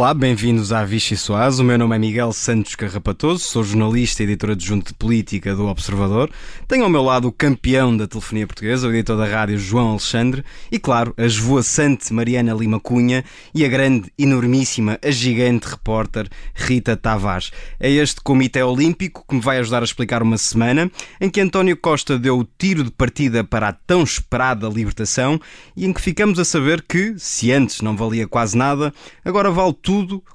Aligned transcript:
Olá, 0.00 0.14
bem-vindos 0.14 0.72
à 0.72 0.82
Vichy 0.82 1.14
Soaz. 1.14 1.58
O 1.58 1.62
meu 1.62 1.76
nome 1.76 1.94
é 1.94 1.98
Miguel 1.98 2.32
Santos 2.32 2.74
Carrapatoso, 2.74 3.44
sou 3.44 3.62
jornalista 3.62 4.22
e 4.22 4.24
editor 4.24 4.52
adjunto 4.52 4.92
de 4.92 4.94
política 4.94 5.54
do 5.54 5.66
Observador. 5.66 6.30
Tenho 6.66 6.84
ao 6.84 6.88
meu 6.88 7.02
lado 7.02 7.28
o 7.28 7.32
campeão 7.32 7.94
da 7.94 8.06
telefonia 8.06 8.46
portuguesa, 8.46 8.88
o 8.88 8.90
editor 8.90 9.18
da 9.18 9.26
rádio 9.26 9.58
João 9.58 9.90
Alexandre 9.90 10.42
e, 10.72 10.78
claro, 10.78 11.12
a 11.18 11.26
esvoaçante 11.26 12.14
Mariana 12.14 12.54
Lima 12.54 12.80
Cunha 12.80 13.22
e 13.54 13.62
a 13.62 13.68
grande, 13.68 14.10
enormíssima, 14.18 14.98
a 15.04 15.10
gigante 15.10 15.68
repórter 15.68 16.30
Rita 16.54 16.96
Tavares. 16.96 17.52
É 17.78 17.90
este 17.90 18.22
Comitê 18.22 18.62
Olímpico 18.62 19.22
que 19.28 19.34
me 19.34 19.42
vai 19.42 19.58
ajudar 19.58 19.82
a 19.82 19.84
explicar 19.84 20.22
uma 20.22 20.38
semana 20.38 20.90
em 21.20 21.28
que 21.28 21.42
António 21.42 21.76
Costa 21.76 22.18
deu 22.18 22.38
o 22.38 22.48
tiro 22.56 22.84
de 22.84 22.90
partida 22.90 23.44
para 23.44 23.68
a 23.68 23.72
tão 23.74 24.02
esperada 24.02 24.66
libertação 24.66 25.38
e 25.76 25.84
em 25.84 25.92
que 25.92 26.00
ficamos 26.00 26.38
a 26.38 26.44
saber 26.46 26.80
que, 26.88 27.16
se 27.18 27.52
antes 27.52 27.82
não 27.82 27.94
valia 27.94 28.26
quase 28.26 28.56
nada, 28.56 28.94
agora 29.22 29.50
vale 29.50 29.74
tudo, 29.74 29.89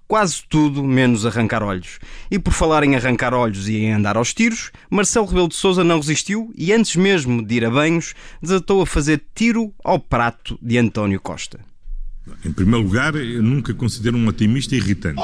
quase 0.08 0.44
tudo, 0.50 0.84
menos 0.84 1.26
arrancar 1.26 1.64
olhos. 1.64 2.00
E 2.30 2.38
por 2.38 2.54
falar 2.54 2.84
em 2.84 2.96
arrancar 2.96 3.34
olhos 3.34 3.68
e 3.68 3.78
em 3.78 3.94
andar 3.94 4.18
aos 4.18 4.34
tiros, 4.34 4.72
Marcelo 4.90 5.26
Rebelo 5.26 5.48
de 5.48 5.56
Sousa 5.56 5.84
não 5.84 5.98
resistiu 5.98 6.52
e 6.56 6.72
antes 6.72 6.96
mesmo 6.96 7.46
de 7.46 7.56
ir 7.56 7.66
a 7.66 7.70
banhos, 7.70 8.14
desatou 8.42 8.82
a 8.82 8.86
fazer 8.86 9.24
tiro 9.34 9.74
ao 9.84 10.00
prato 10.00 10.58
de 10.62 10.78
António 10.78 11.20
Costa. 11.20 11.60
Em 12.44 12.52
primeiro 12.52 12.86
lugar, 12.86 13.16
eu 13.16 13.44
nunca 13.44 13.74
considero 13.74 14.18
um 14.18 14.28
otimista 14.28 14.76
irritante. 14.76 15.22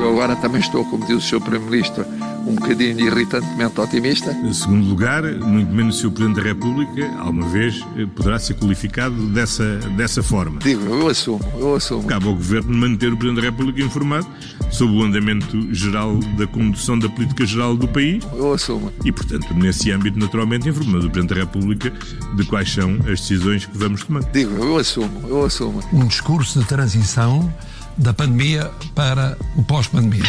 Eu 0.00 0.10
agora 0.10 0.36
também 0.36 0.60
estou, 0.60 0.84
como 0.84 1.06
diz 1.06 1.16
o 1.16 1.20
Sr. 1.20 1.40
Primeiro-Ministro, 1.40 2.04
um 2.46 2.54
bocadinho 2.54 3.00
irritantemente 3.00 3.80
otimista. 3.80 4.32
Em 4.32 4.52
segundo 4.52 4.86
lugar, 4.88 5.22
muito 5.22 5.72
menos 5.72 5.98
se 5.98 6.06
o 6.06 6.10
Presidente 6.10 6.36
da 6.36 6.42
República, 6.42 7.10
alguma 7.18 7.48
vez, 7.48 7.80
poderá 8.14 8.38
ser 8.38 8.54
qualificado 8.54 9.14
dessa, 9.28 9.76
dessa 9.96 10.22
forma. 10.22 10.58
Digo, 10.60 10.84
eu 10.84 11.08
assumo, 11.08 11.40
eu 11.58 11.74
assumo. 11.74 12.04
Cabe 12.04 12.26
ao 12.26 12.34
Governo 12.34 12.76
manter 12.76 13.12
o 13.12 13.16
Presidente 13.16 13.42
da 13.42 13.50
República 13.50 13.82
informado 13.82 14.26
sobre 14.70 14.96
o 14.96 15.02
andamento 15.02 15.74
geral 15.74 16.16
da 16.36 16.46
condução 16.46 16.98
da 16.98 17.08
política 17.08 17.46
geral 17.46 17.76
do 17.76 17.88
país. 17.88 18.24
Eu 18.34 18.52
assumo. 18.52 18.92
E, 19.04 19.12
portanto, 19.12 19.54
nesse 19.54 19.90
âmbito, 19.90 20.18
naturalmente, 20.18 20.68
informando 20.68 21.06
o 21.06 21.10
Presidente 21.10 21.34
da 21.34 21.40
República 21.40 21.92
de 22.36 22.44
quais 22.44 22.72
são 22.72 22.96
as 23.00 23.20
decisões 23.20 23.66
que 23.66 23.76
vamos 23.76 24.04
tomar. 24.04 24.22
Digo, 24.32 24.52
eu 24.62 24.76
assumo, 24.76 25.28
eu 25.28 25.44
assumo. 25.44 25.80
Um 25.92 26.06
discurso 26.06 26.60
de 26.60 26.66
transição 26.66 27.52
da 27.96 28.12
pandemia 28.12 28.70
para 28.94 29.38
o 29.56 29.62
pós-pandemia. 29.62 30.24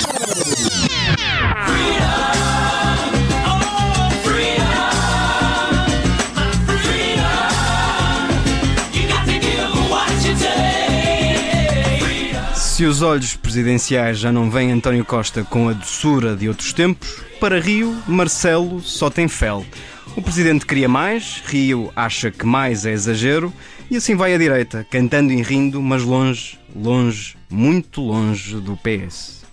Se 12.75 12.83
os 12.83 13.01
olhos 13.01 13.37
presidenciais 13.37 14.19
já 14.19 14.33
não 14.33 14.51
veem 14.51 14.69
António 14.69 15.05
Costa 15.05 15.45
com 15.45 15.69
a 15.69 15.71
doçura 15.73 16.35
de 16.35 16.49
outros 16.49 16.73
tempos, 16.73 17.23
para 17.39 17.57
Rio, 17.57 17.95
Marcelo 18.05 18.81
só 18.81 19.09
tem 19.09 19.29
fel. 19.29 19.65
O 20.13 20.21
presidente 20.21 20.65
queria 20.65 20.89
mais, 20.89 21.41
Rio 21.45 21.89
acha 21.95 22.29
que 22.29 22.45
mais 22.45 22.85
é 22.85 22.91
exagero, 22.91 23.53
e 23.89 23.95
assim 23.95 24.13
vai 24.13 24.33
à 24.33 24.37
direita, 24.37 24.85
cantando 24.91 25.31
e 25.31 25.41
rindo, 25.41 25.81
mas 25.81 26.03
longe, 26.03 26.59
longe, 26.75 27.37
muito 27.49 28.01
longe 28.01 28.57
do 28.57 28.75
PS. 28.75 29.45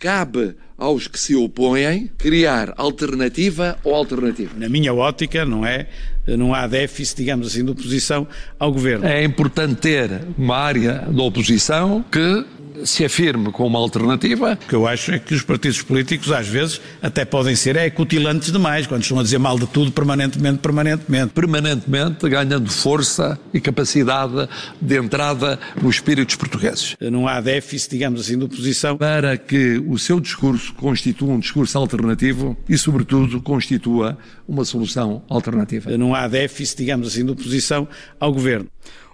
Cabe 0.00 0.56
aos 0.76 1.06
que 1.06 1.18
se 1.18 1.34
opõem 1.34 2.10
criar 2.18 2.74
alternativa 2.76 3.78
ou 3.84 3.94
alternativa. 3.94 4.52
Na 4.56 4.68
minha 4.68 4.92
ótica, 4.92 5.44
não 5.44 5.64
é? 5.64 5.86
Não 6.26 6.54
há 6.54 6.66
déficit, 6.66 7.18
digamos 7.18 7.48
assim, 7.48 7.64
de 7.64 7.70
oposição 7.70 8.26
ao 8.58 8.72
governo. 8.72 9.06
É 9.06 9.22
importante 9.22 9.76
ter 9.76 10.22
uma 10.36 10.56
área 10.56 11.00
da 11.00 11.22
oposição 11.22 12.04
que 12.10 12.44
se 12.82 13.04
afirme 13.04 13.52
com 13.52 13.66
uma 13.66 13.78
alternativa. 13.78 14.58
O 14.60 14.68
que 14.68 14.74
eu 14.74 14.86
acho 14.86 15.12
é 15.12 15.18
que 15.18 15.34
os 15.34 15.42
partidos 15.42 15.82
políticos, 15.82 16.32
às 16.32 16.48
vezes, 16.48 16.80
até 17.02 17.24
podem 17.24 17.54
ser 17.54 17.76
é, 17.76 17.88
cutilantes 17.90 18.50
demais, 18.50 18.86
quando 18.86 19.02
estão 19.02 19.18
a 19.18 19.22
dizer 19.22 19.38
mal 19.38 19.58
de 19.58 19.66
tudo 19.66 19.92
permanentemente, 19.92 20.58
permanentemente. 20.58 21.32
Permanentemente 21.32 22.28
ganhando 22.28 22.70
força 22.70 23.38
e 23.52 23.60
capacidade 23.60 24.48
de 24.80 24.96
entrada 24.98 25.58
nos 25.80 25.96
espíritos 25.96 26.34
portugueses. 26.34 26.96
Não 27.00 27.28
há 27.28 27.40
déficit, 27.40 27.90
digamos 27.90 28.22
assim, 28.22 28.38
de 28.38 28.44
oposição. 28.44 28.96
Para 28.96 29.36
que 29.36 29.82
o 29.86 29.98
seu 29.98 30.18
discurso 30.20 30.72
constitua 30.74 31.34
um 31.34 31.38
discurso 31.38 31.78
alternativo 31.78 32.56
e, 32.68 32.76
sobretudo, 32.76 33.40
constitua 33.40 34.18
uma 34.48 34.64
solução 34.64 35.22
alternativa. 35.28 35.96
Não 35.96 36.14
há 36.14 36.26
déficit, 36.26 36.78
digamos 36.78 37.08
assim, 37.08 37.24
de 37.24 37.32
oposição 37.32 37.86
ao 38.18 38.32
governo. 38.32 38.66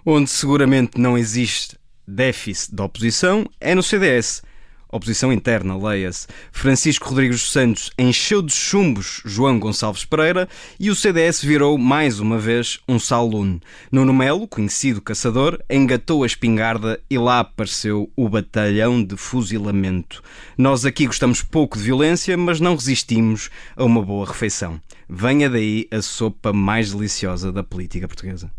Onde 0.05 0.29
seguramente 0.29 0.99
não 0.99 1.17
existe 1.17 1.80
déficit 2.11 2.75
da 2.75 2.85
oposição 2.85 3.45
é 3.59 3.73
no 3.73 3.81
CDS. 3.81 4.43
Oposição 4.91 5.31
interna, 5.31 5.77
leia-se. 5.77 6.27
Francisco 6.51 7.07
Rodrigues 7.07 7.49
Santos 7.49 7.91
encheu 7.97 8.41
de 8.41 8.53
chumbos 8.53 9.21
João 9.23 9.57
Gonçalves 9.57 10.03
Pereira 10.03 10.49
e 10.77 10.89
o 10.89 10.95
CDS 10.95 11.41
virou 11.41 11.77
mais 11.77 12.19
uma 12.19 12.37
vez 12.37 12.77
um 12.89 12.99
salune. 12.99 13.61
Nuno 13.89 14.13
Melo, 14.13 14.45
conhecido 14.49 15.01
caçador, 15.01 15.57
engatou 15.69 16.23
a 16.23 16.27
espingarda 16.27 16.99
e 17.09 17.17
lá 17.17 17.39
apareceu 17.39 18.11
o 18.17 18.27
batalhão 18.27 19.01
de 19.01 19.15
fuzilamento. 19.15 20.21
Nós 20.57 20.85
aqui 20.85 21.05
gostamos 21.05 21.41
pouco 21.41 21.77
de 21.77 21.85
violência, 21.85 22.35
mas 22.35 22.59
não 22.59 22.75
resistimos 22.75 23.49
a 23.77 23.85
uma 23.85 24.01
boa 24.01 24.27
refeição. 24.27 24.81
Venha 25.07 25.49
daí 25.49 25.87
a 25.89 26.01
sopa 26.01 26.51
mais 26.51 26.91
deliciosa 26.91 27.49
da 27.49 27.63
política 27.63 28.09
portuguesa. 28.09 28.51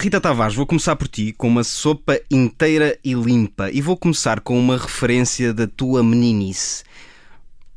Rita 0.00 0.18
Tavares, 0.18 0.54
vou 0.54 0.64
começar 0.64 0.96
por 0.96 1.06
ti 1.06 1.34
com 1.36 1.46
uma 1.46 1.62
sopa 1.62 2.18
inteira 2.30 2.98
e 3.04 3.12
limpa 3.12 3.70
e 3.70 3.82
vou 3.82 3.98
começar 3.98 4.40
com 4.40 4.58
uma 4.58 4.78
referência 4.78 5.52
da 5.52 5.66
tua 5.66 6.02
meninice. 6.02 6.84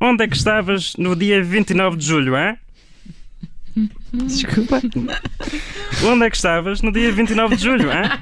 Onde 0.00 0.24
é 0.24 0.28
que 0.28 0.34
estavas 0.34 0.94
no 0.96 1.14
dia 1.14 1.44
29 1.44 1.98
de 1.98 2.06
julho, 2.06 2.34
é? 2.34 2.56
Desculpa. 4.10 4.80
Onde 6.02 6.24
é 6.24 6.30
que 6.30 6.36
estavas 6.36 6.80
no 6.80 6.90
dia 6.90 7.12
29 7.12 7.56
de 7.56 7.62
julho, 7.62 7.90
é? 7.90 8.18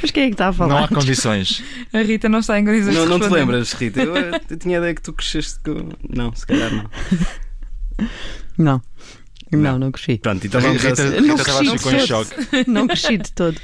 Mas 0.00 0.12
quem 0.12 0.24
é 0.24 0.26
que 0.28 0.34
está 0.34 0.50
a 0.50 0.52
falar? 0.52 0.74
Não 0.74 0.84
há 0.84 0.88
condições. 0.88 1.64
A 1.92 2.02
Rita 2.02 2.28
não 2.28 2.38
está 2.38 2.56
em 2.60 2.64
condições 2.64 2.94
Não, 2.94 3.06
não 3.06 3.18
te 3.18 3.28
lembras, 3.28 3.72
Rita? 3.72 4.00
Eu, 4.00 4.14
eu 4.16 4.56
tinha 4.56 4.78
a 4.78 4.80
ideia 4.80 4.94
que 4.94 5.02
tu 5.02 5.12
cresceste 5.12 5.58
com. 5.58 5.88
Não, 6.08 6.32
se 6.36 6.46
calhar 6.46 6.70
não. 6.72 6.88
Não. 8.56 8.82
Não, 9.50 9.78
não 9.78 9.90
cresci. 9.90 10.18
Pronto, 10.18 10.46
então 10.46 10.60
A 10.60 10.62
vamos 10.62 10.82
Rita, 10.82 11.02
a... 11.02 11.20
Não 11.20 11.36
Rita 11.36 11.44
Tavares 11.44 11.68
cresci 11.68 11.78
ficou 11.78 11.92
em 11.92 11.96
de 11.96 12.06
choque. 12.06 12.30
Não 12.70 12.86
cresci 12.86 13.18
de 13.18 13.32
todo. 13.32 13.60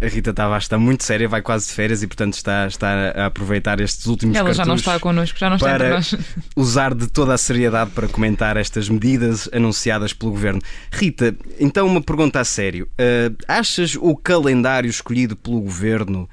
a 0.00 0.06
Rita 0.06 0.32
Tavares 0.34 0.64
está 0.64 0.78
muito 0.78 1.04
séria, 1.04 1.28
vai 1.28 1.42
quase 1.42 1.68
de 1.68 1.72
férias 1.72 2.02
e, 2.02 2.06
portanto, 2.06 2.34
está, 2.34 2.66
está 2.66 3.12
a 3.14 3.26
aproveitar 3.26 3.80
estes 3.80 4.06
últimos 4.06 4.36
Ela 4.36 4.52
já 4.52 4.64
não 4.64 4.74
está 4.74 4.98
connosco, 4.98 5.38
já 5.38 5.48
não 5.48 5.56
está 5.56 5.70
entre 5.70 5.86
para 5.86 5.94
nós. 5.96 6.14
usar 6.56 6.94
de 6.94 7.06
toda 7.06 7.34
a 7.34 7.38
seriedade 7.38 7.90
para 7.90 8.08
comentar 8.08 8.56
estas 8.56 8.88
medidas 8.88 9.48
anunciadas 9.52 10.12
pelo 10.12 10.32
governo. 10.32 10.60
Rita, 10.90 11.34
então 11.60 11.86
uma 11.86 12.02
pergunta 12.02 12.40
a 12.40 12.44
sério. 12.44 12.88
Ah, 12.98 13.58
achas 13.58 13.96
o 14.00 14.16
calendário 14.16 14.88
escolhido 14.88 15.36
pelo 15.36 15.60
governo 15.60 16.28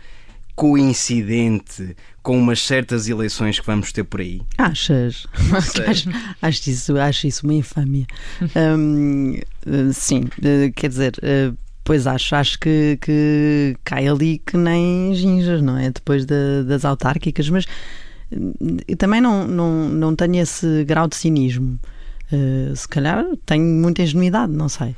coincidente 0.56 1.96
com 2.24 2.38
umas 2.38 2.62
certas 2.62 3.08
eleições 3.08 3.60
que 3.60 3.66
vamos 3.66 3.92
ter 3.92 4.04
por 4.04 4.22
aí? 4.22 4.42
Achas? 4.58 5.26
acho, 5.88 6.10
acho 6.42 6.70
isso, 6.70 6.98
acho 6.98 7.28
isso 7.28 7.46
uma 7.48 7.54
infâmia. 7.56 8.06
Hum, 8.56 9.36
eh, 9.66 9.92
sim, 9.94 10.26
eh, 10.44 10.72
quer 10.76 10.90
dizer, 10.90 11.14
eh, 11.24 11.52
pois 11.84 12.06
acho, 12.06 12.36
acho 12.36 12.60
que, 12.60 12.98
que 13.02 13.76
cai 13.84 14.08
ali 14.08 14.40
que 14.46 14.56
nem 14.56 15.14
ginjas, 15.16 15.62
não 15.62 15.78
é? 15.78 15.90
Depois 15.90 16.26
da- 16.26 16.62
das 16.68 16.86
autárquicas, 16.86 17.50
mas 17.50 17.66
hum, 18.32 18.54
eu 18.88 18.96
também 18.98 19.20
não, 19.20 19.48
não, 19.48 19.90
não 19.90 20.16
tenho 20.16 20.36
esse 20.42 20.84
grau 20.86 21.08
de 21.08 21.16
cinismo. 21.16 21.80
Eh, 22.32 22.72
se 22.76 22.88
calhar 22.88 23.26
tenho 23.46 23.66
muita 23.66 24.04
ingenuidade, 24.04 24.54
não 24.54 24.70
sei. 24.70 24.96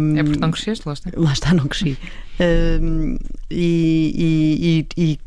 Hum, 0.00 0.16
É 0.18 0.22
porque 0.24 0.38
não 0.40 0.50
cresceste, 0.50 0.86
lá 0.86 0.92
está. 0.92 1.10
Lá 1.16 1.32
está, 1.32 1.54
não 1.54 1.66
cresci. 1.66 1.96
Hum, 2.40 3.16
e, 3.50 4.86
e, 4.96 5.02
e, 5.02 5.12
e 5.14 5.20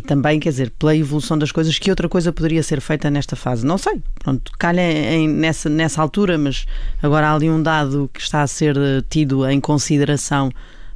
também, 0.00 0.40
quer 0.40 0.50
dizer, 0.50 0.70
pela 0.78 0.96
evolução 0.96 1.38
das 1.38 1.52
coisas, 1.52 1.78
que 1.78 1.90
outra 1.90 2.08
coisa 2.08 2.32
poderia 2.32 2.62
ser 2.62 2.80
feita 2.80 3.10
nesta 3.10 3.36
fase? 3.36 3.64
Não 3.64 3.78
sei. 3.78 4.02
Pronto, 4.22 4.52
calha 4.58 4.80
em- 4.82 5.28
nessa, 5.28 5.68
nessa 5.68 6.00
altura, 6.02 6.36
mas 6.36 6.66
agora 7.02 7.28
há 7.28 7.34
ali 7.34 7.48
um 7.48 7.62
dado 7.62 8.10
que 8.12 8.20
está 8.20 8.42
a 8.42 8.46
ser 8.46 8.76
eh, 8.76 9.02
tido 9.08 9.48
em 9.48 9.60
consideração 9.60 10.50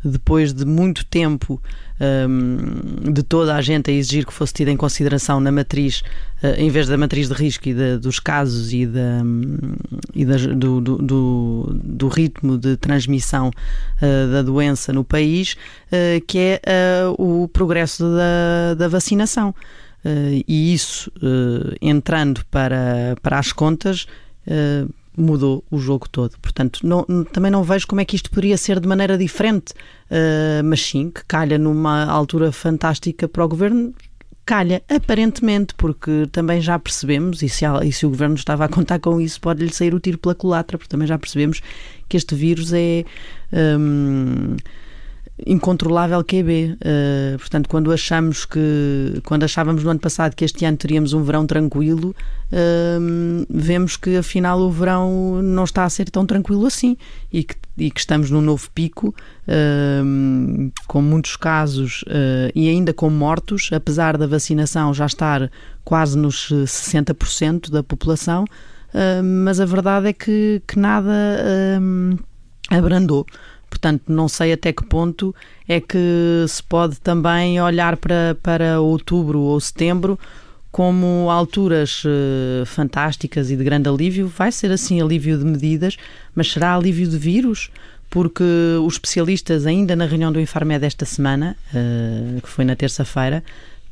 depois 0.04 0.52
de 0.52 0.64
muito 0.64 1.04
tempo 1.04 1.60
hum, 2.00 3.12
de 3.12 3.22
toda 3.22 3.54
a 3.54 3.60
gente 3.60 3.90
a 3.90 3.94
exigir 3.94 4.24
que 4.26 4.32
fosse 4.32 4.52
tido 4.52 4.68
em 4.68 4.76
consideração 4.76 5.40
na 5.40 5.50
matriz, 5.52 6.02
eh, 6.42 6.56
em 6.62 6.70
vez 6.70 6.86
da 6.88 6.96
matriz 6.96 7.28
de 7.28 7.34
risco 7.34 7.68
e 7.68 7.74
da- 7.74 7.96
dos 7.96 8.18
casos 8.20 8.72
e, 8.72 8.86
da, 8.86 9.22
hum, 9.24 9.56
e 10.14 10.24
do, 10.24 10.80
do, 10.80 10.98
do, 10.98 11.80
do 11.82 12.08
ritmo 12.08 12.56
de 12.58 12.76
transmissão 12.76 13.50
eh, 14.00 14.26
da 14.32 14.42
doença 14.42 14.92
no 14.92 15.04
país, 15.04 15.56
eh, 15.90 16.22
que 16.26 16.38
é 16.38 16.60
o 17.18 17.48
progresso 17.52 18.04
da, 18.04 18.74
da 18.74 18.88
vacinação. 18.88 19.54
E 20.46 20.72
isso, 20.72 21.10
entrando 21.82 22.42
para, 22.50 23.16
para 23.20 23.38
as 23.38 23.52
contas, 23.52 24.06
mudou 25.20 25.64
o 25.70 25.78
jogo 25.78 26.08
todo. 26.08 26.38
Portanto, 26.40 26.80
não, 26.82 27.04
também 27.32 27.50
não 27.50 27.62
vejo 27.62 27.86
como 27.86 28.00
é 28.00 28.04
que 28.04 28.16
isto 28.16 28.30
poderia 28.30 28.56
ser 28.56 28.80
de 28.80 28.88
maneira 28.88 29.18
diferente, 29.18 29.72
uh, 29.72 30.64
mas 30.64 30.80
sim, 30.80 31.10
que 31.10 31.24
calha 31.26 31.58
numa 31.58 32.04
altura 32.04 32.52
fantástica 32.52 33.28
para 33.28 33.44
o 33.44 33.48
governo. 33.48 33.94
Calha, 34.46 34.82
aparentemente, 34.88 35.74
porque 35.74 36.26
também 36.32 36.60
já 36.60 36.78
percebemos, 36.78 37.42
e 37.42 37.50
se, 37.50 37.66
e 37.84 37.92
se 37.92 38.06
o 38.06 38.08
governo 38.08 38.34
estava 38.34 38.64
a 38.64 38.68
contar 38.68 38.98
com 38.98 39.20
isso, 39.20 39.38
pode-lhe 39.40 39.72
sair 39.72 39.94
o 39.94 40.00
tiro 40.00 40.16
pela 40.16 40.34
culatra, 40.34 40.78
porque 40.78 40.88
também 40.90 41.06
já 41.06 41.18
percebemos 41.18 41.60
que 42.08 42.16
este 42.16 42.34
vírus 42.34 42.72
é. 42.72 43.04
Um, 43.52 44.56
incontrolável 45.46 46.22
QB. 46.24 46.76
Uh, 46.76 47.38
portanto, 47.38 47.68
quando 47.68 47.92
achamos 47.92 48.44
que 48.44 49.20
quando 49.24 49.44
achávamos 49.44 49.84
no 49.84 49.90
ano 49.90 50.00
passado 50.00 50.34
que 50.34 50.44
este 50.44 50.64
ano 50.64 50.76
teríamos 50.76 51.12
um 51.12 51.22
verão 51.22 51.46
tranquilo, 51.46 52.14
uh, 52.52 53.46
vemos 53.48 53.96
que 53.96 54.16
afinal 54.16 54.60
o 54.60 54.70
verão 54.70 55.40
não 55.42 55.64
está 55.64 55.84
a 55.84 55.90
ser 55.90 56.10
tão 56.10 56.26
tranquilo 56.26 56.66
assim 56.66 56.96
e 57.32 57.44
que, 57.44 57.54
e 57.76 57.90
que 57.90 58.00
estamos 58.00 58.30
num 58.30 58.40
novo 58.40 58.68
pico 58.74 59.14
uh, 59.48 60.72
com 60.86 61.02
muitos 61.02 61.36
casos 61.36 62.04
e 62.54 62.68
ainda 62.68 62.92
com 62.92 63.10
mortos, 63.10 63.70
apesar 63.72 64.16
da 64.16 64.26
vacinação 64.26 64.92
já 64.92 65.06
estar 65.06 65.50
quase 65.84 66.16
nos 66.18 66.50
60% 66.52 67.70
da 67.70 67.82
população. 67.82 68.44
mas 69.44 69.60
a 69.60 69.64
verdade 69.64 70.08
é 70.08 70.12
que, 70.12 70.62
que 70.66 70.78
nada 70.78 71.12
abrandou. 72.70 73.26
Portanto, 73.68 74.04
não 74.08 74.28
sei 74.28 74.52
até 74.52 74.72
que 74.72 74.84
ponto 74.84 75.34
é 75.68 75.80
que 75.80 76.44
se 76.48 76.62
pode 76.62 76.98
também 77.00 77.60
olhar 77.60 77.96
para, 77.96 78.36
para 78.42 78.80
outubro 78.80 79.40
ou 79.40 79.60
setembro 79.60 80.18
como 80.70 81.30
alturas 81.30 82.02
uh, 82.04 82.64
fantásticas 82.66 83.50
e 83.50 83.56
de 83.56 83.64
grande 83.64 83.88
alívio. 83.88 84.28
Vai 84.28 84.52
ser 84.52 84.70
assim 84.70 85.00
alívio 85.00 85.38
de 85.38 85.44
medidas, 85.44 85.96
mas 86.34 86.52
será 86.52 86.74
alívio 86.74 87.08
de 87.08 87.18
vírus? 87.18 87.70
Porque 88.10 88.44
os 88.84 88.94
especialistas, 88.94 89.66
ainda 89.66 89.94
na 89.94 90.06
reunião 90.06 90.32
do 90.32 90.40
Infarmed 90.40 90.80
desta 90.80 91.04
semana, 91.04 91.56
uh, 91.74 92.40
que 92.40 92.48
foi 92.48 92.64
na 92.64 92.74
terça-feira, 92.74 93.42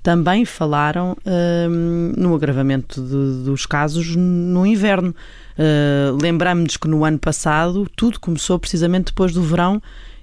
também 0.03 0.45
falaram 0.45 1.17
uh, 1.27 1.69
no 2.17 2.35
agravamento 2.35 3.03
de, 3.03 3.45
dos 3.45 3.67
casos 3.67 4.15
no 4.15 4.65
inverno. 4.65 5.15
Uh, 5.59 6.17
Lembramos-nos 6.21 6.77
que 6.77 6.89
no 6.89 7.05
ano 7.05 7.19
passado 7.19 7.87
tudo 7.97 8.21
começou 8.21 8.59
precisamente 8.59 9.07
depois 9.07 9.33
do 9.33 9.43
verão 9.43 9.81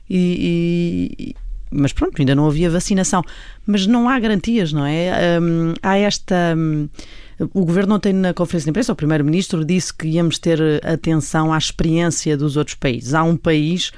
e, 0.09 1.17
e, 1.17 1.35
mas 1.71 1.91
pronto, 1.91 2.19
ainda 2.19 2.35
não 2.35 2.47
havia 2.47 2.69
vacinação. 2.69 3.23
Mas 3.65 3.87
não 3.87 4.07
há 4.07 4.19
garantias, 4.19 4.71
não 4.71 4.85
é? 4.85 5.39
Um, 5.41 5.73
há 5.81 5.97
esta. 5.97 6.35
Um, 6.55 6.87
o 7.53 7.65
governo 7.65 7.95
ontem 7.95 8.13
na 8.13 8.33
conferência 8.33 8.65
de 8.65 8.69
imprensa, 8.69 8.93
o 8.93 8.95
primeiro-ministro 8.95 9.65
disse 9.65 9.91
que 9.93 10.07
íamos 10.07 10.37
ter 10.37 10.61
atenção 10.85 11.51
à 11.51 11.57
experiência 11.57 12.37
dos 12.37 12.55
outros 12.55 12.75
países. 12.75 13.13
Há 13.13 13.23
um 13.23 13.35
país 13.35 13.91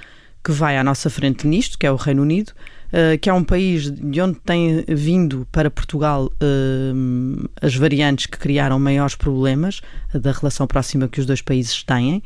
que 0.44 0.52
vai 0.52 0.78
à 0.78 0.84
nossa 0.84 1.10
frente 1.10 1.46
nisto, 1.46 1.78
que 1.78 1.86
é 1.86 1.92
o 1.92 1.96
Reino 1.96 2.22
Unido, 2.22 2.54
uh, 2.88 3.18
que 3.20 3.30
é 3.30 3.34
um 3.34 3.44
país 3.44 3.92
de 3.92 4.22
onde 4.22 4.40
tem 4.40 4.84
vindo 4.88 5.48
para 5.52 5.70
Portugal 5.70 6.26
uh, 6.26 7.50
as 7.62 7.76
variantes 7.76 8.26
que 8.26 8.38
criaram 8.38 8.80
maiores 8.80 9.16
problemas 9.16 9.82
da 10.14 10.32
relação 10.32 10.68
próxima 10.68 11.08
que 11.08 11.20
os 11.20 11.26
dois 11.26 11.42
países 11.42 11.84
têm. 11.84 12.24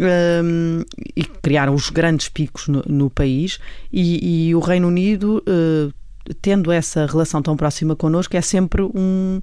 Um, 0.00 0.80
eh, 0.80 1.02
e 1.16 1.22
criaram 1.22 1.74
os 1.74 1.90
grandes 1.90 2.26
picos 2.26 2.66
no, 2.66 2.82
no 2.86 3.10
país 3.10 3.58
e, 3.92 4.48
e, 4.48 4.54
o 4.54 4.58
Reino 4.58 4.88
Unido 4.88 5.44
uh, 5.46 5.92
tendo 6.40 6.72
essa 6.72 7.04
relação 7.04 7.42
tão 7.42 7.56
próxima 7.58 7.94
connosco 7.94 8.34
é 8.34 8.40
sempre 8.40 8.80
um, 8.82 9.40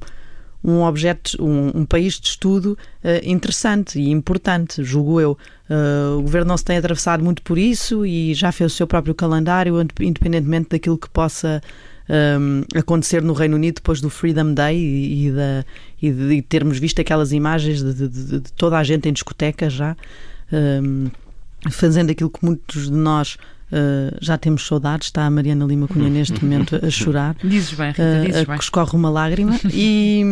um 0.64 0.84
objeto, 0.84 1.38
um, 1.40 1.82
um 1.82 1.86
país 1.86 2.20
de 2.20 2.30
estudo 2.30 2.78
uh, 3.04 3.24
interessante 3.24 4.00
e 4.00 4.10
importante, 4.10 4.84
julgo 4.84 5.20
eu. 5.20 5.38
Uh, 5.70 6.18
o 6.18 6.22
governo 6.24 6.48
não 6.48 6.58
se 6.58 6.66
tem 6.66 6.78
atravessado 6.78 7.24
muito 7.24 7.44
por 7.44 7.58
isso 7.58 8.04
e 8.06 8.34
já 8.34 8.52
fez 8.52 8.74
o 8.74 8.76
seu 8.76 8.88
próprio 8.88 9.14
calendário, 9.14 9.80
independentemente 10.00 10.70
daquilo 10.70 10.98
que 10.98 11.08
possa 11.10 11.62
um, 12.10 12.64
acontecer 12.78 13.22
no 13.22 13.34
Reino 13.34 13.56
Unido 13.56 13.76
depois 13.76 14.02
do 14.02 14.10
Freedom 14.10 14.54
Day 14.54 14.76
e, 14.76 15.28
e, 15.28 15.32
da, 15.32 15.66
e 16.02 16.12
de 16.12 16.42
termos 16.42 16.80
visto 16.80 17.00
aquelas 17.00 17.32
imagens 17.32 17.84
de, 17.84 18.08
de, 18.08 18.40
de, 18.40 18.54
toda 18.54 18.80
a 18.80 18.84
gente 18.84 19.08
em 19.08 19.14
discotecas 19.14 19.72
já. 19.74 19.96
Um, 20.52 21.08
fazendo 21.70 22.10
aquilo 22.10 22.30
que 22.30 22.44
muitos 22.44 22.86
de 22.86 22.96
nós 22.96 23.38
Uh, 23.72 24.18
já 24.20 24.38
temos 24.38 24.66
saudades, 24.66 25.08
está 25.08 25.26
a 25.26 25.30
Mariana 25.30 25.64
Lima 25.66 25.88
Cunha 25.88 26.10
neste 26.10 26.44
momento 26.44 26.80
a 26.84 26.90
chorar. 26.90 27.36
Dizes 27.44 27.74
bem, 27.74 27.90
Rita, 27.90 28.02
eh, 28.02 28.26
dizes 28.26 28.44
uh, 28.44 28.48
bem. 28.48 28.58
Escorre 28.58 28.96
uma 28.96 29.10
lágrima 29.10 29.60
e. 29.72 30.24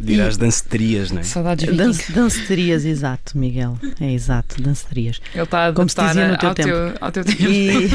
Dirás 0.00 0.36
danceterias, 0.36 1.10
não 1.10 1.20
é? 1.20 1.22
Saudades 1.22 1.76
Dan 1.76 1.92
Danceterias, 2.14 2.84
exato, 2.84 3.36
Miguel. 3.36 3.78
É 4.00 4.10
exato, 4.10 4.60
danceterias. 4.62 5.20
Ele 5.34 5.42
está 5.42 5.66
a 5.68 5.72
Como 5.72 5.88
se 5.88 5.96
dizia 5.96 6.28
no 6.28 6.38
teu 6.38 6.48
ao, 6.48 6.54
tempo. 6.54 6.68
Teu, 6.68 6.94
ao 7.00 7.12
teu 7.12 7.24
tempo. 7.24 7.42
E... 7.42 7.90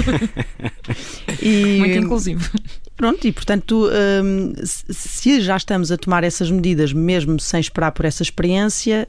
e... 1.41 1.79
Muito 1.79 1.97
inclusivo. 1.97 2.49
Pronto, 2.95 3.25
e 3.25 3.31
portanto, 3.31 3.89
um, 4.23 4.53
se 4.63 5.41
já 5.41 5.57
estamos 5.57 5.91
a 5.91 5.97
tomar 5.97 6.23
essas 6.23 6.51
medidas, 6.51 6.93
mesmo 6.93 7.39
sem 7.39 7.59
esperar 7.59 7.91
por 7.93 8.05
essa 8.05 8.21
experiência, 8.21 9.07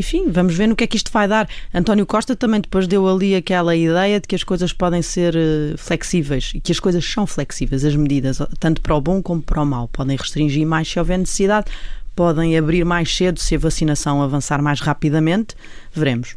enfim, 0.00 0.30
vamos 0.30 0.54
ver 0.54 0.66
no 0.66 0.74
que 0.74 0.84
é 0.84 0.86
que 0.86 0.96
isto 0.96 1.12
vai 1.12 1.28
dar. 1.28 1.48
António 1.72 2.04
Costa 2.06 2.34
também 2.34 2.60
depois 2.60 2.86
deu 2.86 3.06
ali 3.06 3.34
aquela 3.34 3.76
ideia 3.76 4.18
de 4.18 4.26
que 4.26 4.34
as 4.34 4.42
coisas 4.42 4.72
podem 4.72 5.02
ser 5.02 5.36
uh, 5.36 5.78
flexíveis 5.78 6.52
e 6.54 6.60
que 6.60 6.72
as 6.72 6.80
coisas 6.80 7.04
são 7.04 7.26
flexíveis, 7.26 7.84
as 7.84 7.94
medidas, 7.94 8.38
tanto 8.58 8.80
para 8.80 8.94
o 8.94 9.00
bom 9.00 9.22
como 9.22 9.42
para 9.42 9.62
o 9.62 9.66
mau. 9.66 9.88
Podem 9.88 10.16
restringir 10.16 10.66
mais 10.66 10.88
se 10.88 10.98
houver 10.98 11.18
necessidade, 11.18 11.70
podem 12.16 12.56
abrir 12.56 12.84
mais 12.84 13.14
cedo 13.14 13.38
se 13.38 13.54
a 13.54 13.58
vacinação 13.58 14.22
avançar 14.22 14.62
mais 14.62 14.80
rapidamente. 14.80 15.54
Veremos. 15.92 16.34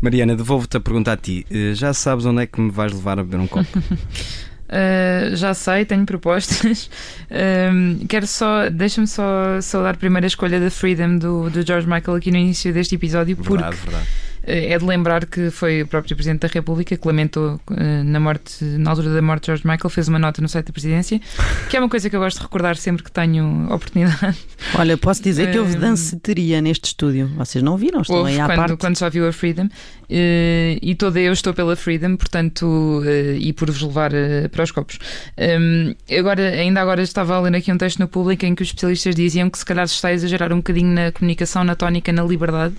Mariana, 0.00 0.34
devolvo-te 0.34 0.76
a 0.76 0.80
pergunta 0.80 1.12
a 1.12 1.16
ti. 1.16 1.46
Eh, 1.50 1.74
já 1.74 1.92
sabes 1.92 2.24
onde 2.24 2.42
é 2.42 2.46
que 2.46 2.60
me 2.60 2.70
vais 2.70 2.92
levar 2.92 3.18
a 3.18 3.22
beber 3.22 3.40
um 3.40 3.46
copo? 3.46 3.68
Uh, 4.70 5.34
já 5.34 5.52
sei, 5.52 5.84
tenho 5.84 6.06
propostas. 6.06 6.88
Uh, 7.30 8.04
quero 8.08 8.26
só, 8.26 8.68
deixa-me 8.68 9.06
só 9.06 9.60
saudar 9.60 9.96
primeiro 9.96 10.26
a 10.26 10.26
escolha 10.26 10.58
da 10.58 10.68
Freedom 10.68 11.16
do, 11.16 11.48
do 11.48 11.64
George 11.64 11.86
Michael 11.86 12.16
aqui 12.16 12.32
no 12.32 12.38
início 12.38 12.72
deste 12.72 12.96
episódio, 12.96 13.36
porque 13.36 13.52
verdade, 13.52 13.76
verdade. 13.76 14.08
É 14.42 14.78
de 14.78 14.84
lembrar 14.84 15.26
que 15.26 15.50
foi 15.50 15.82
o 15.82 15.86
próprio 15.86 16.16
Presidente 16.16 16.40
da 16.40 16.48
República 16.48 16.96
que 16.96 17.06
lamentou 17.06 17.60
uh, 17.70 18.04
na 18.04 18.18
morte, 18.18 18.64
na 18.64 18.90
altura 18.90 19.12
da 19.12 19.22
morte 19.22 19.42
de 19.42 19.46
George 19.46 19.66
Michael, 19.66 19.90
fez 19.90 20.08
uma 20.08 20.18
nota 20.18 20.40
no 20.40 20.48
site 20.48 20.66
da 20.66 20.72
Presidência, 20.72 21.20
que 21.68 21.76
é 21.76 21.80
uma 21.80 21.88
coisa 21.88 22.08
que 22.08 22.16
eu 22.16 22.20
gosto 22.20 22.38
de 22.38 22.42
recordar 22.42 22.76
sempre 22.76 23.02
que 23.02 23.12
tenho 23.12 23.66
oportunidade. 23.66 24.38
Olha, 24.74 24.96
posso 24.96 25.22
dizer 25.22 25.50
que 25.52 25.58
houve 25.58 25.76
danceteria 25.76 26.60
neste 26.60 26.86
estúdio. 26.86 27.28
Vocês 27.36 27.62
não 27.62 27.76
viram? 27.76 28.02
Estão 28.02 28.16
houve, 28.16 28.32
aí 28.32 28.40
à 28.40 28.46
quando, 28.46 28.56
parte. 28.56 28.76
quando 28.76 28.96
só 28.96 29.10
viu 29.10 29.28
a 29.28 29.32
Freedom. 29.32 29.66
Uh, 29.66 30.76
e 30.82 30.94
toda 30.96 31.20
eu 31.20 31.32
estou 31.32 31.54
pela 31.54 31.76
Freedom, 31.76 32.16
portanto, 32.16 33.02
e 33.38 33.52
por 33.52 33.70
vos 33.70 33.82
levar 33.82 34.10
para 34.50 34.64
os 34.64 34.70
copos. 34.70 34.98
Um, 35.38 35.94
agora, 36.18 36.42
ainda 36.42 36.80
agora 36.80 37.02
estava 37.02 37.36
a 37.36 37.40
ler 37.40 37.54
aqui 37.56 37.72
um 37.72 37.78
texto 37.78 37.98
no 37.98 38.08
público 38.08 38.44
em 38.44 38.54
que 38.54 38.62
os 38.62 38.68
especialistas 38.68 39.14
diziam 39.14 39.48
que 39.48 39.58
se 39.58 39.64
calhar 39.64 39.86
se 39.86 39.94
está 39.94 40.08
a 40.08 40.12
exagerar 40.12 40.52
um 40.52 40.56
bocadinho 40.56 40.92
na 40.92 41.12
comunicação, 41.12 41.62
na 41.62 41.76
tónica, 41.76 42.12
na 42.12 42.22
liberdade, 42.22 42.74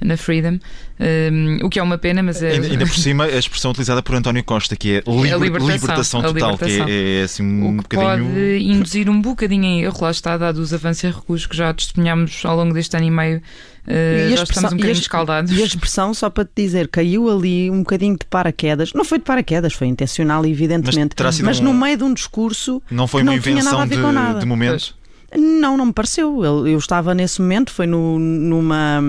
na 0.00 0.16
Freedom. 0.16 0.58
Um, 0.98 1.66
o 1.66 1.68
que 1.68 1.78
é 1.78 1.82
uma 1.82 1.98
pena, 1.98 2.22
mas 2.22 2.40
é... 2.40 2.52
ainda, 2.52 2.68
ainda, 2.68 2.86
por 2.86 2.94
cima, 2.94 3.24
a 3.24 3.38
expressão 3.38 3.72
utilizada 3.72 4.00
por 4.02 4.14
António 4.14 4.44
Costa, 4.44 4.76
que 4.76 4.96
é 4.96 5.02
liber, 5.10 5.38
libertação, 5.38 5.66
libertação, 5.68 6.22
total, 6.22 6.52
libertação. 6.52 6.86
que 6.86 6.92
é, 6.92 7.20
é, 7.20 7.22
assim 7.24 7.42
um 7.42 7.78
o 7.78 7.82
que 7.82 7.96
bocadinho. 7.96 8.26
Pode 8.26 8.64
induzir 8.64 9.10
um 9.10 9.20
bocadinho 9.20 9.64
em 9.64 9.82
erro, 9.82 9.98
lá 10.00 10.10
está, 10.10 10.36
dado 10.36 10.58
os 10.58 10.72
avanços 10.72 11.02
e 11.04 11.06
recuos 11.08 11.46
que 11.46 11.56
já 11.56 11.74
testemunhamos 11.74 12.42
ao 12.44 12.56
longo 12.56 12.72
deste 12.72 12.96
ano 12.96 13.06
e 13.06 13.10
meio. 13.10 13.42
Uh, 13.86 14.32
e 14.32 14.36
já 14.36 14.44
estamos 14.44 14.72
um 14.72 14.76
bocadinho 14.76 15.00
escaldados. 15.00 15.52
E 15.52 15.62
a 15.62 15.66
expressão, 15.66 16.14
só 16.14 16.30
para 16.30 16.44
te 16.44 16.52
dizer, 16.56 16.88
caiu 16.88 17.28
ali 17.28 17.70
um 17.70 17.80
bocadinho 17.80 18.16
de 18.16 18.24
paraquedas. 18.24 18.92
Não 18.94 19.04
foi 19.04 19.18
de 19.18 19.24
paraquedas, 19.24 19.74
foi 19.74 19.88
intencional, 19.88 20.46
evidentemente. 20.46 21.14
Mas, 21.20 21.40
mas 21.40 21.60
um... 21.60 21.64
no 21.64 21.74
meio 21.74 21.98
de 21.98 22.04
um 22.04 22.14
discurso. 22.14 22.80
Não 22.90 23.06
foi 23.06 23.22
uma 23.22 23.32
não 23.32 23.36
invenção 23.36 23.86
de, 23.86 23.96
de 23.96 24.46
momento. 24.46 24.70
Pois. 24.70 25.03
Não, 25.36 25.76
não 25.76 25.86
me 25.86 25.92
pareceu. 25.92 26.44
Eu, 26.44 26.66
eu 26.66 26.78
estava 26.78 27.14
nesse 27.14 27.40
momento, 27.40 27.72
foi 27.72 27.86
no, 27.86 28.18
numa. 28.18 29.02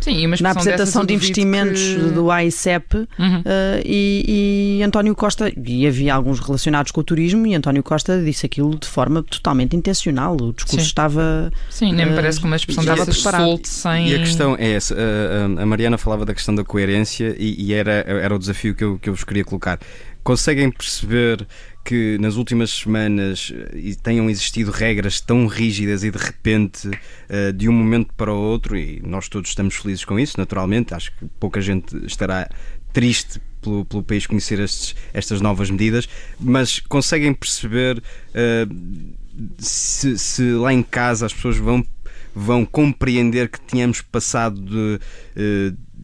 Sim, 0.00 0.26
na 0.40 0.50
apresentação 0.50 1.04
de 1.04 1.14
investimentos 1.14 1.80
que... 1.80 2.10
do 2.10 2.30
AICEP 2.30 2.96
uhum. 2.96 3.06
uh, 3.06 3.44
e, 3.84 4.78
e, 4.78 4.82
António 4.82 5.14
Costa, 5.14 5.52
e 5.56 5.86
havia 5.86 6.14
alguns 6.14 6.38
relacionados 6.40 6.92
com 6.92 7.00
o 7.00 7.04
turismo, 7.04 7.46
e 7.46 7.54
António 7.54 7.82
Costa 7.82 8.22
disse 8.22 8.46
aquilo 8.46 8.78
de 8.78 8.86
forma 8.86 9.22
totalmente 9.22 9.74
intencional. 9.74 10.36
O 10.40 10.52
discurso 10.52 10.80
Sim. 10.80 10.86
estava. 10.86 11.50
Sim, 11.70 11.92
nem 11.92 12.06
me 12.06 12.14
parece 12.14 12.40
que 12.40 12.46
uma 12.46 12.56
expressão 12.56 12.82
estava 12.82 13.06
preparada. 13.06 13.60
Sem... 13.64 14.08
E 14.08 14.14
a 14.14 14.18
questão 14.18 14.56
é 14.58 14.72
essa: 14.72 14.94
a, 14.94 15.62
a 15.62 15.66
Mariana 15.66 15.96
falava 15.96 16.26
da 16.26 16.34
questão 16.34 16.54
da 16.54 16.64
coerência 16.64 17.34
e, 17.38 17.66
e, 17.66 17.72
era, 17.72 17.92
era 18.06 18.34
o 18.34 18.38
desafio 18.38 18.74
que 18.74 18.84
eu, 18.84 18.98
que 18.98 19.08
eu 19.08 19.14
vos 19.14 19.24
queria 19.24 19.44
colocar. 19.44 19.78
Conseguem 20.22 20.70
perceber 20.70 21.46
que 21.84 22.18
nas 22.18 22.36
últimas 22.36 22.70
semanas 22.70 23.52
eh, 23.54 23.94
tenham 24.02 24.28
existido 24.28 24.70
regras 24.70 25.20
tão 25.20 25.46
rígidas 25.46 26.04
e 26.04 26.10
de 26.10 26.18
repente, 26.18 26.90
eh, 27.28 27.52
de 27.52 27.68
um 27.68 27.72
momento 27.72 28.12
para 28.14 28.32
o 28.32 28.38
outro, 28.38 28.76
e 28.76 29.00
nós 29.04 29.28
todos 29.28 29.50
estamos 29.50 29.74
felizes 29.76 30.04
com 30.04 30.18
isso, 30.18 30.34
naturalmente, 30.38 30.94
acho 30.94 31.10
que 31.16 31.26
pouca 31.38 31.60
gente 31.60 31.96
estará 32.06 32.48
triste 32.92 33.40
pelo, 33.60 33.84
pelo 33.84 34.02
país 34.02 34.26
conhecer 34.26 34.58
estes, 34.60 34.94
estas 35.12 35.40
novas 35.40 35.70
medidas, 35.70 36.08
mas 36.38 36.80
conseguem 36.80 37.32
perceber 37.32 37.98
uh, 37.98 39.14
se, 39.58 40.18
se, 40.18 40.52
lá 40.52 40.72
em 40.72 40.82
casa 40.82 41.26
as 41.26 41.32
pessoas 41.32 41.56
vão 41.56 41.84
vão 42.32 42.64
compreender 42.64 43.48
que 43.48 43.58
tínhamos 43.66 44.00
passado 44.02 44.60
de, 44.60 45.00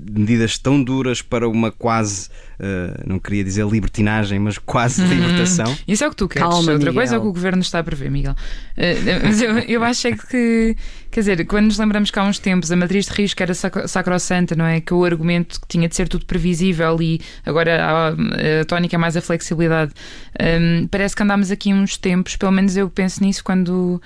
medidas 0.08 0.58
tão 0.58 0.82
duras 0.82 1.22
para 1.22 1.48
uma 1.48 1.70
quase, 1.72 2.28
uh, 2.60 3.02
não 3.06 3.18
queria 3.18 3.42
dizer 3.42 3.66
libertinagem, 3.66 4.38
mas 4.38 4.58
quase 4.58 5.02
uhum. 5.02 5.08
libertação. 5.08 5.76
Isso 5.86 6.04
é 6.04 6.06
o 6.06 6.10
que 6.10 6.16
tu 6.16 6.28
queres. 6.28 6.48
Calma, 6.48 6.58
Outra 6.58 6.76
Miguel. 6.76 6.94
coisa 6.94 7.14
é 7.14 7.18
o 7.18 7.22
que 7.22 7.26
o 7.28 7.32
governo 7.32 7.62
está 7.62 7.78
a 7.78 7.84
prever, 7.84 8.10
Miguel. 8.10 8.32
Uh, 8.32 9.20
mas 9.24 9.40
eu, 9.40 9.58
eu 9.58 9.82
acho 9.82 10.08
é 10.08 10.12
que, 10.12 10.76
quer 11.10 11.20
dizer, 11.20 11.44
quando 11.46 11.66
nos 11.66 11.78
lembramos 11.78 12.10
que 12.10 12.18
há 12.18 12.24
uns 12.24 12.38
tempos 12.38 12.70
a 12.70 12.76
matriz 12.76 13.06
de 13.06 13.12
risco 13.12 13.42
era 13.42 13.54
sacrossanta, 13.54 14.54
não 14.54 14.64
é? 14.64 14.80
Que 14.80 14.94
o 14.94 15.04
argumento 15.04 15.60
que 15.60 15.66
tinha 15.68 15.88
de 15.88 15.96
ser 15.96 16.08
tudo 16.08 16.26
previsível 16.26 17.00
e 17.00 17.20
agora 17.44 17.84
a, 17.84 18.08
a 18.08 18.64
tónica 18.66 18.96
é 18.96 18.98
mais 18.98 19.16
a 19.16 19.20
flexibilidade. 19.20 19.92
Um, 20.40 20.86
parece 20.88 21.16
que 21.16 21.22
andámos 21.22 21.50
aqui 21.50 21.72
uns 21.72 21.96
tempos, 21.96 22.36
pelo 22.36 22.52
menos 22.52 22.76
eu 22.76 22.88
penso 22.88 23.22
nisso 23.22 23.42
quando. 23.42 24.00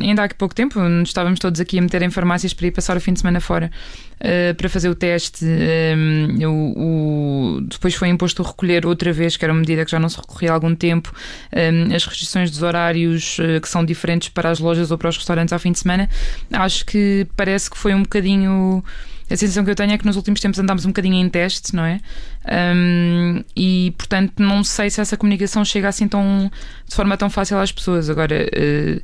Ainda 0.00 0.24
há 0.24 0.28
pouco 0.28 0.54
tempo 0.54 0.80
estávamos 1.02 1.38
todos 1.38 1.60
aqui 1.60 1.78
a 1.78 1.82
meter 1.82 2.02
em 2.02 2.10
farmácias 2.10 2.52
para 2.52 2.66
ir 2.66 2.70
passar 2.70 2.96
o 2.96 3.00
fim 3.00 3.12
de 3.12 3.20
semana 3.20 3.40
fora 3.40 3.70
uh, 4.20 4.54
para 4.54 4.68
fazer 4.68 4.88
o 4.88 4.94
teste. 4.94 5.44
O, 6.46 7.56
o, 7.56 7.60
depois 7.62 7.94
foi 7.94 8.08
imposto 8.08 8.42
recolher 8.42 8.86
outra 8.86 9.12
vez, 9.12 9.36
que 9.36 9.44
era 9.44 9.52
uma 9.52 9.60
medida 9.60 9.84
que 9.84 9.90
já 9.90 9.98
não 9.98 10.08
se 10.08 10.16
recorria 10.16 10.50
há 10.50 10.54
algum 10.54 10.74
tempo, 10.74 11.12
as 11.94 12.04
restrições 12.04 12.50
dos 12.50 12.62
horários 12.62 13.38
uh, 13.38 13.60
que 13.60 13.68
são 13.68 13.84
diferentes 13.84 14.28
para 14.28 14.50
as 14.50 14.58
lojas 14.58 14.90
ou 14.90 14.98
para 14.98 15.08
os 15.08 15.16
restaurantes 15.16 15.52
ao 15.52 15.58
fim 15.58 15.72
de 15.72 15.78
semana. 15.78 16.08
Acho 16.52 16.84
que 16.84 17.26
parece 17.36 17.70
que 17.70 17.78
foi 17.78 17.94
um 17.94 18.02
bocadinho 18.02 18.82
a 19.30 19.36
sensação 19.36 19.64
que 19.64 19.70
eu 19.70 19.76
tenho 19.76 19.92
é 19.92 19.98
que 19.98 20.04
nos 20.04 20.16
últimos 20.16 20.40
tempos 20.40 20.58
andámos 20.58 20.84
um 20.84 20.88
bocadinho 20.88 21.14
em 21.14 21.28
teste, 21.28 21.74
não 21.74 21.84
é? 21.84 22.00
Um, 22.74 23.44
e 23.56 23.94
portanto 23.96 24.40
não 24.40 24.64
sei 24.64 24.90
se 24.90 25.00
essa 25.00 25.16
comunicação 25.16 25.64
chega 25.64 25.88
assim 25.88 26.08
tão 26.08 26.50
de 26.86 26.94
forma 26.94 27.16
tão 27.16 27.30
fácil 27.30 27.58
às 27.58 27.72
pessoas. 27.72 28.10
Agora. 28.10 28.46
Uh, 28.46 29.00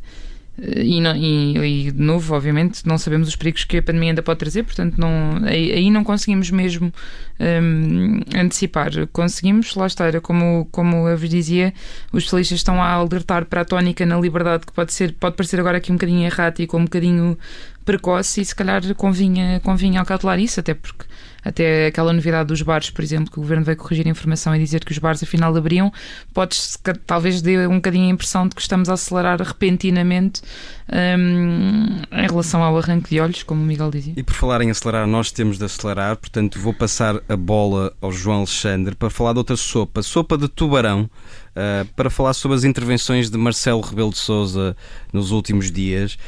e, 0.59 1.02
não, 1.02 1.14
e, 1.14 1.87
e, 1.88 1.92
de 1.92 2.00
novo, 2.00 2.35
obviamente, 2.35 2.87
não 2.87 2.97
sabemos 2.97 3.28
os 3.28 3.37
perigos 3.37 3.64
que 3.64 3.76
a 3.76 3.83
pandemia 3.83 4.12
ainda 4.12 4.23
pode 4.23 4.38
trazer, 4.38 4.62
portanto, 4.62 4.97
não, 4.97 5.45
aí, 5.45 5.71
aí 5.71 5.90
não 5.90 6.02
conseguimos 6.02 6.50
mesmo 6.50 6.90
um, 7.38 8.21
antecipar. 8.35 8.90
Conseguimos, 9.12 9.75
lá 9.75 9.87
está, 9.87 10.18
como, 10.23 10.66
como 10.73 11.09
eu 11.09 11.18
vos 11.18 11.28
dizia, 11.28 11.75
os 12.11 12.23
especialistas 12.23 12.61
estão 12.61 12.83
a 12.83 12.88
alertar 12.92 13.45
para 13.45 13.61
a 13.61 13.64
tónica 13.66 14.06
na 14.06 14.18
liberdade, 14.18 14.64
que 14.64 14.73
pode, 14.73 14.95
ser, 14.95 15.12
pode 15.12 15.37
parecer 15.37 15.61
agora 15.61 15.76
aqui 15.76 15.92
um 15.92 15.97
bocadinho 15.97 16.25
errático, 16.25 16.78
um 16.78 16.85
bocadinho 16.85 17.38
precoce, 17.87 18.43
e 18.43 18.45
se 18.45 18.55
calhar 18.55 18.83
convinha, 18.95 19.61
convinha 19.61 20.02
acautelar 20.02 20.38
isso, 20.38 20.61
até 20.61 20.75
porque 20.75 21.07
até 21.46 21.86
aquela 21.86 22.12
novidade 22.12 22.48
dos 22.48 22.60
bares, 22.60 22.90
por 22.90 23.04
exemplo, 23.04 23.30
que 23.30 23.38
o 23.38 23.40
governo 23.40 23.64
vai 23.64 23.76
corrigir 23.76 24.04
a 24.04 24.10
informação 24.10 24.54
e 24.54 24.58
dizer 24.58 24.84
que 24.84 24.90
os 24.90 24.98
bares 24.98 25.22
afinal 25.22 25.54
abriam, 25.56 25.92
pode 26.34 26.58
talvez 27.06 27.40
dê 27.40 27.68
um 27.68 27.76
bocadinho 27.76 28.06
a 28.06 28.10
impressão 28.10 28.48
de 28.48 28.54
que 28.56 28.60
estamos 28.60 28.88
a 28.88 28.94
acelerar 28.94 29.40
repentinamente 29.40 30.42
um, 30.92 32.02
em 32.10 32.26
relação 32.26 32.64
ao 32.64 32.76
arranque 32.76 33.10
de 33.10 33.20
olhos, 33.20 33.44
como 33.44 33.62
o 33.62 33.64
Miguel 33.64 33.92
dizia. 33.92 34.14
E 34.16 34.24
por 34.24 34.34
falar 34.34 34.60
em 34.60 34.70
acelerar, 34.70 35.06
nós 35.06 35.30
temos 35.30 35.56
de 35.56 35.64
acelerar, 35.64 36.16
portanto 36.16 36.58
vou 36.58 36.74
passar 36.74 37.20
a 37.28 37.36
bola 37.36 37.92
ao 38.00 38.10
João 38.10 38.38
Alexandre 38.38 38.96
para 38.96 39.08
falar 39.08 39.32
de 39.32 39.38
outra 39.38 39.56
sopa, 39.56 40.02
sopa 40.02 40.36
de 40.36 40.48
tubarão. 40.48 41.08
Uh, 41.56 41.86
para 41.94 42.10
falar 42.10 42.34
sobre 42.34 42.54
as 42.54 42.64
intervenções 42.64 43.30
de 43.30 43.38
Marcelo 43.38 43.80
Rebelo 43.80 44.10
de 44.10 44.18
Sousa 44.18 44.76
nos 45.10 45.30
últimos 45.30 45.72
dias. 45.72 46.18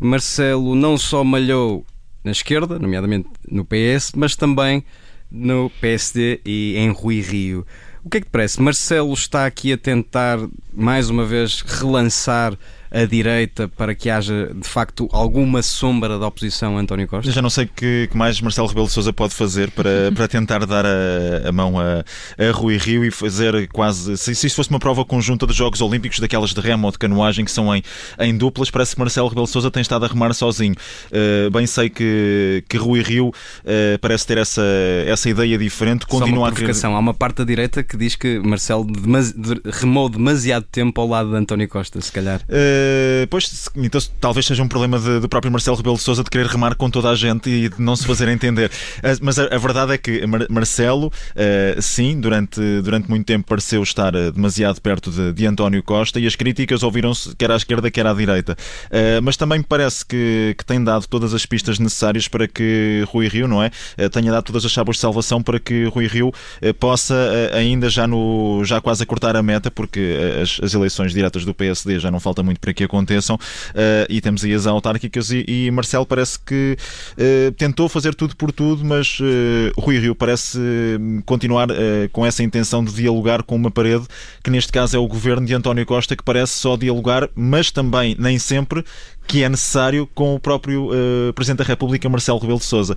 Marcelo 0.00 0.74
não 0.74 0.96
só 0.96 1.22
malhou 1.22 1.84
na 2.28 2.32
esquerda, 2.32 2.78
nomeadamente 2.78 3.28
no 3.50 3.64
PS, 3.64 4.12
mas 4.14 4.36
também 4.36 4.84
no 5.30 5.70
PSD 5.80 6.40
e 6.44 6.74
em 6.76 6.90
Rui 6.90 7.20
Rio. 7.20 7.66
O 8.04 8.10
que 8.10 8.18
é 8.18 8.20
que 8.20 8.26
te 8.26 8.30
parece? 8.30 8.60
Marcelo 8.60 9.12
está 9.14 9.46
aqui 9.46 9.72
a 9.72 9.78
tentar 9.78 10.38
mais 10.72 11.10
uma 11.10 11.24
vez 11.24 11.62
relançar 11.62 12.56
a 12.90 13.04
direita 13.04 13.68
para 13.68 13.94
que 13.94 14.10
haja 14.10 14.52
de 14.54 14.68
facto 14.68 15.08
alguma 15.12 15.62
sombra 15.62 16.18
da 16.18 16.26
oposição 16.26 16.76
a 16.76 16.80
António 16.80 17.06
Costa? 17.06 17.28
Eu 17.28 17.34
já 17.34 17.42
não 17.42 17.50
sei 17.50 17.64
o 17.64 17.68
que, 17.68 18.08
que, 18.10 18.16
mais 18.16 18.40
Marcelo 18.40 18.68
Rebelo 18.68 18.86
de 18.86 18.92
Sousa 18.92 19.12
pode 19.12 19.34
fazer 19.34 19.70
para, 19.70 20.10
para 20.14 20.28
tentar 20.28 20.64
dar 20.66 20.84
a, 20.86 21.48
a 21.48 21.52
mão 21.52 21.78
a, 21.78 22.04
a, 22.38 22.50
Rui 22.52 22.76
Rio 22.76 23.04
e 23.04 23.10
fazer 23.10 23.68
quase. 23.68 24.16
Se, 24.16 24.34
se 24.34 24.46
isso 24.46 24.56
fosse 24.56 24.70
uma 24.70 24.78
prova 24.78 25.04
conjunta 25.04 25.46
dos 25.46 25.56
Jogos 25.56 25.80
Olímpicos, 25.80 26.18
daquelas 26.18 26.52
de 26.52 26.60
remo 26.60 26.86
ou 26.86 26.92
de 26.92 26.98
canoagem 26.98 27.44
que 27.44 27.50
são 27.50 27.74
em, 27.74 27.82
em 28.18 28.36
duplas, 28.36 28.70
parece 28.70 28.94
que 28.94 29.00
Marcelo 29.00 29.28
Rebelo 29.28 29.46
de 29.46 29.52
Sousa 29.52 29.70
tem 29.70 29.82
estado 29.82 30.04
a 30.04 30.08
remar 30.08 30.32
sozinho. 30.34 30.74
Uh, 31.06 31.50
bem 31.50 31.66
sei 31.66 31.88
que, 31.88 32.64
que 32.68 32.76
Rui 32.76 33.02
Rio 33.02 33.28
uh, 33.28 33.98
parece 34.00 34.26
ter 34.26 34.38
essa, 34.38 34.62
essa 35.06 35.28
ideia 35.28 35.58
diferente. 35.58 36.06
Continua 36.06 36.36
Só 36.36 36.42
uma 36.44 36.52
provocação. 36.52 36.94
A... 36.94 36.96
Há 36.96 37.00
uma 37.00 37.14
parte 37.14 37.38
da 37.38 37.44
direita 37.44 37.82
que 37.82 37.96
diz 37.96 38.16
que 38.16 38.38
Marcelo 38.38 38.84
demasi... 38.84 39.34
remou 39.64 40.08
demasiado 40.08 40.64
tempo 40.70 41.00
ao 41.00 41.08
lado 41.08 41.30
de 41.30 41.36
António 41.36 41.68
Costa, 41.68 42.00
se 42.00 42.10
calhar. 42.12 42.40
Uh, 42.42 42.77
Uh, 42.78 43.26
pois, 43.28 43.68
então, 43.76 44.00
talvez 44.20 44.46
seja 44.46 44.62
um 44.62 44.68
problema 44.68 44.98
do 44.98 45.28
próprio 45.28 45.50
Marcelo 45.50 45.76
Rebelo 45.76 45.96
de 45.96 46.02
Sousa 46.02 46.22
de 46.22 46.30
querer 46.30 46.46
remar 46.46 46.74
com 46.74 46.88
toda 46.90 47.10
a 47.10 47.14
gente 47.14 47.50
e 47.50 47.68
de 47.68 47.80
não 47.80 47.96
se 47.96 48.06
fazer 48.06 48.28
entender. 48.28 48.70
Uh, 48.98 49.18
mas 49.20 49.38
a, 49.38 49.44
a, 49.46 49.58
verdade 49.58 49.92
é 49.92 49.98
que 49.98 50.26
Mar 50.26 50.46
Marcelo, 50.48 51.08
uh, 51.08 51.82
sim, 51.82 52.20
durante, 52.20 52.60
durante 52.82 53.08
muito 53.08 53.26
tempo 53.26 53.46
pareceu 53.48 53.82
estar 53.82 54.12
demasiado 54.32 54.80
perto 54.80 55.10
de, 55.10 55.32
de 55.32 55.46
António 55.46 55.82
Costa 55.82 56.20
e 56.20 56.26
as 56.26 56.36
críticas 56.36 56.82
ouviram-se 56.82 57.34
quer 57.36 57.50
à 57.50 57.56
esquerda, 57.56 57.90
quer 57.90 58.06
à 58.06 58.12
direita. 58.12 58.56
mas 59.22 59.36
também 59.36 59.58
me 59.58 59.64
parece 59.64 60.04
que, 60.04 60.54
que 60.56 60.64
tem 60.64 60.82
dado 60.82 61.06
todas 61.06 61.34
as 61.34 61.44
pistas 61.46 61.78
necessárias 61.78 62.28
para 62.28 62.46
que 62.46 63.04
Rui 63.08 63.28
Rio, 63.28 63.48
não 63.48 63.62
é? 63.62 63.70
tenha 64.10 64.30
dado 64.30 64.44
todas 64.44 64.64
as 64.64 64.70
chaves 64.70 64.96
de 64.96 65.00
salvação 65.00 65.42
para 65.42 65.58
que 65.58 65.84
Rui 65.86 66.06
Rio 66.06 66.32
possa 66.78 67.14
ainda 67.52 67.88
já, 67.88 68.06
no, 68.06 68.62
já 68.64 68.80
quase 68.80 69.02
a 69.02 69.06
cortar 69.06 69.36
a 69.36 69.42
meta, 69.42 69.70
porque 69.70 70.16
as, 70.42 70.60
as 70.62 70.74
eleições 70.74 71.12
diretas 71.12 71.44
do 71.44 71.54
PSD 71.54 71.98
já 71.98 72.10
não 72.10 72.20
falta 72.20 72.42
muito 72.42 72.60
para 72.68 72.74
que 72.74 72.84
aconteçam 72.84 73.36
uh, 73.36 74.06
e 74.08 74.20
temos 74.20 74.44
aí 74.44 74.52
as 74.52 74.66
autárquicas 74.66 75.30
e, 75.30 75.44
e 75.48 75.70
Marcelo 75.70 76.04
parece 76.04 76.38
que 76.38 76.76
uh, 77.12 77.52
tentou 77.52 77.88
fazer 77.88 78.14
tudo 78.14 78.36
por 78.36 78.52
tudo, 78.52 78.84
mas 78.84 79.18
uh, 79.20 79.80
Rui 79.80 79.98
Rio 79.98 80.14
parece 80.14 80.58
continuar 81.24 81.68
com 82.12 82.26
essa 82.26 82.42
intenção 82.42 82.84
de 82.84 82.92
dialogar 82.92 83.42
com 83.42 83.54
uma 83.54 83.70
parede 83.70 84.04
que 84.42 84.50
neste 84.50 84.72
caso 84.72 84.96
é 84.96 84.98
o 84.98 85.06
governo 85.06 85.46
de 85.46 85.54
António 85.54 85.86
Costa 85.86 86.16
que 86.16 86.22
parece 86.22 86.52
só 86.54 86.76
dialogar, 86.76 87.28
mas 87.34 87.70
também 87.70 88.16
nem 88.18 88.38
sempre 88.38 88.84
que 89.26 89.42
é 89.42 89.48
necessário 89.48 90.08
com 90.14 90.34
o 90.34 90.40
próprio 90.40 90.90
Presidente 91.34 91.58
da 91.58 91.64
República, 91.64 92.08
Marcelo 92.08 92.38
Rebelo 92.38 92.58
de 92.58 92.64
Sousa. 92.64 92.96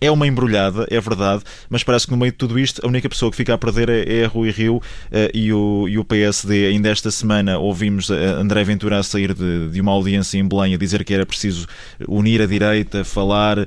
É 0.00 0.10
uma 0.10 0.26
embrulhada, 0.26 0.86
é 0.90 1.00
verdade, 1.00 1.42
mas 1.70 1.82
parece 1.82 2.06
que 2.06 2.12
no 2.12 2.18
meio 2.18 2.32
de 2.32 2.38
tudo 2.38 2.58
isto 2.58 2.84
a 2.84 2.88
única 2.88 3.08
pessoa 3.08 3.30
que 3.30 3.36
fica 3.36 3.54
a 3.54 3.58
perder 3.58 3.88
é, 3.88 4.20
é 4.22 4.24
Rui 4.26 4.50
Rio 4.50 4.76
uh, 4.76 4.82
e, 5.32 5.52
o, 5.52 5.88
e 5.88 5.98
o 5.98 6.04
PSD. 6.04 6.66
Ainda 6.66 6.88
esta 6.88 7.10
semana 7.10 7.58
ouvimos 7.58 8.10
André 8.10 8.64
Ventura 8.64 8.98
a 8.98 9.02
sair 9.02 9.32
de, 9.32 9.68
de 9.70 9.80
uma 9.80 9.92
audiência 9.92 10.38
em 10.38 10.46
Belém 10.46 10.74
a 10.74 10.78
dizer 10.78 11.04
que 11.04 11.14
era 11.14 11.24
preciso 11.24 11.66
unir 12.08 12.42
a 12.42 12.46
direita, 12.46 13.04
falar, 13.04 13.58
uh, 13.58 13.66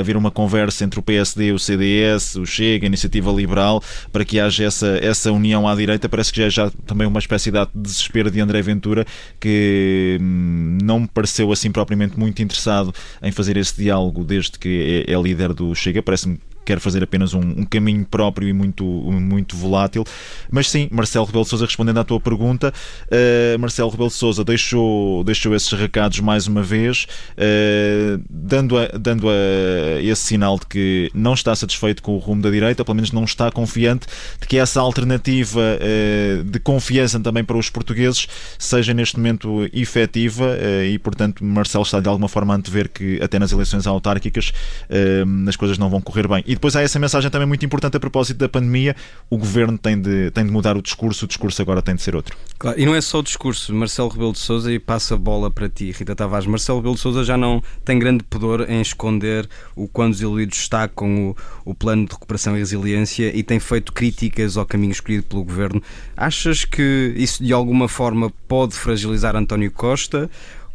haver 0.00 0.16
uma 0.16 0.30
conversa 0.30 0.84
entre 0.84 1.00
o 1.00 1.02
PSD, 1.02 1.52
o 1.52 1.58
CDS, 1.58 2.36
o 2.36 2.44
Chega, 2.44 2.86
a 2.86 2.88
Iniciativa 2.88 3.30
Liberal, 3.32 3.82
para 4.12 4.24
que 4.24 4.38
haja 4.38 4.64
essa, 4.64 4.98
essa 5.02 5.32
união 5.32 5.66
à 5.66 5.74
direita. 5.74 6.08
Parece 6.08 6.32
que 6.32 6.40
já 6.40 6.46
é 6.46 6.50
já 6.50 6.70
também 6.86 7.06
uma 7.06 7.18
espécie 7.18 7.50
de 7.50 7.66
desespero 7.74 8.30
de 8.30 8.40
André 8.40 8.60
Ventura 8.62 9.06
que 9.40 10.18
hum, 10.20 10.78
não 10.82 11.00
me 11.00 11.08
pareceu 11.08 11.52
assim 11.52 11.70
propriamente 11.70 12.18
muito 12.18 12.42
interessado 12.42 12.92
em 13.22 13.30
fazer 13.30 13.56
esse 13.56 13.76
diálogo 13.76 14.24
desde 14.24 14.58
que 14.58 15.04
é, 15.08 15.12
é 15.12 15.20
líder 15.20 15.47
do 15.54 15.74
Chega, 15.74 16.02
parece-me 16.02 16.38
quer 16.68 16.80
fazer 16.80 17.02
apenas 17.02 17.32
um, 17.32 17.40
um, 17.40 17.64
caminho 17.64 18.04
próprio 18.04 18.46
e 18.46 18.52
muito, 18.52 18.84
muito 18.84 19.56
volátil. 19.56 20.04
Mas 20.50 20.68
sim, 20.68 20.86
Marcelo 20.90 21.24
Rebelo 21.24 21.44
de 21.44 21.48
Sousa, 21.48 21.64
respondendo 21.64 21.98
à 21.98 22.04
tua 22.04 22.20
pergunta, 22.20 22.74
uh, 23.06 23.58
Marcelo 23.58 23.88
Rebelo 23.88 24.10
de 24.10 24.14
Sousa 24.14 24.44
deixou, 24.44 25.24
deixou 25.24 25.54
esses 25.54 25.72
recados 25.72 26.20
mais 26.20 26.46
uma 26.46 26.62
vez, 26.62 27.06
uh, 27.38 28.22
dando, 28.28 28.76
a, 28.76 28.86
dando 28.98 29.30
a 29.30 30.02
esse 30.02 30.20
sinal 30.20 30.58
de 30.58 30.66
que 30.66 31.10
não 31.14 31.32
está 31.32 31.56
satisfeito 31.56 32.02
com 32.02 32.16
o 32.16 32.18
rumo 32.18 32.42
da 32.42 32.50
direita, 32.50 32.84
pelo 32.84 32.96
menos 32.96 33.12
não 33.12 33.24
está 33.24 33.50
confiante 33.50 34.06
de 34.38 34.46
que 34.46 34.58
essa 34.58 34.78
alternativa 34.78 35.60
uh, 35.60 36.44
de 36.44 36.60
confiança 36.60 37.18
também 37.18 37.44
para 37.44 37.56
os 37.56 37.70
portugueses 37.70 38.28
seja 38.58 38.92
neste 38.92 39.16
momento 39.16 39.66
efetiva 39.72 40.58
e, 40.86 40.98
portanto, 40.98 41.42
Marcelo 41.42 41.84
está 41.84 41.98
de 41.98 42.08
alguma 42.08 42.28
forma 42.28 42.52
a 42.52 42.56
antever 42.56 42.90
que 42.90 43.18
até 43.22 43.38
nas 43.38 43.52
eleições 43.52 43.86
autárquicas 43.86 44.52
as 45.48 45.56
coisas 45.56 45.78
não 45.78 45.88
vão 45.88 46.00
correr 46.00 46.28
bem. 46.28 46.42
E 46.46 46.57
depois 46.58 46.74
há 46.74 46.82
essa 46.82 46.98
mensagem 46.98 47.30
também 47.30 47.46
muito 47.46 47.64
importante 47.64 47.96
a 47.96 48.00
propósito 48.00 48.36
da 48.36 48.48
pandemia: 48.48 48.96
o 49.30 49.38
governo 49.38 49.78
tem 49.78 49.98
de, 49.98 50.30
tem 50.32 50.44
de 50.44 50.50
mudar 50.50 50.76
o 50.76 50.82
discurso, 50.82 51.24
o 51.24 51.28
discurso 51.28 51.62
agora 51.62 51.80
tem 51.80 51.94
de 51.94 52.02
ser 52.02 52.16
outro. 52.16 52.36
Claro, 52.58 52.78
e 52.78 52.84
não 52.84 52.94
é 52.94 53.00
só 53.00 53.20
o 53.20 53.22
discurso. 53.22 53.72
Marcelo 53.72 54.08
Rebelo 54.08 54.32
de 54.32 54.40
Souza 54.40 54.72
e 54.72 54.78
passa 54.78 55.14
a 55.14 55.16
bola 55.16 55.50
para 55.50 55.68
ti, 55.68 55.92
Rita 55.92 56.16
Tavares. 56.16 56.46
Marcelo 56.46 56.78
Rebelo 56.78 56.96
de 56.96 57.00
Souza 57.00 57.22
já 57.22 57.36
não 57.36 57.62
tem 57.84 57.96
grande 57.98 58.24
pudor 58.24 58.68
em 58.68 58.80
esconder 58.80 59.48
o 59.76 59.86
quão 59.86 60.10
desiludido 60.10 60.52
está 60.52 60.88
com 60.88 61.30
o, 61.30 61.36
o 61.64 61.74
plano 61.74 62.04
de 62.06 62.12
recuperação 62.12 62.56
e 62.56 62.58
resiliência 62.58 63.34
e 63.34 63.44
tem 63.44 63.60
feito 63.60 63.92
críticas 63.92 64.56
ao 64.56 64.66
caminho 64.66 64.90
escolhido 64.90 65.22
pelo 65.24 65.44
governo. 65.44 65.80
Achas 66.16 66.64
que 66.64 67.14
isso 67.16 67.42
de 67.42 67.52
alguma 67.52 67.88
forma 67.88 68.32
pode 68.48 68.74
fragilizar 68.74 69.36
António 69.36 69.70
Costa? 69.70 70.28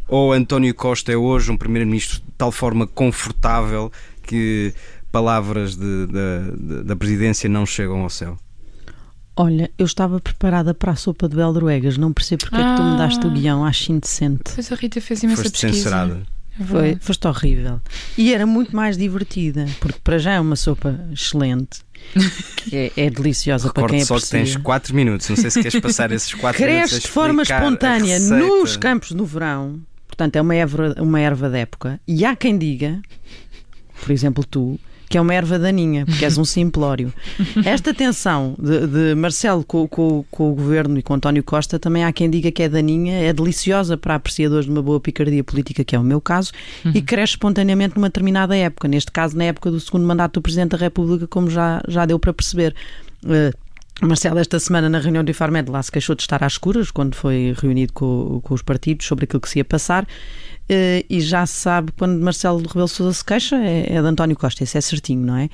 Ou 0.07 0.31
António 0.31 0.73
Costa 0.73 1.11
é 1.11 1.17
hoje 1.17 1.51
um 1.51 1.57
primeiro-ministro 1.57 2.19
de 2.19 2.31
tal 2.37 2.51
forma 2.51 2.87
confortável 2.87 3.91
que 4.25 4.73
palavras 5.13 5.75
de, 5.75 6.07
de, 6.07 6.83
da 6.83 6.95
presidência 6.95 7.47
não 7.47 7.67
chegam 7.67 8.01
ao 8.01 8.09
céu? 8.09 8.35
Olha, 9.35 9.69
eu 9.77 9.85
estava 9.85 10.19
preparada 10.19 10.73
para 10.73 10.91
a 10.91 10.95
sopa 10.95 11.29
de 11.29 11.35
Beldroegas, 11.35 11.97
não 11.97 12.11
percebo 12.11 12.41
porque 12.45 12.55
ah, 12.55 12.59
é 12.59 12.71
que 12.71 12.81
tu 12.81 12.83
me 12.83 12.97
daste 12.97 13.25
o 13.25 13.29
ah. 13.29 13.33
guião, 13.33 13.63
acho 13.63 13.91
indecente. 13.91 14.51
Pois 14.53 14.71
a 14.71 14.75
Rita 14.75 14.99
fez 14.99 15.21
imensa 15.21 15.43
Foste 15.43 15.51
pesquisa. 15.53 15.73
censurada. 15.73 16.23
Foi, 16.67 16.97
foste 16.99 17.27
horrível. 17.27 17.79
E 18.17 18.33
era 18.33 18.45
muito 18.45 18.75
mais 18.75 18.97
divertida, 18.97 19.65
porque 19.79 19.99
para 20.03 20.17
já 20.17 20.33
é 20.33 20.39
uma 20.39 20.55
sopa 20.55 20.99
excelente. 21.11 21.81
Que 22.57 22.75
é, 22.75 22.91
é 23.05 23.09
deliciosa 23.09 23.71
para 23.71 23.87
quem 23.87 23.99
Recordo 23.99 24.07
só 24.07 24.15
aprecia. 24.15 24.39
que 24.39 24.45
tens 24.53 24.63
4 24.63 24.95
minutos. 24.95 25.29
Não 25.29 25.35
sei 25.35 25.49
se 25.49 25.61
queres 25.61 25.79
passar 25.79 26.11
esses 26.13 26.33
4 26.33 26.61
minutos. 26.61 26.89
Cresce 26.89 26.95
a 26.95 26.99
de 26.99 27.07
forma 27.07 27.41
espontânea 27.41 28.19
nos 28.19 28.77
campos 28.77 29.11
do 29.13 29.25
verão. 29.25 29.79
Portanto, 30.07 30.35
é 30.35 30.41
uma 30.41 30.53
erva, 30.53 30.95
uma 30.99 31.19
erva 31.19 31.49
de 31.49 31.57
época. 31.57 31.99
E 32.07 32.23
há 32.23 32.35
quem 32.35 32.57
diga, 32.57 33.01
por 34.01 34.11
exemplo, 34.11 34.45
tu, 34.45 34.79
que 35.09 35.17
é 35.17 35.21
uma 35.21 35.33
erva 35.33 35.59
daninha, 35.59 36.05
porque 36.05 36.25
és 36.25 36.37
um 36.37 36.45
simplório. 36.45 37.13
Esta 37.65 37.93
tensão 37.93 38.55
de, 38.57 38.87
de 38.87 39.15
Marcelo 39.15 39.63
com, 39.63 39.87
com- 39.87 40.25
com 40.31 40.51
o 40.51 40.55
governo 40.55 40.97
e 40.97 41.03
com 41.03 41.13
António 41.13 41.43
Costa 41.43 41.77
também 41.77 42.03
há 42.03 42.11
quem 42.11 42.29
diga 42.29 42.51
que 42.51 42.63
é 42.63 42.69
daninha, 42.69 43.13
é 43.19 43.31
deliciosa 43.33 43.95
para 43.97 44.15
apreciadores 44.15 44.65
de 44.65 44.71
uma 44.71 44.81
boa 44.81 44.99
picardia 44.99 45.43
política, 45.43 45.83
que 45.83 45.95
é 45.95 45.99
o 45.99 46.03
meu 46.03 46.19
caso, 46.19 46.51
e 46.93 47.01
cresce 47.01 47.33
espontaneamente 47.33 47.95
numa 47.95 48.07
determinada 48.09 48.55
época. 48.55 48.87
Neste 48.87 49.11
caso, 49.11 49.37
na 49.37 49.43
época 49.45 49.69
do 49.69 49.79
segundo 49.79 50.05
mandato 50.05 50.33
do 50.35 50.41
Presidente 50.41 50.71
da 50.71 50.77
República, 50.77 51.27
como 51.27 51.49
já, 51.49 51.81
já 51.87 52.05
deu 52.05 52.17
para 52.17 52.33
perceber. 52.33 52.73
Eh, 53.27 53.51
Marcelo, 54.01 54.39
esta 54.39 54.59
semana 54.59 54.89
na 54.89 54.97
reunião 54.99 55.23
do 55.23 55.29
Infarmed 55.29 55.69
lá 55.69 55.81
se 55.81 55.91
queixou 55.91 56.15
de 56.15 56.23
estar 56.23 56.43
às 56.43 56.53
escuras 56.53 56.89
quando 56.89 57.13
foi 57.15 57.53
reunido 57.61 57.93
com, 57.93 58.41
com 58.43 58.53
os 58.55 58.61
partidos 58.63 59.05
sobre 59.05 59.25
aquilo 59.25 59.39
que 59.39 59.47
se 59.49 59.59
ia 59.59 59.65
passar 59.65 60.05
e 61.09 61.21
já 61.21 61.45
se 61.45 61.55
sabe 61.55 61.91
quando 61.93 62.19
Marcelo 62.21 62.59
Rebelo 62.59 62.87
Sousa 62.87 63.13
se 63.13 63.23
queixa 63.23 63.55
é, 63.57 63.95
é 63.95 64.01
de 64.01 64.07
António 64.07 64.35
Costa, 64.35 64.63
isso 64.63 64.77
é 64.77 64.81
certinho, 64.81 65.25
não 65.25 65.35
é? 65.35 65.49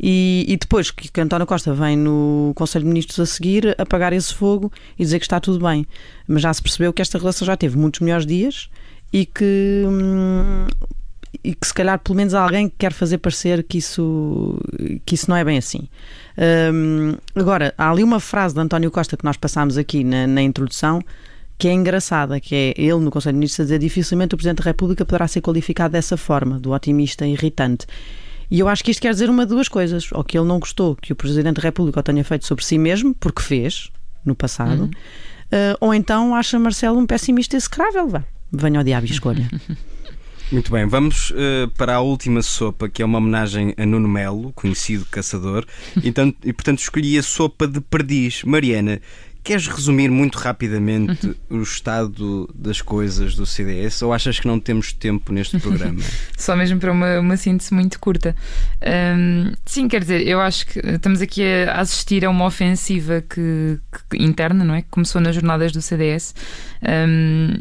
E, 0.00 0.44
e 0.48 0.56
depois 0.56 0.90
que, 0.90 1.10
que 1.10 1.20
António 1.20 1.46
Costa 1.46 1.72
vem 1.74 1.96
no 1.96 2.52
Conselho 2.54 2.84
de 2.84 2.88
Ministros 2.88 3.20
a 3.20 3.26
seguir 3.26 3.74
apagar 3.78 4.12
esse 4.12 4.34
fogo 4.34 4.72
e 4.98 5.02
dizer 5.02 5.18
que 5.18 5.24
está 5.24 5.40
tudo 5.40 5.64
bem. 5.64 5.86
Mas 6.26 6.42
já 6.42 6.52
se 6.52 6.62
percebeu 6.62 6.92
que 6.92 7.02
esta 7.02 7.18
relação 7.18 7.46
já 7.46 7.56
teve 7.56 7.76
muitos 7.76 8.00
melhores 8.00 8.26
dias 8.26 8.68
e 9.12 9.26
que 9.26 9.84
hum, 9.86 10.66
e 11.42 11.54
que 11.54 11.66
se 11.66 11.74
calhar 11.74 11.98
pelo 11.98 12.16
menos 12.16 12.34
há 12.34 12.42
alguém 12.42 12.68
que 12.68 12.76
quer 12.78 12.92
fazer 12.92 13.18
parecer 13.18 13.62
que 13.64 13.78
isso, 13.78 14.58
que 15.04 15.14
isso 15.14 15.28
não 15.28 15.36
é 15.36 15.44
bem 15.44 15.58
assim. 15.58 15.88
Hum, 16.72 17.16
agora, 17.34 17.74
há 17.76 17.90
ali 17.90 18.02
uma 18.02 18.20
frase 18.20 18.54
de 18.54 18.60
António 18.60 18.90
Costa 18.90 19.16
que 19.16 19.24
nós 19.24 19.36
passámos 19.36 19.76
aqui 19.76 20.04
na, 20.04 20.26
na 20.26 20.42
introdução 20.42 21.00
que 21.56 21.68
é 21.68 21.72
engraçada, 21.72 22.40
que 22.40 22.54
é 22.54 22.74
ele 22.76 22.98
no 23.00 23.10
Conselho 23.10 23.34
de 23.34 23.38
Ministros 23.38 23.60
a 23.60 23.64
dizer 23.64 23.78
dificilmente 23.78 24.34
o 24.34 24.36
Presidente 24.36 24.58
da 24.58 24.64
República 24.64 25.04
poderá 25.04 25.28
ser 25.28 25.40
qualificado 25.40 25.92
dessa 25.92 26.16
forma, 26.16 26.58
do 26.58 26.72
otimista 26.72 27.26
irritante. 27.26 27.86
E 28.50 28.60
eu 28.60 28.68
acho 28.68 28.84
que 28.84 28.90
isto 28.90 29.00
quer 29.00 29.12
dizer 29.12 29.30
uma 29.30 29.46
de 29.46 29.54
duas 29.54 29.68
coisas. 29.68 30.10
Ou 30.12 30.22
que 30.22 30.38
ele 30.38 30.46
não 30.46 30.58
gostou 30.58 30.96
que 30.96 31.12
o 31.12 31.16
Presidente 31.16 31.56
da 31.56 31.62
República 31.62 32.00
o 32.00 32.02
tenha 32.02 32.24
feito 32.24 32.46
sobre 32.46 32.64
si 32.64 32.78
mesmo, 32.78 33.14
porque 33.14 33.42
fez, 33.42 33.90
no 34.24 34.34
passado, 34.34 34.90
eh, 35.50 35.76
ou 35.80 35.94
então 35.94 36.34
acha 36.34 36.58
Marcelo 36.58 36.98
um 36.98 37.06
pessimista 37.06 37.56
execrável. 37.56 38.08
Vá, 38.08 38.24
venha 38.52 38.78
ao 38.78 38.84
diabo 38.84 39.06
e 39.06 39.10
escolha. 39.10 39.48
Muito 40.52 40.70
bem, 40.70 40.86
vamos 40.86 41.32
eh, 41.34 41.68
para 41.76 41.96
a 41.96 42.00
última 42.00 42.42
sopa, 42.42 42.88
que 42.88 43.02
é 43.02 43.04
uma 43.04 43.18
homenagem 43.18 43.74
a 43.78 43.86
Nuno 43.86 44.08
Melo, 44.08 44.52
conhecido 44.52 45.06
caçador. 45.06 45.64
Então, 46.04 46.34
e 46.44 46.52
portanto 46.52 46.80
escolhi 46.80 47.18
a 47.18 47.22
sopa 47.22 47.66
de 47.66 47.80
perdiz. 47.80 48.44
Mariana, 48.44 49.00
queres 49.44 49.68
resumir 49.68 50.10
muito 50.10 50.38
rapidamente 50.38 51.36
o 51.50 51.60
estado 51.62 52.48
das 52.54 52.80
coisas 52.80 53.34
do 53.36 53.44
CDS 53.44 54.00
ou 54.02 54.12
achas 54.12 54.40
que 54.40 54.46
não 54.48 54.58
temos 54.58 54.92
tempo 54.92 55.32
neste 55.32 55.58
programa? 55.60 56.00
Só 56.36 56.56
mesmo 56.56 56.80
para 56.80 56.90
uma, 56.90 57.20
uma 57.20 57.36
síntese 57.36 57.72
muito 57.74 58.00
curta. 58.00 58.34
Hum, 58.82 59.52
sim, 59.66 59.86
quer 59.86 60.00
dizer, 60.00 60.26
eu 60.26 60.40
acho 60.40 60.66
que 60.66 60.78
estamos 60.80 61.20
aqui 61.20 61.42
a 61.44 61.74
assistir 61.80 62.24
a 62.24 62.30
uma 62.30 62.46
ofensiva 62.46 63.20
que, 63.22 63.78
que- 64.10 64.16
interna, 64.22 64.64
não 64.64 64.74
é? 64.74 64.80
Que 64.82 64.88
começou 64.90 65.20
nas 65.20 65.34
jornadas 65.34 65.70
do 65.72 65.82
CDS. 65.82 66.34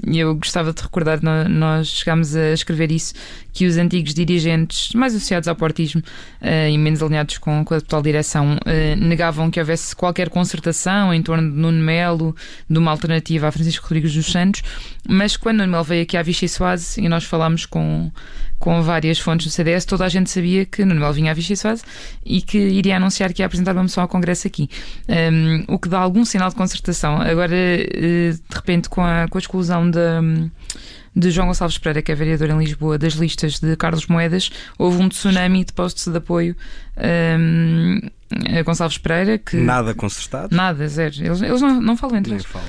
E 0.05 0.19
eu 0.19 0.35
gostava 0.35 0.73
de 0.73 0.81
recordar, 0.81 1.19
nó- 1.21 1.47
nós 1.47 1.87
chegámos 1.87 2.35
a 2.35 2.51
escrever 2.53 2.91
isso, 2.91 3.13
que 3.53 3.65
os 3.65 3.77
antigos 3.77 4.13
dirigentes, 4.13 4.93
mais 4.93 5.13
associados 5.15 5.47
ao 5.47 5.55
portismo 5.55 6.01
eh, 6.41 6.71
e 6.71 6.77
menos 6.77 7.01
alinhados 7.03 7.37
com, 7.37 7.63
com 7.63 7.73
a 7.73 7.77
atual 7.77 8.01
direção, 8.01 8.57
eh, 8.65 8.95
negavam 8.95 9.49
que 9.51 9.59
houvesse 9.59 9.95
qualquer 9.95 10.29
concertação 10.29 11.13
em 11.13 11.21
torno 11.21 11.51
de 11.51 11.57
Nuno 11.57 11.81
Melo, 11.81 12.35
de 12.69 12.77
uma 12.77 12.91
alternativa 12.91 13.47
a 13.47 13.51
Francisco 13.51 13.83
Rodrigues 13.87 14.13
dos 14.13 14.25
Santos, 14.25 14.63
mas 15.07 15.35
quando 15.35 15.59
Nuno 15.59 15.71
Melo 15.71 15.83
veio 15.83 16.03
aqui 16.03 16.15
à 16.15 16.21
Vichy 16.21 16.47
Soase 16.47 17.01
e 17.01 17.09
nós 17.09 17.23
falámos 17.23 17.65
com, 17.65 18.11
com 18.59 18.81
várias 18.81 19.19
fontes 19.19 19.47
do 19.47 19.51
CDS, 19.51 19.85
toda 19.85 20.05
a 20.05 20.09
gente 20.09 20.29
sabia 20.29 20.65
que 20.65 20.85
Nuno 20.85 21.01
Melo 21.01 21.13
vinha 21.13 21.31
à 21.31 21.33
Vichy 21.33 21.55
Soase 21.57 21.83
e 22.25 22.41
que 22.41 22.57
iria 22.57 22.97
anunciar 22.97 23.33
que 23.33 23.41
ia 23.41 23.45
apresentar 23.45 23.73
uma 23.73 23.83
moção 23.83 24.03
ao 24.03 24.07
Congresso 24.07 24.47
aqui. 24.47 24.69
Um, 25.07 25.65
o 25.67 25.77
que 25.77 25.89
dá 25.89 25.99
algum 25.99 26.23
sinal 26.23 26.49
de 26.49 26.55
concertação. 26.55 27.21
Agora, 27.21 27.55
eh, 27.55 28.31
de 28.31 28.55
repente, 28.55 28.89
com 28.89 29.01
a, 29.01 29.27
com 29.27 29.37
a 29.37 29.41
exclusão 29.41 29.89
da 29.89 30.21
de 31.15 31.31
João 31.31 31.47
Gonçalves 31.47 31.77
Pereira, 31.77 32.01
que 32.01 32.11
é 32.11 32.15
vereador 32.15 32.49
em 32.49 32.59
Lisboa, 32.59 32.97
das 32.97 33.13
listas 33.13 33.59
de 33.59 33.75
Carlos 33.75 34.07
Moedas, 34.07 34.49
houve 34.77 35.01
um 35.01 35.09
tsunami 35.09 35.63
de 35.63 35.73
postos 35.73 36.07
de 36.07 36.17
apoio 36.17 36.55
um, 36.97 37.99
a 38.57 38.63
Gonçalves 38.63 38.97
Pereira, 38.97 39.37
que 39.37 39.57
Nada 39.57 39.93
consertado? 39.93 40.55
Nada, 40.55 40.87
zero. 40.87 41.13
Eles, 41.19 41.41
eles 41.41 41.61
não, 41.61 41.79
não 41.79 41.95
falam 41.95 42.17
entre 42.17 42.31
Nem 42.31 42.39
eles. 42.39 42.51
falam 42.51 42.67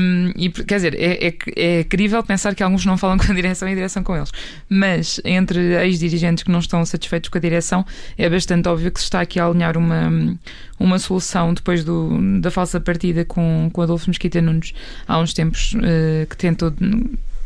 Um, 0.00 0.32
e, 0.36 0.50
quer 0.50 0.76
dizer, 0.76 0.94
é, 0.94 1.28
é, 1.28 1.34
é 1.56 1.84
crível 1.84 2.22
pensar 2.22 2.54
que 2.54 2.62
alguns 2.62 2.84
não 2.84 2.96
falam 2.96 3.18
com 3.18 3.30
a 3.30 3.34
direção 3.34 3.68
e 3.68 3.72
a 3.72 3.74
direção 3.74 4.04
com 4.04 4.16
eles. 4.16 4.30
Mas 4.68 5.20
entre 5.24 5.60
ex-dirigentes 5.84 6.44
que 6.44 6.50
não 6.50 6.60
estão 6.60 6.84
satisfeitos 6.84 7.28
com 7.28 7.38
a 7.38 7.40
direção, 7.40 7.84
é 8.16 8.28
bastante 8.30 8.68
óbvio 8.68 8.90
que 8.92 9.00
se 9.00 9.04
está 9.04 9.20
aqui 9.20 9.40
a 9.40 9.46
alinhar 9.46 9.76
uma, 9.76 10.38
uma 10.78 10.98
solução 10.98 11.52
depois 11.52 11.82
do, 11.82 12.40
da 12.40 12.50
falsa 12.50 12.80
partida 12.80 13.24
com, 13.24 13.68
com 13.72 13.82
Adolfo 13.82 14.08
Mesquita 14.08 14.40
Nunes 14.40 14.72
há 15.06 15.18
uns 15.18 15.32
tempos 15.34 15.74
eh, 15.82 16.26
que 16.28 16.36
tentou 16.36 16.72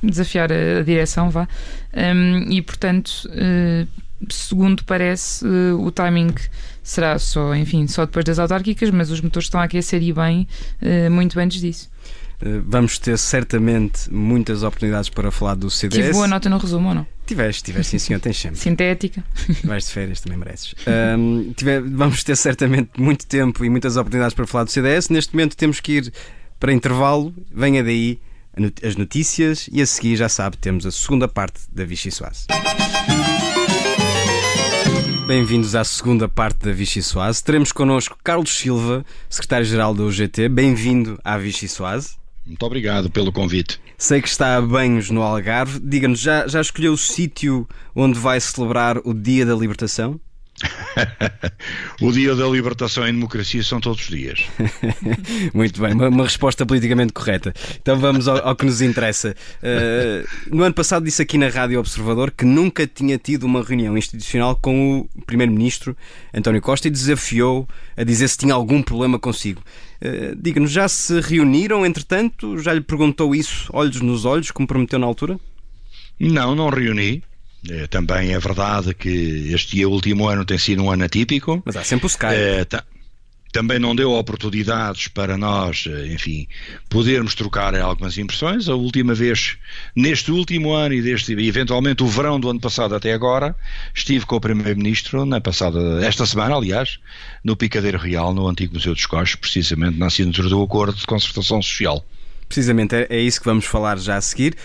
desafiar 0.06 0.50
a, 0.52 0.78
a 0.80 0.82
direção, 0.82 1.30
vá. 1.30 1.48
Um, 1.94 2.50
e 2.50 2.60
portanto, 2.62 3.12
eh, 3.32 3.86
segundo 4.28 4.84
parece, 4.84 5.44
eh, 5.46 5.72
o 5.74 5.90
timing 5.90 6.34
será 6.82 7.18
só, 7.18 7.54
enfim, 7.54 7.86
só 7.86 8.04
depois 8.06 8.24
das 8.24 8.38
autárquicas, 8.38 8.90
mas 8.90 9.10
os 9.10 9.20
motores 9.20 9.46
estão 9.46 9.60
a 9.60 9.64
aquecer 9.64 10.02
e 10.02 10.12
bem 10.12 10.46
eh, 10.80 11.08
muito 11.08 11.38
antes 11.40 11.60
disso. 11.60 11.90
Vamos 12.66 12.98
ter 12.98 13.16
certamente 13.16 14.12
muitas 14.12 14.62
oportunidades 14.62 15.08
para 15.08 15.30
falar 15.30 15.54
do 15.54 15.70
CDS. 15.70 15.98
Tive 15.98 16.12
boa 16.12 16.26
nota 16.26 16.50
no 16.50 16.58
resumo 16.58 16.88
ou 16.88 16.94
não? 16.94 17.06
Tiveste, 17.24 17.62
tiveste, 17.62 17.92
sim 17.92 17.98
senhor, 17.98 18.20
tens 18.20 18.36
sempre. 18.36 18.58
Sintética. 18.58 19.24
Vais 19.64 19.86
de 19.86 19.90
férias, 19.92 20.20
também 20.20 20.38
mereces. 20.38 20.74
Tiver- 21.56 21.80
vamos 21.82 22.22
ter 22.22 22.36
certamente 22.36 22.90
muito 23.00 23.26
tempo 23.26 23.64
e 23.64 23.70
muitas 23.70 23.96
oportunidades 23.96 24.34
para 24.34 24.46
falar 24.46 24.64
do 24.64 24.70
CDS. 24.70 25.08
Neste 25.08 25.32
momento 25.32 25.56
temos 25.56 25.80
que 25.80 25.92
ir 25.92 26.12
para 26.60 26.70
intervalo. 26.72 27.32
Venha 27.50 27.82
daí 27.82 28.18
as 28.82 28.96
notícias 28.96 29.68
e 29.72 29.82
a 29.82 29.86
seguir, 29.86 30.16
já 30.16 30.28
sabe, 30.28 30.56
temos 30.56 30.86
a 30.86 30.90
segunda 30.90 31.26
parte 31.26 31.60
da 31.72 31.84
Vichy 31.84 32.10
Soase. 32.10 32.46
Bem-vindos 35.26 35.74
à 35.74 35.82
segunda 35.82 36.28
parte 36.28 36.66
da 36.66 36.72
Vichy 36.72 37.02
Soase. 37.02 37.42
Teremos 37.42 37.72
connosco 37.72 38.18
Carlos 38.22 38.56
Silva, 38.56 39.04
secretário-geral 39.28 39.94
da 39.94 40.02
UGT. 40.02 40.48
Bem-vindo 40.50 41.18
à 41.24 41.38
Vichy 41.38 41.66
Soase. 41.66 42.16
Muito 42.46 42.64
obrigado 42.64 43.10
pelo 43.10 43.32
convite. 43.32 43.80
Sei 43.96 44.20
que 44.20 44.28
está 44.28 44.56
a 44.56 44.60
banhos 44.60 45.08
no 45.08 45.22
Algarve. 45.22 45.80
Diga-nos, 45.80 46.20
já, 46.20 46.46
já 46.46 46.60
escolheu 46.60 46.92
o 46.92 46.98
sítio 46.98 47.66
onde 47.94 48.18
vai 48.18 48.38
celebrar 48.38 48.98
o 48.98 49.14
Dia 49.14 49.46
da 49.46 49.54
Libertação? 49.54 50.20
O 52.00 52.12
Dia 52.12 52.34
da 52.34 52.46
Libertação 52.46 53.06
e 53.06 53.12
Democracia 53.12 53.62
são 53.62 53.80
todos 53.80 54.02
os 54.02 54.08
dias. 54.08 54.44
Muito 55.52 55.80
bem, 55.80 55.92
uma, 55.92 56.08
uma 56.08 56.24
resposta 56.24 56.64
politicamente 56.64 57.12
correta. 57.12 57.52
Então 57.80 57.98
vamos 57.98 58.28
ao, 58.28 58.38
ao 58.48 58.56
que 58.56 58.64
nos 58.64 58.80
interessa. 58.80 59.34
Uh, 59.62 60.54
no 60.54 60.62
ano 60.62 60.74
passado 60.74 61.04
disse 61.04 61.20
aqui 61.22 61.36
na 61.36 61.48
Rádio 61.48 61.78
Observador 61.78 62.30
que 62.30 62.44
nunca 62.44 62.86
tinha 62.86 63.18
tido 63.18 63.44
uma 63.44 63.62
reunião 63.62 63.98
institucional 63.98 64.56
com 64.56 65.00
o 65.14 65.22
Primeiro-Ministro 65.22 65.96
António 66.32 66.62
Costa 66.62 66.88
e 66.88 66.90
desafiou 66.90 67.68
a 67.96 68.04
dizer 68.04 68.28
se 68.28 68.38
tinha 68.38 68.54
algum 68.54 68.82
problema 68.82 69.18
consigo. 69.18 69.62
Uh, 70.00 70.36
Diga-nos, 70.36 70.70
já 70.70 70.88
se 70.88 71.20
reuniram, 71.20 71.84
entretanto? 71.84 72.58
Já 72.58 72.72
lhe 72.72 72.80
perguntou 72.80 73.34
isso, 73.34 73.68
olhos 73.72 74.00
nos 74.00 74.24
olhos, 74.24 74.50
como 74.50 74.68
prometeu 74.68 74.98
na 74.98 75.06
altura? 75.06 75.38
Não, 76.20 76.54
não 76.54 76.68
reuni. 76.68 77.22
É, 77.70 77.86
também 77.86 78.34
é 78.34 78.38
verdade 78.38 78.94
que 78.94 79.50
este 79.52 79.84
último 79.86 80.28
ano 80.28 80.44
tem 80.44 80.58
sido 80.58 80.82
um 80.82 80.90
ano 80.90 81.04
atípico. 81.04 81.62
Mas 81.64 81.76
há 81.76 81.84
sempre 81.84 82.06
o 82.06 82.08
Skype. 82.08 82.34
É, 82.34 82.64
ta 82.64 82.84
também 83.54 83.78
não 83.78 83.94
deu 83.94 84.10
oportunidades 84.10 85.06
para 85.06 85.38
nós, 85.38 85.84
enfim, 86.12 86.48
podermos 86.90 87.36
trocar 87.36 87.72
algumas 87.76 88.18
impressões. 88.18 88.68
A 88.68 88.74
última 88.74 89.14
vez, 89.14 89.56
neste 89.94 90.32
último 90.32 90.72
ano 90.72 90.92
e 90.92 91.00
deste, 91.00 91.32
eventualmente 91.34 92.02
o 92.02 92.08
verão 92.08 92.40
do 92.40 92.50
ano 92.50 92.58
passado 92.58 92.96
até 92.96 93.12
agora, 93.12 93.54
estive 93.94 94.26
com 94.26 94.34
o 94.34 94.40
Primeiro-Ministro 94.40 95.24
na 95.24 95.40
passada, 95.40 96.04
esta 96.04 96.26
semana, 96.26 96.56
aliás, 96.56 96.98
no 97.44 97.56
Picadeiro 97.56 97.96
Real, 97.96 98.34
no 98.34 98.48
antigo 98.48 98.74
Museu 98.74 98.92
dos 98.92 99.06
Coches, 99.06 99.36
precisamente 99.36 99.96
na 99.96 100.06
assinatura 100.06 100.48
do 100.48 100.60
Acordo 100.60 100.98
de 100.98 101.06
Concertação 101.06 101.62
Social. 101.62 102.04
Precisamente, 102.48 102.94
é, 102.94 103.06
é 103.10 103.20
isso 103.20 103.40
que 103.40 103.46
vamos 103.46 103.64
falar 103.64 103.98
já 103.98 104.16
a 104.16 104.20
seguir. 104.20 104.56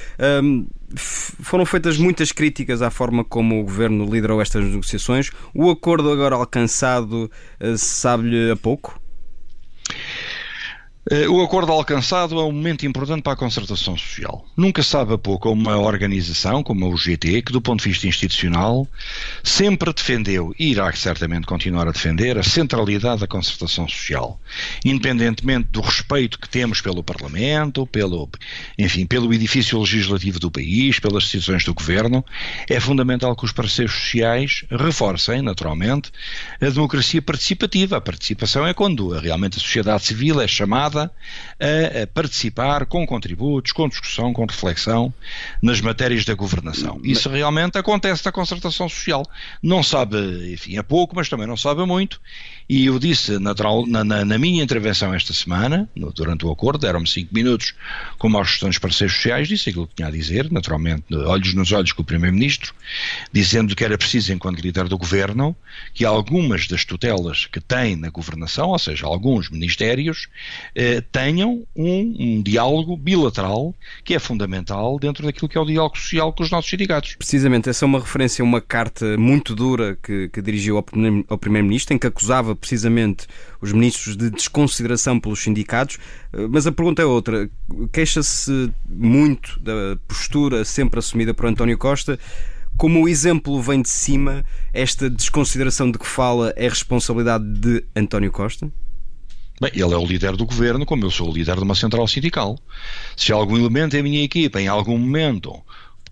Um, 0.42 0.68
foram 0.98 1.65
feitas 1.65 1.98
muitas 1.98 2.32
críticas 2.32 2.82
à 2.82 2.89
forma 2.89 3.24
como 3.24 3.60
o 3.60 3.63
governo 3.63 4.06
liderou 4.06 4.42
estas 4.42 4.63
negociações. 4.63 5.32
O 5.54 5.70
acordo 5.70 6.12
agora 6.12 6.36
alcançado 6.36 7.32
uh, 7.62 7.78
sabe-lhe 7.78 8.52
a 8.52 8.56
pouco? 8.56 8.98
Eh, 11.12 11.28
o 11.28 11.41
acordo 11.41 11.72
alcançado 11.72 12.39
é 12.39 12.43
um 12.43 12.52
momento 12.52 12.86
importante 12.86 13.24
para 13.24 13.34
a 13.34 13.36
concertação 13.36 13.98
social. 13.98 14.45
Nunca 14.56 14.84
sabe 14.84 15.15
a 15.15 15.17
pouco 15.17 15.50
uma 15.50 15.76
organização 15.76 16.62
como 16.62 16.86
a 16.86 16.89
UGT, 16.89 17.41
que 17.41 17.52
do 17.52 17.60
ponto 17.60 17.82
de 17.82 17.89
vista 17.89 18.08
institucional 18.08 18.88
sempre 19.43 19.91
defendeu 19.91 20.54
e 20.60 20.69
irá 20.69 20.93
certamente 20.93 21.48
continuar 21.48 21.88
a 21.88 21.91
defender 21.91 22.38
a 22.38 22.43
centralidade 22.43 23.22
da 23.22 23.28
concertação 23.28 23.88
social, 23.88 24.39
independentemente 24.86 25.69
do 25.72 25.82
respeito 25.82 26.38
que 26.38 26.48
temos 26.48 26.80
pelo 26.80 27.04
Parlamento, 27.04 27.88
pelo, 27.88 28.30
enfim, 28.78 29.08
pelo 29.08 29.34
edifício 29.34 29.80
legislativo 29.80 30.39
do 30.39 30.52
país, 30.52 31.00
pelas 31.00 31.24
decisões 31.24 31.65
do 31.65 31.74
Governo, 31.74 32.24
é 32.69 32.80
fundamental 32.80 33.36
que 33.36 33.45
os 33.45 33.52
parceiros 33.52 33.95
sociais 33.95 34.63
reforcem, 34.69 35.41
naturalmente, 35.41 36.12
a 36.62 36.69
democracia 36.69 37.19
participativa. 37.19 37.98
A 37.98 38.02
participação 38.02 38.67
é 38.67 38.76
quando 38.76 39.10
realmente 39.17 39.58
a 39.58 39.60
sociedade 39.60 40.04
civil 40.04 40.39
é 40.39 40.48
chamada 40.48 40.98
a, 41.03 42.03
a 42.03 42.07
participar 42.07 42.85
com 42.85 43.05
contributos, 43.05 43.71
com 43.71 43.88
discussão, 43.88 44.33
com 44.33 44.45
reflexão 44.45 45.13
nas 45.62 45.79
matérias 45.81 46.25
da 46.25 46.33
governação. 46.33 46.99
Isso 47.03 47.29
realmente 47.29 47.77
acontece 47.77 48.25
na 48.25 48.31
concertação 48.31 48.89
social. 48.89 49.23
Não 49.62 49.83
sabe, 49.83 50.53
enfim, 50.53 50.77
a 50.77 50.83
pouco, 50.83 51.15
mas 51.15 51.29
também 51.29 51.47
não 51.47 51.57
sabe 51.57 51.85
muito. 51.85 52.19
E 52.69 52.86
eu 52.86 52.99
disse 52.99 53.39
natural, 53.39 53.88
na, 53.88 54.03
na, 54.03 54.23
na, 54.23 54.38
minha 54.38 54.63
intervenção 54.63 55.12
esta 55.12 55.34
semana, 55.34 55.89
no, 55.95 56.13
durante 56.13 56.45
o 56.45 56.51
acordo, 56.51 56.77
deram-me 56.77 57.08
cinco 57.08 57.34
minutos, 57.34 57.73
como 58.19 58.38
aos 58.38 58.51
restantes 58.51 58.77
parceiros 58.77 59.15
sociais, 59.15 59.47
disse 59.47 59.71
aquilo 59.71 59.88
que 59.88 59.95
tinha 59.95 60.08
a 60.08 60.12
dizer, 60.12 60.51
naturalmente, 60.51 61.03
olhos 61.12 61.55
nos 61.55 61.71
olhos 61.71 61.91
com 61.93 62.03
o 62.03 62.05
Primeiro-Ministro, 62.05 62.71
dizendo 63.34 63.75
que 63.75 63.84
era 63.84 63.97
preciso, 63.97 64.32
enquanto 64.32 64.60
líder 64.60 64.88
do 64.88 64.99
governo, 64.99 65.55
que 65.95 66.05
algumas 66.05 66.67
das 66.67 66.86
tutelas 66.86 67.47
que 67.47 67.60
tem 67.60 67.95
na 67.95 68.12
governação, 68.12 68.69
ou 68.69 68.77
seja, 68.77 69.08
alguns 69.08 69.49
ministérios, 69.49 70.27
eh, 70.75 71.01
tenham 71.12 71.65
um, 71.75 72.15
um, 72.19 72.41
diálogo 72.43 72.95
bilateral 72.95 73.73
que 74.03 74.13
é 74.13 74.19
fundamental 74.19 74.99
dentro 74.99 75.25
daquilo 75.25 75.49
que 75.49 75.58
é 75.58 75.62
o 75.62 75.65
diálogo 75.65 75.97
social 75.97 76.32
com 76.32 76.43
os 76.43 76.51
nossos 76.51 76.69
sindicatos. 76.69 77.15
Precisamente, 77.15 77.67
essa 77.67 77.84
é 77.84 77.88
uma 77.88 77.99
referência 77.99 78.43
a 78.43 78.45
uma 78.45 78.62
carta 78.62 79.17
muito 79.17 79.55
dura 79.55 79.97
que, 80.03 80.29
que 80.29 80.39
dirigiu 80.39 80.77
ao 81.27 81.38
Primeiro-Ministro, 81.38 81.95
em 81.95 81.97
que 81.97 82.05
acusava 82.05 82.59
precisamente 82.60 83.28
os 83.62 83.72
ministros 83.72 84.15
de 84.15 84.30
desconsideração 84.30 85.19
pelos 85.19 85.39
sindicatos. 85.39 85.98
Eh, 86.34 86.48
mas 86.50 86.67
a 86.67 86.72
pergunta 86.72 87.02
é 87.02 87.06
outra. 87.06 87.50
Queixa-se 87.91 88.72
muito 88.88 89.60
da 89.60 89.98
postura 90.08 90.63
sempre 90.65 91.00
assumida 91.00 91.34
por 91.34 91.45
António 91.45 91.78
Costa. 91.78 92.19
Como 92.78 93.04
o 93.04 93.10
exemplo 93.10 93.62
vem 93.62 93.82
de 93.82 93.89
cima, 93.89 94.45
esta 94.74 95.10
desconsideração 95.10 95.91
de 95.91 96.00
que 96.00 96.08
fala 96.08 96.54
é 96.56 96.67
responsabilidade 96.67 97.43
de 97.43 97.84
António 97.95 98.32
Costa? 98.32 98.72
Bem, 99.60 99.72
ele 99.74 99.93
é 99.93 99.98
o 99.98 100.06
líder 100.06 100.38
do 100.38 100.45
governo, 100.45 100.86
como 100.86 101.04
eu 101.04 101.12
sou 101.12 101.30
o 101.30 101.34
líder 101.34 101.58
de 101.58 101.63
uma 101.63 101.76
central 101.76 102.08
sindical. 102.08 102.58
Se 103.17 103.34
algum 103.34 103.58
elemento 103.58 103.98
da 103.98 104.02
minha 104.02 104.24
equipa, 104.24 104.62
em 104.62 104.69
algum 104.69 104.98
momento, 104.98 105.62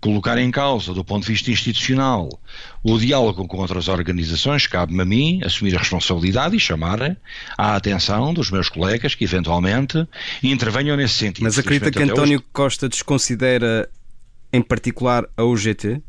colocar 0.00 0.38
em 0.38 0.50
causa, 0.50 0.94
do 0.94 1.04
ponto 1.04 1.24
de 1.24 1.32
vista 1.32 1.50
institucional, 1.50 2.28
o 2.82 2.98
diálogo 2.98 3.46
com 3.46 3.58
outras 3.58 3.88
organizações, 3.88 4.66
cabe-me 4.66 5.02
a 5.02 5.04
mim 5.04 5.40
assumir 5.44 5.74
a 5.74 5.78
responsabilidade 5.78 6.56
e 6.56 6.60
chamar 6.60 7.16
a 7.56 7.76
atenção 7.76 8.32
dos 8.32 8.50
meus 8.50 8.68
colegas 8.68 9.14
que 9.14 9.24
eventualmente 9.24 10.06
intervenham 10.42 10.96
nesse 10.96 11.14
sentido. 11.14 11.44
Mas 11.44 11.58
acredita 11.58 11.90
que 11.90 12.02
António 12.02 12.38
hoje... 12.38 12.46
Costa 12.52 12.88
desconsidera 12.88 13.88
em 14.52 14.62
particular 14.62 15.24
a 15.36 15.44
UGT? 15.44 16.00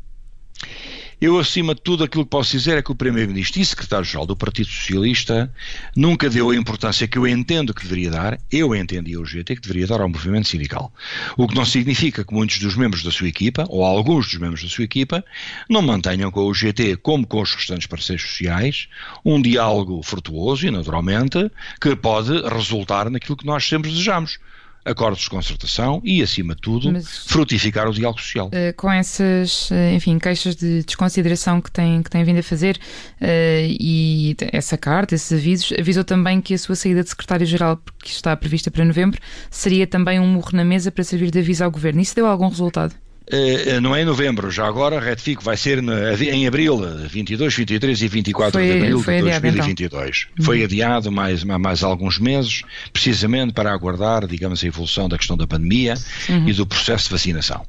Eu, 1.20 1.38
acima 1.38 1.74
de 1.74 1.82
tudo, 1.82 2.02
aquilo 2.02 2.24
que 2.24 2.30
posso 2.30 2.52
dizer 2.52 2.78
é 2.78 2.82
que 2.82 2.90
o 2.90 2.94
Primeiro-Ministro 2.94 3.60
e 3.60 3.64
Secretário-Geral 3.66 4.24
do 4.24 4.34
Partido 4.34 4.70
Socialista 4.70 5.52
nunca 5.94 6.30
deu 6.30 6.48
a 6.48 6.56
importância 6.56 7.06
que 7.06 7.18
eu 7.18 7.26
entendo 7.26 7.74
que 7.74 7.82
deveria 7.82 8.10
dar, 8.10 8.40
eu 8.50 8.74
entendi 8.74 9.18
o 9.18 9.24
GT 9.26 9.56
que 9.56 9.60
deveria 9.60 9.86
dar 9.86 10.00
ao 10.00 10.08
movimento 10.08 10.48
sindical. 10.48 10.90
O 11.36 11.46
que 11.46 11.54
não 11.54 11.66
significa 11.66 12.24
que 12.24 12.32
muitos 12.32 12.58
dos 12.58 12.74
membros 12.74 13.02
da 13.02 13.10
sua 13.10 13.28
equipa, 13.28 13.66
ou 13.68 13.84
alguns 13.84 14.30
dos 14.30 14.40
membros 14.40 14.62
da 14.62 14.70
sua 14.70 14.84
equipa, 14.84 15.22
não 15.68 15.82
mantenham 15.82 16.30
com 16.30 16.46
o 16.46 16.54
GT, 16.54 16.96
como 16.96 17.26
com 17.26 17.42
os 17.42 17.54
restantes 17.54 17.86
parceiros 17.86 18.22
sociais, 18.22 18.88
um 19.22 19.42
diálogo 19.42 20.02
frutuoso 20.02 20.66
e, 20.66 20.70
naturalmente, 20.70 21.50
que 21.78 21.94
pode 21.94 22.32
resultar 22.48 23.10
naquilo 23.10 23.36
que 23.36 23.44
nós 23.44 23.68
sempre 23.68 23.90
desejamos 23.90 24.38
acordos 24.84 25.20
de 25.20 25.30
concertação 25.30 26.00
e, 26.04 26.22
acima 26.22 26.54
de 26.54 26.60
tudo, 26.60 26.92
Mas, 26.92 27.26
frutificar 27.26 27.88
o 27.88 27.92
diálogo 27.92 28.20
social. 28.20 28.48
Uh, 28.48 28.74
com 28.76 28.90
essas, 28.90 29.70
uh, 29.70 29.94
enfim, 29.94 30.18
queixas 30.18 30.56
de 30.56 30.82
desconsideração 30.82 31.60
que 31.60 31.70
tem, 31.70 32.02
que 32.02 32.10
tem 32.10 32.24
vindo 32.24 32.38
a 32.38 32.42
fazer 32.42 32.76
uh, 33.20 33.26
e 33.68 34.36
essa 34.52 34.76
carta, 34.76 35.14
esses 35.14 35.32
avisos, 35.32 35.72
avisou 35.78 36.04
também 36.04 36.40
que 36.40 36.54
a 36.54 36.58
sua 36.58 36.74
saída 36.74 37.02
de 37.02 37.10
secretário-geral, 37.10 37.78
que 38.02 38.10
está 38.10 38.36
prevista 38.36 38.70
para 38.70 38.84
novembro, 38.84 39.20
seria 39.50 39.86
também 39.86 40.18
um 40.18 40.26
morro 40.26 40.50
na 40.52 40.64
mesa 40.64 40.90
para 40.90 41.04
servir 41.04 41.30
de 41.30 41.38
aviso 41.38 41.64
ao 41.64 41.70
governo. 41.70 42.00
Isso 42.00 42.14
deu 42.14 42.26
algum 42.26 42.48
resultado? 42.48 42.94
Eh, 43.32 43.80
não 43.80 43.94
é 43.94 44.02
em 44.02 44.04
novembro, 44.04 44.50
já 44.50 44.66
agora 44.66 44.98
retifico, 44.98 45.42
vai 45.42 45.56
ser 45.56 45.78
em 45.78 46.46
abril, 46.46 46.80
22, 47.08 47.54
23 47.54 48.02
e 48.02 48.08
24 48.08 48.52
foi, 48.52 48.66
de 48.66 48.72
abril 48.72 48.98
de 48.98 49.22
2022. 49.22 50.26
Então. 50.32 50.44
Foi 50.44 50.64
adiado 50.64 51.12
mais, 51.12 51.44
mais 51.44 51.82
alguns 51.82 52.18
meses, 52.18 52.62
precisamente 52.92 53.52
para 53.52 53.72
aguardar, 53.72 54.26
digamos, 54.26 54.64
a 54.64 54.66
evolução 54.66 55.08
da 55.08 55.16
questão 55.16 55.36
da 55.36 55.46
pandemia 55.46 55.94
uhum. 56.28 56.48
e 56.48 56.52
do 56.52 56.66
processo 56.66 57.04
de 57.04 57.10
vacinação. 57.10 57.64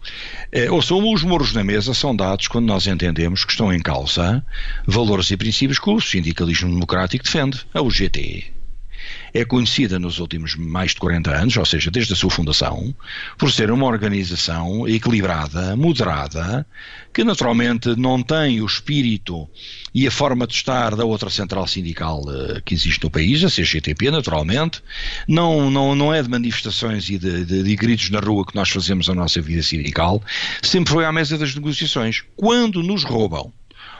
Eh, 0.52 0.70
ou 0.72 0.82
seja, 0.82 0.96
os 0.96 1.24
morros 1.24 1.54
na 1.54 1.64
mesa 1.64 1.94
são 1.94 2.16
dados 2.16 2.48
quando 2.48 2.66
nós 2.66 2.88
entendemos 2.88 3.46
que 3.46 3.52
estão 3.52 3.72
em 3.72 3.80
causa 3.80 4.44
valores 4.86 5.30
e 5.30 5.38
princípios 5.38 5.78
que 5.78 5.90
o 5.90 6.00
sindicalismo 6.00 6.70
democrático 6.70 7.24
defende, 7.24 7.62
a 7.74 7.82
UGT 7.82 8.61
é 9.34 9.46
conhecida 9.46 9.98
nos 9.98 10.20
últimos 10.20 10.56
mais 10.56 10.92
de 10.92 10.98
40 10.98 11.32
anos, 11.32 11.58
ou 11.58 11.66
seja, 11.66 11.90
desde 11.90 12.14
a 12.14 12.16
sua 12.16 12.30
fundação, 12.30 12.94
por 13.38 13.52
ser 13.52 13.72
uma 13.72 13.86
organização 13.86 14.88
equilibrada, 14.88 15.76
moderada, 15.76 16.66
que 17.14 17.24
naturalmente 17.24 17.96
não 17.96 18.22
tem 18.22 18.62
o 18.62 18.66
espírito 18.66 19.48
e 19.94 20.08
a 20.08 20.12
forma 20.12 20.48
de 20.48 20.54
estar 20.54 20.96
da 20.96 21.06
outra 21.06 21.30
central 21.30 21.68
sindical 21.68 22.22
uh, 22.22 22.62
que 22.64 22.74
existe 22.74 23.04
no 23.04 23.12
país, 23.12 23.44
a 23.44 23.50
CGTP, 23.50 24.12
naturalmente, 24.12 24.82
não, 25.28 25.70
não, 25.70 25.96
não 25.96 26.14
é 26.14 26.22
de 26.22 26.30
manifestações 26.30 27.10
e 27.10 27.18
de, 27.18 27.46
de, 27.46 27.64
de 27.64 27.76
gritos 27.76 28.10
na 28.10 28.20
rua 28.20 28.46
que 28.46 28.56
nós 28.56 28.70
fazemos 28.70 29.10
a 29.10 29.14
nossa 29.14 29.42
vida 29.42 29.62
sindical, 29.62 30.22
sempre 30.62 30.94
foi 30.94 31.06
à 31.06 31.12
mesa 31.12 31.38
das 31.38 31.54
negociações. 31.54 32.24
Quando 32.36 32.82
nos 32.82 33.04
roubam, 33.04 33.52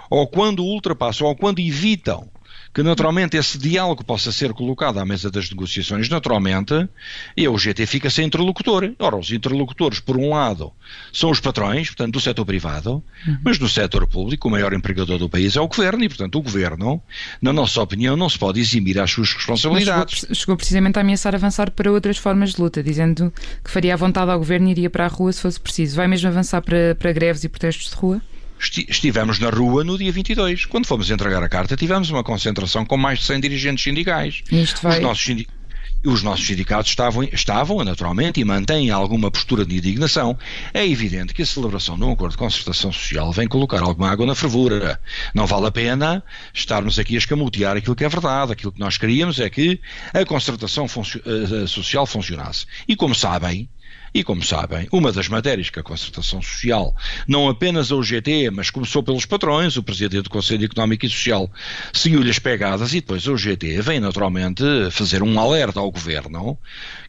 ou 0.10 0.28
quando 0.28 0.64
ultrapassam, 0.64 1.28
ou 1.28 1.36
quando 1.36 1.60
evitam 1.60 2.30
que 2.74 2.84
naturalmente 2.84 3.36
esse 3.36 3.58
diálogo 3.58 4.04
possa 4.04 4.32
ser 4.32 4.54
colocado 4.54 5.00
à 5.00 5.06
mesa 5.06 5.30
das 5.30 5.50
negociações, 5.50 6.08
naturalmente, 6.08 6.88
e 7.36 7.48
o 7.48 7.58
GT 7.58 7.86
fica 7.86 8.10
sem 8.10 8.26
interlocutor. 8.26 8.94
Ora, 8.98 9.18
os 9.18 9.32
interlocutores, 9.32 10.00
por 10.00 10.18
um 10.18 10.30
lado, 10.30 10.72
são 11.12 11.30
os 11.30 11.40
patrões, 11.40 11.90
portanto, 11.90 12.14
do 12.14 12.20
setor 12.20 12.46
privado, 12.46 13.04
uhum. 13.28 13.38
mas 13.44 13.60
no 13.60 13.68
setor 13.68 14.08
público, 14.08 14.48
o 14.48 14.52
maior 14.52 14.74
empregador 14.74 15.18
do 15.18 15.30
país 15.30 15.56
é 15.56 15.62
o 15.62 15.68
governo, 15.68 16.04
e, 16.04 16.10
portanto, 16.10 16.38
o 16.38 16.42
governo, 16.42 17.02
na 17.42 17.52
nossa 17.52 17.82
opinião, 17.82 18.16
não 18.16 18.30
se 18.30 18.40
pode 18.40 18.60
eximir 18.60 19.00
às 19.00 19.12
suas 19.12 19.34
responsabilidades. 19.34 20.20
Chegou, 20.20 20.36
chegou, 20.36 20.58
precisamente 20.58 20.98
a 20.98 21.02
ameaçar 21.02 21.36
avançar 21.36 21.72
para 21.72 21.92
outras 21.92 22.18
formas 22.18 22.54
de 22.54 22.62
luta, 22.62 22.82
dizendo 22.82 23.34
que 23.64 23.70
faria 23.70 23.94
a 23.94 23.98
vontade 23.98 24.32
ao 24.32 24.38
governo 24.40 24.68
e 24.70 24.72
iria 24.72 24.90
para 24.90 25.06
a 25.06 25.10
rua 25.10 25.34
se 25.34 25.42
fosse 25.42 25.60
preciso. 25.60 25.96
Vai 25.98 26.08
mesmo 26.08 26.30
avançar 26.30 26.62
para, 26.62 26.96
para 26.96 27.12
greves 27.12 27.44
e 27.44 27.50
protestos 27.50 27.90
de 27.90 27.96
rua? 27.96 28.22
Estivemos 28.62 29.40
na 29.40 29.50
rua 29.50 29.84
no 29.84 29.98
dia 29.98 30.12
22. 30.12 30.66
Quando 30.66 30.86
fomos 30.86 31.10
entregar 31.10 31.44
a 31.44 31.50
carta, 31.50 31.76
tivemos 31.76 32.10
uma 32.10 32.24
concentração 32.24 32.86
com 32.86 32.98
mais 32.98 33.20
de 33.20 33.26
100 33.26 33.40
dirigentes 33.42 33.84
sindicais. 33.84 34.44
Isto 34.52 34.82
vai... 34.82 34.98
Os 34.98 35.04
nossos 35.04 35.24
sindicatos 35.24 35.62
os 36.04 36.24
nossos 36.24 36.46
sindicatos 36.48 36.90
estavam, 36.90 37.24
estavam, 37.24 37.84
naturalmente, 37.84 38.40
e 38.40 38.46
mantêm 38.46 38.90
alguma 38.90 39.30
postura 39.30 39.64
de 39.64 39.78
indignação. 39.78 40.38
É 40.74 40.86
evidente 40.86 41.34
que 41.34 41.44
a 41.44 41.46
celebração 41.46 41.96
de 41.96 42.04
um 42.04 42.12
acordo 42.12 42.32
de 42.32 42.38
concertação 42.38 42.92
social 42.92 43.32
vem 43.32 43.48
colocar 43.48 43.82
alguma 43.82 44.10
água 44.10 44.26
na 44.26 44.34
fervura. 44.34 45.00
Não 45.34 45.46
vale 45.46 45.68
a 45.68 45.72
pena 45.72 46.24
estarmos 46.54 46.98
aqui 46.98 47.16
a 47.16 47.18
escamotear 47.20 47.78
aquilo 47.78 47.96
que 47.96 48.04
é 48.04 48.10
verdade. 48.10 48.52
Aquilo 48.52 48.72
que 48.72 48.80
nós 48.80 48.98
queríamos 48.98 49.40
é 49.40 49.50
que 49.50 49.80
a 50.12 50.26
concertação 50.26 50.88
funcio 50.88 51.22
uh, 51.24 51.68
social 51.68 52.08
funcionasse. 52.08 52.66
E 52.88 52.96
como 52.96 53.14
sabem, 53.14 53.70
e, 54.14 54.24
como 54.24 54.44
sabem, 54.44 54.88
uma 54.92 55.12
das 55.12 55.28
matérias 55.28 55.70
que 55.70 55.80
a 55.80 55.84
concertação 55.84 56.42
social, 56.42 56.96
não 57.28 57.48
apenas 57.48 57.92
a 57.92 57.96
UGT, 57.96 58.50
mas 58.52 58.70
começou 58.70 59.02
pelos 59.02 59.26
patrões, 59.26 59.78
o 59.78 59.84
Presidente 59.84 60.24
do 60.24 60.30
Conselho 60.30 60.66
Económico 60.66 61.06
e 61.06 61.10
Social 61.10 61.50
seguiu-lhe 61.94 62.30
as 62.30 62.40
pegadas 62.40 62.94
e 62.94 63.02
depois 63.02 63.28
a 63.28 63.32
UGT 63.32 63.82
vem 63.82 64.00
naturalmente 64.00 64.64
fazer 64.92 65.24
um 65.24 65.40
alerta 65.40 65.80
ao 65.80 65.92
Governo 65.92 66.58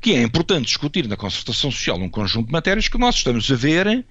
que 0.02 0.14
é 0.14 0.20
importante 0.20 0.66
discutir 0.66 1.06
na 1.06 1.16
concertação 1.16 1.70
social 1.70 1.96
um 1.96 2.08
conjunto 2.08 2.46
de 2.46 2.52
matérias 2.52 2.88
que 2.88 2.98
nós 2.98 3.14
estamos 3.14 3.48
a 3.52 3.54
ver 3.54 4.04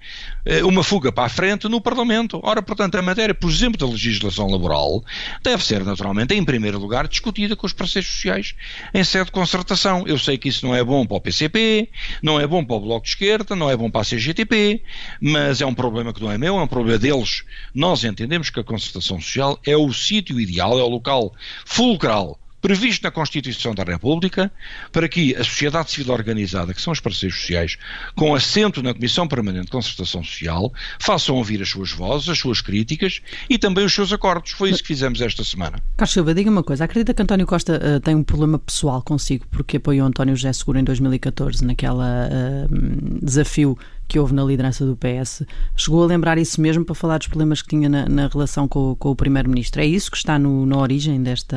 eh, 0.46 0.64
uma 0.64 0.82
fuga 0.82 1.12
para 1.12 1.24
a 1.24 1.28
frente 1.28 1.68
no 1.68 1.82
Parlamento. 1.82 2.40
Ora, 2.42 2.62
portanto, 2.62 2.94
a 2.94 3.02
matéria, 3.02 3.34
por 3.34 3.50
exemplo, 3.50 3.78
da 3.78 3.86
legislação 3.86 4.48
laboral 4.48 5.04
deve 5.42 5.62
ser 5.62 5.84
naturalmente, 5.84 6.34
em 6.34 6.42
primeiro 6.42 6.78
lugar, 6.78 7.06
discutida 7.06 7.54
com 7.54 7.66
os 7.66 7.74
parceiros 7.74 8.10
sociais 8.10 8.54
em 8.94 9.04
sede 9.04 9.26
de 9.26 9.32
concertação. 9.32 10.04
Eu 10.06 10.18
sei 10.18 10.38
que 10.38 10.48
isso 10.48 10.64
não 10.66 10.74
é 10.74 10.82
bom 10.82 11.04
para 11.04 11.18
o 11.18 11.20
PCP, 11.20 11.90
não 12.22 12.40
é 12.40 12.46
bom 12.46 12.64
para 12.64 12.76
o 12.76 12.80
Bloco 12.82 13.04
de 13.04 13.10
Esquerda, 13.10 13.56
não 13.56 13.70
é 13.70 13.76
bom 13.76 13.90
para 13.90 14.02
a 14.02 14.04
CGTP, 14.04 14.82
mas 15.20 15.60
é 15.60 15.66
um 15.66 15.74
problema 15.74 16.12
que 16.12 16.22
não 16.22 16.30
é 16.30 16.36
meu, 16.36 16.58
é 16.58 16.62
um 16.62 16.66
problema 16.66 16.98
deles. 16.98 17.44
Nós 17.74 18.04
entendemos 18.04 18.50
que 18.50 18.60
a 18.60 18.64
concertação 18.64 19.20
social 19.20 19.58
é 19.64 19.76
o 19.76 19.92
sítio 19.92 20.40
ideal, 20.40 20.78
é 20.78 20.82
o 20.82 20.88
local 20.88 21.32
fulcral 21.64 22.38
previsto 22.62 23.02
na 23.02 23.10
Constituição 23.10 23.74
da 23.74 23.82
República, 23.82 24.50
para 24.92 25.08
que 25.08 25.34
a 25.34 25.44
sociedade 25.44 25.90
civil 25.90 26.14
organizada, 26.14 26.72
que 26.72 26.80
são 26.80 26.92
os 26.92 27.00
parceiros 27.00 27.40
sociais, 27.40 27.76
com 28.14 28.34
assento 28.34 28.82
na 28.82 28.94
Comissão 28.94 29.26
Permanente 29.26 29.66
de 29.66 29.72
Concertação 29.72 30.22
Social, 30.22 30.72
façam 30.98 31.36
ouvir 31.36 31.60
as 31.60 31.68
suas 31.68 31.90
vozes, 31.90 32.28
as 32.28 32.38
suas 32.38 32.60
críticas 32.60 33.20
e 33.50 33.58
também 33.58 33.84
os 33.84 33.92
seus 33.92 34.12
acordos. 34.12 34.52
Foi 34.52 34.70
isso 34.70 34.80
que 34.80 34.88
fizemos 34.88 35.20
esta 35.20 35.42
semana. 35.42 35.82
Carlos 35.96 36.12
Silva, 36.12 36.32
diga 36.32 36.50
uma 36.50 36.62
coisa. 36.62 36.84
Acredita 36.84 37.12
que 37.12 37.20
António 37.20 37.46
Costa 37.46 37.80
uh, 37.96 38.00
tem 38.00 38.14
um 38.14 38.22
problema 38.22 38.58
pessoal 38.58 39.02
consigo 39.02 39.44
porque 39.50 39.78
apoiou 39.78 40.06
António 40.06 40.36
José 40.36 40.52
Seguro 40.52 40.78
em 40.78 40.84
2014 40.84 41.64
naquela 41.64 42.28
uh, 42.28 43.24
desafio 43.24 43.76
que 44.08 44.18
houve 44.18 44.34
na 44.34 44.44
liderança 44.44 44.84
do 44.84 44.96
PS? 44.96 45.42
Chegou 45.76 46.02
a 46.02 46.06
lembrar 46.06 46.38
isso 46.38 46.60
mesmo 46.60 46.84
para 46.84 46.94
falar 46.94 47.18
dos 47.18 47.28
problemas 47.28 47.62
que 47.62 47.68
tinha 47.68 47.88
na, 47.88 48.08
na 48.08 48.26
relação 48.28 48.68
com, 48.68 48.94
com 48.96 49.10
o 49.10 49.16
Primeiro-Ministro? 49.16 49.80
É 49.80 49.86
isso 49.86 50.10
que 50.10 50.16
está 50.16 50.38
no, 50.38 50.66
na 50.66 50.78
origem 50.78 51.22
desta 51.22 51.56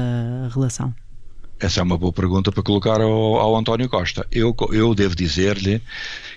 relação? 0.54 0.94
Essa 1.60 1.80
é 1.80 1.84
uma 1.84 1.98
boa 1.98 2.12
pergunta 2.12 2.52
para 2.52 2.62
colocar 2.62 3.00
ao, 3.00 3.12
ao 3.12 3.56
António 3.56 3.88
Costa. 3.88 4.28
Eu, 4.30 4.54
eu 4.72 4.94
devo 4.94 5.16
dizer-lhe 5.16 5.82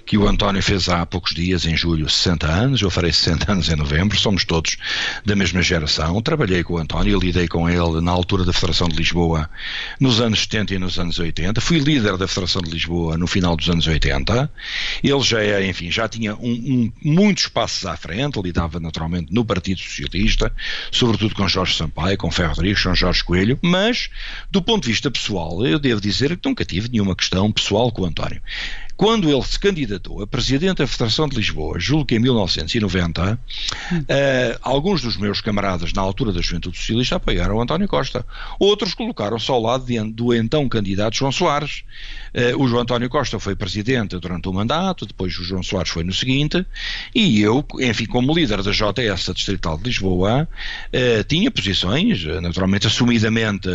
que 0.08 0.16
o 0.16 0.26
António 0.26 0.62
fez 0.62 0.88
há 0.88 1.04
poucos 1.04 1.34
dias, 1.34 1.66
em 1.66 1.76
julho, 1.76 2.08
60 2.08 2.46
anos, 2.46 2.80
eu 2.80 2.90
farei 2.90 3.12
60 3.12 3.52
anos 3.52 3.68
em 3.68 3.76
novembro, 3.76 4.18
somos 4.18 4.42
todos 4.42 4.78
da 5.22 5.36
mesma 5.36 5.60
geração. 5.60 6.22
Trabalhei 6.22 6.64
com 6.64 6.74
o 6.74 6.78
António, 6.78 7.18
lidei 7.18 7.46
com 7.46 7.68
ele 7.68 8.00
na 8.00 8.10
altura 8.10 8.42
da 8.42 8.54
Federação 8.54 8.88
de 8.88 8.96
Lisboa, 8.96 9.50
nos 10.00 10.18
anos 10.18 10.40
70 10.40 10.74
e 10.74 10.78
nos 10.78 10.98
anos 10.98 11.18
80. 11.18 11.60
Fui 11.60 11.78
líder 11.78 12.16
da 12.16 12.26
Federação 12.26 12.62
de 12.62 12.70
Lisboa 12.70 13.18
no 13.18 13.26
final 13.26 13.54
dos 13.54 13.68
anos 13.68 13.86
80. 13.86 14.50
Ele 15.04 15.20
já, 15.20 15.42
é, 15.42 15.68
enfim, 15.68 15.90
já 15.90 16.08
tinha 16.08 16.34
um, 16.36 16.52
um, 16.52 16.92
muitos 17.04 17.46
passos 17.48 17.84
à 17.84 17.94
frente, 17.94 18.40
lidava 18.40 18.80
naturalmente 18.80 19.30
no 19.30 19.44
Partido 19.44 19.78
Socialista, 19.78 20.50
sobretudo 20.90 21.34
com 21.34 21.46
Jorge 21.46 21.76
Sampaio, 21.76 22.16
com 22.16 22.30
Ferro 22.30 22.54
Rodrigues, 22.54 22.82
com 22.82 22.94
Jorge 22.94 23.22
Coelho, 23.22 23.58
mas 23.60 24.08
do 24.50 24.62
ponto 24.62 24.84
de 24.84 24.88
vista 24.88 25.10
pessoal, 25.10 25.66
eu 25.66 25.78
devo 25.78 26.00
dizer 26.00 26.34
que 26.34 26.48
nunca 26.48 26.64
tive 26.64 26.88
nenhuma 26.88 27.14
questão 27.14 27.52
pessoal 27.52 27.92
com 27.92 28.00
o 28.00 28.06
António. 28.06 28.40
Quando 28.98 29.30
ele 29.30 29.42
se 29.44 29.56
candidatou 29.56 30.20
a 30.20 30.26
presidente 30.26 30.78
da 30.78 30.86
Federação 30.88 31.28
de 31.28 31.36
Lisboa, 31.36 31.78
julgo 31.78 32.04
que 32.04 32.16
em 32.16 32.18
1990, 32.18 33.34
uh, 33.34 34.04
eh, 34.08 34.58
alguns 34.60 35.00
dos 35.00 35.16
meus 35.16 35.40
camaradas 35.40 35.92
na 35.92 36.02
altura 36.02 36.32
da 36.32 36.40
Juventude 36.40 36.76
Socialista 36.76 37.14
apoiaram 37.14 37.60
António 37.60 37.86
Costa. 37.86 38.26
Outros 38.58 38.94
colocaram-se 38.94 39.48
ao 39.52 39.62
lado 39.62 39.86
de, 39.86 40.00
do 40.10 40.34
então 40.34 40.68
candidato 40.68 41.16
João 41.16 41.30
Soares. 41.30 41.84
Uh, 42.34 42.60
o 42.60 42.66
João 42.66 42.82
António 42.82 43.08
Costa 43.08 43.38
foi 43.38 43.54
presidente 43.54 44.18
durante 44.18 44.48
o 44.48 44.52
mandato, 44.52 45.06
depois 45.06 45.32
o 45.38 45.44
João 45.44 45.62
Soares 45.62 45.92
foi 45.92 46.02
no 46.02 46.12
seguinte, 46.12 46.66
e 47.14 47.40
eu, 47.40 47.64
enfim, 47.78 48.04
como 48.04 48.34
líder 48.34 48.64
da 48.64 48.72
JS, 48.72 49.28
a 49.28 49.32
Distrital 49.32 49.78
de 49.78 49.84
Lisboa, 49.84 50.48
uh, 50.88 51.24
tinha 51.24 51.52
posições, 51.52 52.24
naturalmente, 52.42 52.88
assumidamente, 52.88 53.68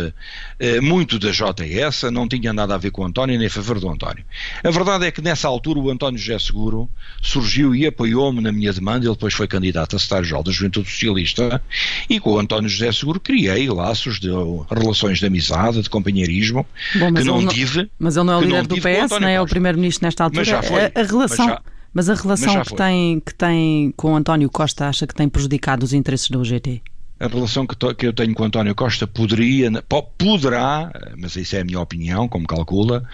muito 0.82 1.18
da 1.18 1.30
JS, 1.30 2.04
não 2.12 2.28
tinha 2.28 2.52
nada 2.52 2.74
a 2.74 2.78
ver 2.78 2.90
com 2.90 3.02
o 3.02 3.06
António 3.06 3.38
nem 3.38 3.46
a 3.46 3.50
favor 3.50 3.80
do 3.80 3.88
António. 3.88 4.24
A 4.62 4.70
verdade 4.70 5.06
é 5.06 5.13
que 5.14 5.22
nessa 5.22 5.48
altura 5.48 5.78
o 5.78 5.90
António 5.90 6.18
José 6.18 6.38
Seguro 6.38 6.90
surgiu 7.22 7.74
e 7.74 7.86
apoiou-me 7.86 8.40
na 8.40 8.50
minha 8.50 8.72
demanda, 8.72 9.06
ele 9.06 9.14
depois 9.14 9.32
foi 9.32 9.46
candidato 9.46 9.96
a 9.96 9.98
secretário-geral 9.98 10.42
da 10.42 10.50
Juventude 10.50 10.90
Socialista 10.90 11.62
e 12.10 12.18
com 12.18 12.32
o 12.32 12.38
António 12.38 12.68
José 12.68 12.90
Seguro 12.92 13.20
criei 13.20 13.68
laços 13.68 14.18
de 14.18 14.28
relações 14.70 15.20
de 15.20 15.26
amizade, 15.26 15.80
de 15.80 15.88
companheirismo, 15.88 16.66
Bom, 16.96 17.14
que 17.14 17.24
não, 17.24 17.40
não 17.40 17.48
tive. 17.48 17.88
Mas 17.98 18.16
ele 18.16 18.26
não 18.26 18.34
é 18.34 18.36
o 18.38 18.40
líder 18.40 18.66
do 18.66 18.76
PS, 18.76 19.20
não 19.20 19.28
é 19.28 19.40
o 19.40 19.46
primeiro-ministro 19.46 20.04
nesta 20.04 20.24
altura. 20.24 20.40
Mas 20.40 20.48
já 20.48 20.62
foi. 20.62 20.84
A, 20.84 20.92
a 20.94 21.02
relação... 21.02 21.46
Mas, 21.46 21.54
já, 21.54 21.62
mas 21.94 22.10
a 22.10 22.14
relação 22.14 22.54
mas 22.54 22.68
que, 22.68 22.74
tem, 22.74 23.20
que 23.20 23.34
tem 23.34 23.94
com 23.96 24.16
António 24.16 24.50
Costa 24.50 24.88
acha 24.88 25.06
que 25.06 25.14
tem 25.14 25.28
prejudicado 25.28 25.84
os 25.84 25.92
interesses 25.92 26.28
do 26.28 26.40
UGT? 26.40 26.82
a 27.18 27.28
relação 27.28 27.66
que, 27.66 27.76
to, 27.76 27.94
que, 27.94 28.06
eu 28.06 28.12
tenho 28.12 28.34
com 28.34 28.44
António 28.44 28.74
Costa 28.74 29.06
poderia, 29.06 29.70
poderá, 30.18 30.90
mas 31.16 31.36
isso 31.36 31.56
é 31.56 31.60
a 31.60 31.64
minha 31.64 31.80
opinião, 31.80 32.28
como 32.28 32.46
calcula, 32.46 33.04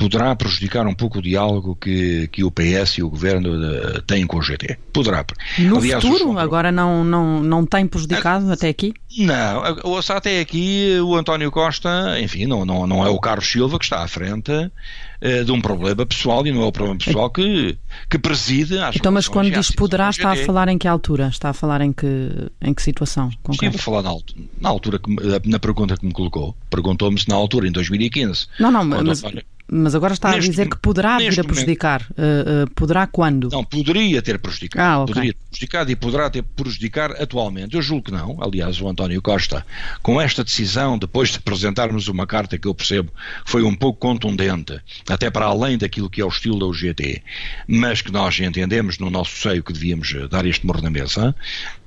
poderá 0.00 0.34
prejudicar 0.34 0.86
um 0.86 0.94
pouco 0.94 1.18
o 1.18 1.22
diálogo 1.22 1.76
que, 1.76 2.26
que 2.28 2.42
o 2.42 2.50
PS 2.50 2.96
e 2.96 3.02
o 3.02 3.10
Governo 3.10 3.50
uh, 3.50 4.00
têm 4.02 4.26
com 4.26 4.38
o 4.38 4.42
GT. 4.42 4.78
Poderá. 4.94 5.22
No 5.58 5.76
Aliás, 5.76 6.02
futuro? 6.02 6.38
Agora 6.38 6.72
não, 6.72 7.04
não, 7.04 7.42
não 7.42 7.66
tem 7.66 7.86
prejudicado 7.86 8.46
uh, 8.46 8.52
até 8.52 8.70
aqui? 8.70 8.94
Não, 9.18 9.62
ouça, 9.84 10.14
até 10.14 10.40
aqui 10.40 10.98
o 11.04 11.14
António 11.14 11.50
Costa, 11.50 12.18
enfim, 12.18 12.46
não, 12.46 12.64
não, 12.64 12.86
não 12.86 13.06
é 13.06 13.10
o 13.10 13.20
Carlos 13.20 13.46
Silva 13.46 13.78
que 13.78 13.84
está 13.84 14.02
à 14.02 14.08
frente 14.08 14.50
uh, 14.50 15.44
de 15.44 15.52
um 15.52 15.60
problema 15.60 16.06
pessoal 16.06 16.46
e 16.46 16.50
não 16.50 16.62
é 16.62 16.64
o 16.64 16.72
problema 16.72 16.98
pessoal 16.98 17.28
que, 17.28 17.76
que 18.08 18.18
preside 18.18 18.78
às 18.78 18.96
Então, 18.96 19.12
mas 19.12 19.28
quando 19.28 19.50
diz 19.50 19.70
poderá, 19.70 20.08
está 20.08 20.32
a 20.32 20.36
falar 20.36 20.68
em 20.68 20.78
que 20.78 20.88
altura? 20.88 21.28
Está 21.28 21.50
a 21.50 21.52
falar 21.52 21.82
em 21.82 21.92
que, 21.92 22.50
em 22.62 22.72
que 22.72 22.80
situação? 22.82 23.28
Estive 23.50 23.76
a 23.76 23.78
falar 23.78 24.02
na, 24.02 24.14
na 24.62 24.68
altura, 24.70 24.98
que, 24.98 25.14
na 25.46 25.58
pergunta 25.58 25.94
que 25.94 26.06
me 26.06 26.12
colocou. 26.12 26.56
Perguntou-me 26.70 27.20
se 27.20 27.28
na 27.28 27.34
altura, 27.34 27.68
em 27.68 27.72
2015. 27.72 28.46
Não, 28.58 28.70
não, 28.70 28.82
mas... 28.82 29.22
António, 29.22 29.44
mas 29.70 29.94
agora 29.94 30.12
está 30.12 30.32
neste, 30.32 30.48
a 30.48 30.50
dizer 30.50 30.68
que 30.68 30.76
poderá 30.76 31.18
vir 31.18 31.38
a 31.38 31.44
prejudicar. 31.44 32.02
Uh, 32.10 32.64
uh, 32.64 32.70
poderá 32.74 33.06
quando? 33.06 33.48
Não, 33.50 33.64
poderia 33.64 34.20
ter 34.20 34.38
prejudicado. 34.38 34.82
Ah, 34.82 35.02
okay. 35.02 35.14
Poderia 35.14 35.32
ter 35.32 35.48
prejudicado 35.50 35.90
e 35.92 35.96
poderá 35.96 36.30
ter 36.30 36.42
prejudicado 36.42 37.14
atualmente. 37.20 37.76
Eu 37.76 37.82
julgo 37.82 38.06
que 38.06 38.10
não. 38.10 38.36
Aliás, 38.40 38.80
o 38.80 38.88
António 38.88 39.22
Costa, 39.22 39.64
com 40.02 40.20
esta 40.20 40.42
decisão, 40.42 40.98
depois 40.98 41.30
de 41.30 41.38
apresentarmos 41.38 42.08
uma 42.08 42.26
carta 42.26 42.58
que 42.58 42.66
eu 42.66 42.74
percebo 42.74 43.12
foi 43.44 43.62
um 43.62 43.74
pouco 43.74 44.00
contundente, 44.00 44.80
até 45.08 45.30
para 45.30 45.46
além 45.46 45.78
daquilo 45.78 46.10
que 46.10 46.20
é 46.20 46.24
o 46.24 46.28
estilo 46.28 46.58
da 46.58 46.66
UGT, 46.66 47.22
mas 47.68 48.02
que 48.02 48.10
nós 48.10 48.38
entendemos 48.40 48.98
no 48.98 49.08
nosso 49.08 49.36
seio 49.36 49.62
que 49.62 49.72
devíamos 49.72 50.12
dar 50.28 50.44
este 50.46 50.66
morro 50.66 50.82
na 50.82 50.90
mesa, 50.90 51.34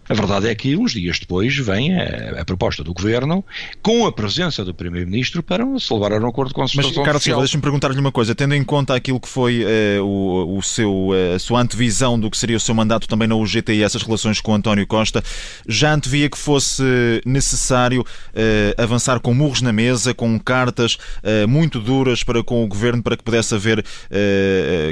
a 0.08 0.14
verdade 0.14 0.50
é 0.50 0.56
que 0.56 0.76
uns 0.76 0.92
dias 0.92 1.20
depois 1.20 1.56
vem 1.58 1.98
a, 1.98 2.42
a 2.42 2.46
proposta 2.46 2.84
do 2.84 2.94
Governo 2.94 3.44
com 3.82 4.06
a 4.06 4.12
presença 4.12 4.66
do 4.66 4.74
Primeiro-Ministro 4.74 5.42
para 5.42 5.64
se 5.80 5.94
levar 5.94 6.12
a 6.12 6.20
um 6.20 6.28
acordo 6.28 6.54
com 6.54 6.62
a 6.62 6.66
Mas, 6.76 6.92
Carlos 6.92 7.24
Silva, 7.24 7.42
deixa-me 7.42 7.62
perguntar-lhe 7.74 8.00
uma 8.00 8.12
coisa. 8.12 8.36
Tendo 8.36 8.54
em 8.54 8.64
conta 8.64 8.96
aquilo 8.96 9.20
que 9.20 9.28
foi 9.28 9.64
uh, 9.64 10.04
o, 10.04 10.58
o 10.58 10.62
seu, 10.62 11.08
uh, 11.08 11.36
a 11.36 11.40
sua 11.40 11.60
antevisão 11.60 12.20
do 12.20 12.30
que 12.30 12.38
seria 12.38 12.58
o 12.58 12.60
seu 12.60 12.76
mandato 12.76 13.08
também 13.08 13.28
na 13.28 13.36
UGT 13.36 13.74
e 13.74 13.84
essas 13.84 14.04
relações 14.04 14.40
com 14.40 14.54
António 14.54 14.86
Costa, 14.86 15.24
já 15.68 15.94
antevia 15.94 16.30
que 16.30 16.38
fosse 16.38 16.84
necessário 17.26 18.02
uh, 18.02 18.82
avançar 18.82 19.20
com 19.20 19.34
murros 19.34 19.62
na 19.62 19.74
mesa, 19.74 20.14
com 20.14 20.40
cartas 20.40 20.98
muito 21.48 21.80
duras 21.80 22.24
para 22.24 22.44
com 22.44 22.64
o 22.64 22.68
Governo 22.68 23.02
para 23.02 23.16
que 23.16 23.24
pudesse 23.24 23.56
haver 23.56 23.84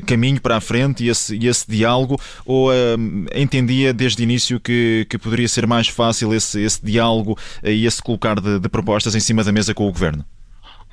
caminho 0.05 0.39
para 0.41 0.57
a 0.57 0.61
frente 0.61 1.03
e 1.03 1.09
esse, 1.09 1.35
e 1.35 1.47
esse 1.47 1.69
diálogo, 1.69 2.19
ou 2.45 2.69
entendia 3.35 3.93
desde 3.93 4.21
o 4.21 4.23
início 4.23 4.59
que 4.59 5.05
que, 5.09 5.17
poderia 5.17 5.47
ser 5.47 5.67
mais 5.67 5.87
fácil 5.87 6.33
esse, 6.33 6.61
esse 6.61 6.83
diálogo 6.83 7.37
e 7.63 7.85
esse 7.85 8.01
colocar 8.01 8.39
de, 8.39 8.59
de 8.59 8.69
propostas 8.69 9.15
em 9.15 9.19
cima 9.19 9.43
da 9.43 9.51
mesa 9.51 9.73
com 9.73 9.87
o 9.87 9.91
Governo? 9.91 10.25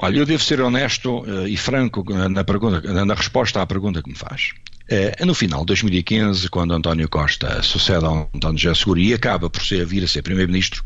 Olha, 0.01 0.19
eu 0.19 0.27
devo 0.27 0.43
ser 0.43 0.61
honesto 0.61 1.21
uh, 1.21 1.47
e 1.47 1.57
franco 1.57 2.05
na, 2.29 2.45
pergunta, 2.45 3.05
na 3.05 3.15
resposta 3.15 3.61
à 3.61 3.67
pergunta 3.67 4.03
que 4.03 4.09
me 4.09 4.15
faz. 4.15 4.53
Uh, 4.91 5.27
no 5.27 5.35
final 5.35 5.61
de 5.61 5.67
2015, 5.67 6.49
quando 6.49 6.73
António 6.73 7.07
Costa 7.11 7.63
sucede 7.63 8.07
a 8.07 8.27
António 8.35 8.59
José 8.59 8.75
Seguro 8.75 8.99
e 8.99 9.13
acaba 9.13 9.51
por 9.51 9.63
ser, 9.63 9.85
vir 9.85 10.03
a 10.03 10.09
ser 10.09 10.23
Primeiro-Ministro, 10.23 10.83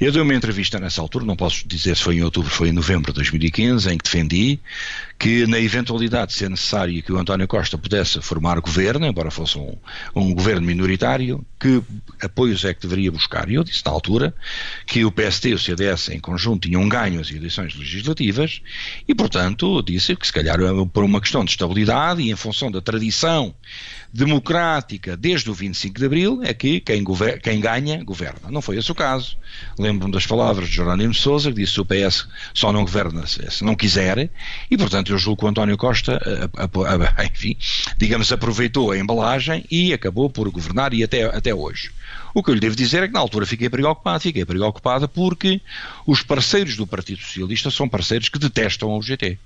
eu 0.00 0.10
dei 0.10 0.20
uma 0.20 0.34
entrevista 0.34 0.80
nessa 0.80 1.00
altura, 1.00 1.24
não 1.24 1.36
posso 1.36 1.66
dizer 1.66 1.96
se 1.96 2.02
foi 2.02 2.16
em 2.16 2.22
outubro, 2.22 2.50
foi 2.50 2.70
em 2.70 2.72
novembro 2.72 3.12
de 3.12 3.16
2015, 3.16 3.88
em 3.88 3.98
que 3.98 4.02
defendi 4.02 4.58
que 5.16 5.46
na 5.46 5.60
eventualidade 5.60 6.32
de 6.32 6.38
ser 6.38 6.50
necessário 6.50 7.00
que 7.04 7.12
o 7.12 7.18
António 7.18 7.46
Costa 7.46 7.78
pudesse 7.78 8.20
formar 8.20 8.58
governo, 8.58 9.06
embora 9.06 9.30
fosse 9.30 9.56
um, 9.56 9.76
um 10.14 10.34
governo 10.34 10.66
minoritário, 10.66 11.46
que 11.58 11.80
apoios 12.20 12.64
é 12.64 12.74
que 12.74 12.82
deveria 12.82 13.12
buscar. 13.12 13.48
E 13.48 13.54
eu 13.54 13.62
disse 13.62 13.82
na 13.86 13.92
altura 13.92 14.34
que 14.86 15.04
o 15.04 15.12
PST 15.12 15.50
e 15.50 15.54
o 15.54 15.58
CDS 15.58 16.08
em 16.08 16.18
conjunto 16.18 16.68
tinham 16.68 16.86
ganho 16.88 17.20
as 17.20 17.30
eleições 17.30 17.76
legislativas 17.76 18.60
e, 19.06 19.14
portanto, 19.14 19.80
disse 19.82 20.16
que 20.16 20.26
se 20.26 20.32
calhar 20.32 20.58
por 20.92 21.04
uma 21.04 21.20
questão 21.20 21.44
de 21.44 21.52
estabilidade 21.52 22.22
e 22.22 22.30
em 22.30 22.36
função 22.36 22.70
da 22.70 22.80
tradição 22.80 23.35
democrática 24.12 25.16
desde 25.16 25.50
o 25.50 25.54
25 25.54 25.98
de 25.98 26.06
Abril 26.06 26.40
é 26.42 26.54
que 26.54 26.80
quem, 26.80 27.04
quem 27.42 27.60
ganha, 27.60 28.02
governa. 28.02 28.50
Não 28.50 28.62
foi 28.62 28.78
esse 28.78 28.90
o 28.90 28.94
caso. 28.94 29.36
Lembro-me 29.78 30.12
das 30.12 30.26
palavras 30.26 30.68
de 30.68 30.74
Jerónimo 30.74 31.12
Sousa, 31.12 31.50
que 31.50 31.60
disse 31.60 31.74
que 31.74 31.80
o 31.80 31.84
PS 31.84 32.26
só 32.54 32.72
não 32.72 32.82
governa 32.82 33.26
se, 33.26 33.62
não 33.62 33.74
quiser, 33.74 34.30
e 34.70 34.76
portanto 34.76 35.12
eu 35.12 35.18
julgo 35.18 35.40
que 35.40 35.44
o 35.44 35.48
António 35.48 35.76
Costa, 35.76 36.18
a, 36.56 36.64
a, 36.64 37.22
a, 37.22 37.24
enfim, 37.26 37.56
digamos, 37.98 38.32
aproveitou 38.32 38.90
a 38.90 38.98
embalagem 38.98 39.64
e 39.70 39.92
acabou 39.92 40.30
por 40.30 40.48
governar 40.50 40.94
e 40.94 41.04
até, 41.04 41.24
até 41.24 41.54
hoje. 41.54 41.90
O 42.32 42.42
que 42.42 42.50
eu 42.50 42.54
lhe 42.54 42.60
devo 42.60 42.76
dizer 42.76 43.02
é 43.02 43.08
que 43.08 43.14
na 43.14 43.20
altura 43.20 43.44
fiquei 43.44 43.68
preocupado, 43.68 44.20
fiquei 44.20 44.44
preocupado 44.44 45.08
porque 45.08 45.60
os 46.06 46.22
parceiros 46.22 46.76
do 46.76 46.86
Partido 46.86 47.20
Socialista 47.20 47.70
são 47.70 47.88
parceiros 47.88 48.28
que 48.28 48.38
detestam 48.38 48.96
o 48.96 49.02
GT 49.02 49.38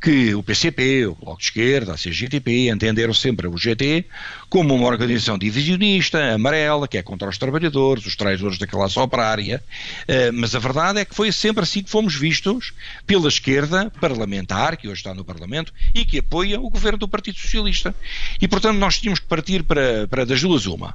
que 0.00 0.34
o 0.34 0.42
PCP, 0.42 1.06
o 1.06 1.14
Bloco 1.14 1.38
de 1.38 1.44
Esquerda, 1.44 1.94
a 1.94 1.96
CGTP 1.96 2.70
entenderam 2.70 3.14
sempre 3.14 3.46
a 3.46 3.50
UGT 3.50 4.04
como 4.48 4.74
uma 4.74 4.86
organização 4.86 5.38
divisionista, 5.38 6.34
amarela, 6.34 6.86
que 6.86 6.98
é 6.98 7.02
contra 7.02 7.28
os 7.28 7.38
trabalhadores, 7.38 8.06
os 8.06 8.14
traidores 8.14 8.58
da 8.58 8.66
classe 8.66 8.98
operária, 8.98 9.62
uh, 10.02 10.32
mas 10.32 10.54
a 10.54 10.58
verdade 10.58 11.00
é 11.00 11.04
que 11.04 11.14
foi 11.14 11.32
sempre 11.32 11.62
assim 11.62 11.82
que 11.82 11.90
fomos 11.90 12.14
vistos 12.14 12.72
pela 13.06 13.28
esquerda 13.28 13.90
parlamentar, 14.00 14.76
que 14.76 14.86
hoje 14.86 15.00
está 15.00 15.14
no 15.14 15.24
Parlamento, 15.24 15.72
e 15.94 16.04
que 16.04 16.18
apoia 16.18 16.60
o 16.60 16.70
governo 16.70 16.98
do 16.98 17.08
Partido 17.08 17.38
Socialista. 17.38 17.94
E, 18.40 18.46
portanto, 18.46 18.76
nós 18.76 19.00
tínhamos 19.00 19.18
que 19.18 19.26
partir 19.26 19.62
para, 19.62 20.06
para 20.08 20.24
das 20.24 20.40
duas 20.40 20.66
uma. 20.66 20.94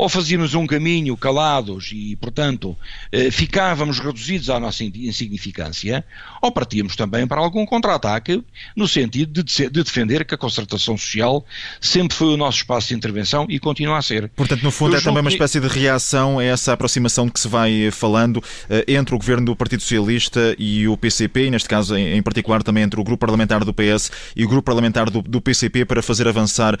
Ou 0.00 0.08
fazíamos 0.08 0.54
um 0.54 0.66
caminho 0.66 1.14
calados 1.14 1.90
e, 1.92 2.16
portanto, 2.16 2.74
eh, 3.12 3.30
ficávamos 3.30 3.98
reduzidos 3.98 4.48
à 4.48 4.58
nossa 4.58 4.82
insignificância, 4.82 6.02
ou 6.40 6.50
partíamos 6.50 6.96
também 6.96 7.26
para 7.26 7.38
algum 7.38 7.66
contra-ataque, 7.66 8.42
no 8.74 8.88
sentido 8.88 9.44
de, 9.44 9.68
de, 9.68 9.84
defender 9.84 10.24
que 10.24 10.34
a 10.34 10.38
concertação 10.38 10.96
social 10.96 11.44
sempre 11.82 12.16
foi 12.16 12.28
o 12.28 12.36
nosso 12.38 12.56
espaço 12.56 12.88
de 12.88 12.94
intervenção 12.94 13.46
e 13.50 13.58
continua 13.58 13.98
a 13.98 14.02
ser. 14.02 14.30
Portanto, 14.30 14.62
no 14.62 14.70
fundo, 14.70 14.94
Eu 14.94 15.00
é 15.00 15.02
também 15.02 15.20
uma 15.20 15.28
espécie 15.28 15.60
de 15.60 15.68
reação 15.68 16.38
a 16.38 16.44
essa 16.44 16.72
aproximação 16.72 17.26
de 17.26 17.32
que 17.32 17.40
se 17.40 17.48
vai 17.48 17.90
falando 17.90 18.42
eh, 18.70 18.86
entre 18.88 19.14
o 19.14 19.18
governo 19.18 19.44
do 19.44 19.54
Partido 19.54 19.82
Socialista 19.82 20.56
e 20.58 20.88
o 20.88 20.96
PCP, 20.96 21.48
e 21.48 21.50
neste 21.50 21.68
caso 21.68 21.94
em 21.94 22.22
particular 22.22 22.62
também 22.62 22.84
entre 22.84 22.98
o 22.98 23.04
grupo 23.04 23.20
parlamentar 23.20 23.66
do 23.66 23.74
PS 23.74 24.10
e 24.34 24.46
o 24.46 24.48
grupo 24.48 24.62
parlamentar 24.62 25.10
do, 25.10 25.20
do 25.20 25.42
PCP, 25.42 25.84
para 25.84 26.02
fazer 26.02 26.26
avançar 26.26 26.74
uh, 26.74 26.78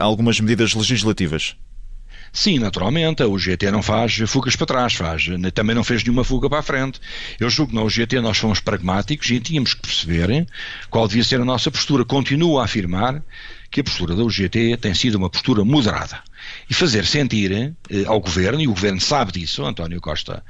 algumas 0.00 0.40
medidas 0.40 0.74
legislativas. 0.74 1.54
Sim, 2.32 2.58
naturalmente, 2.58 3.22
a 3.22 3.26
UGT 3.26 3.70
não 3.70 3.82
faz 3.82 4.16
fugas 4.26 4.56
para 4.56 4.66
trás, 4.66 4.94
faz, 4.94 5.26
também 5.54 5.74
não 5.74 5.84
fez 5.84 6.02
nenhuma 6.02 6.24
fuga 6.24 6.48
para 6.48 6.58
a 6.58 6.62
frente. 6.62 7.00
Eu 7.38 7.50
julgo 7.50 7.70
que 7.70 7.76
na 7.76 7.82
UGT 7.82 8.20
nós 8.20 8.38
fomos 8.38 8.60
pragmáticos 8.60 9.30
e 9.30 9.40
tínhamos 9.40 9.74
que 9.74 9.82
perceber 9.82 10.46
qual 10.90 11.08
devia 11.08 11.24
ser 11.24 11.40
a 11.40 11.44
nossa 11.44 11.70
postura. 11.70 12.04
Continuo 12.04 12.58
a 12.58 12.64
afirmar 12.64 13.22
que 13.70 13.80
a 13.80 13.84
postura 13.84 14.14
da 14.14 14.22
UGT 14.22 14.78
tem 14.78 14.94
sido 14.94 15.16
uma 15.16 15.28
postura 15.28 15.64
moderada 15.64 16.22
e 16.70 16.74
fazer 16.74 17.04
sentir 17.04 17.52
eh, 17.52 18.04
ao 18.06 18.20
governo, 18.20 18.60
e 18.60 18.66
o 18.66 18.70
governo 18.70 19.00
sabe 19.00 19.32
disso, 19.32 19.64
António 19.64 20.00
Costa 20.00 20.42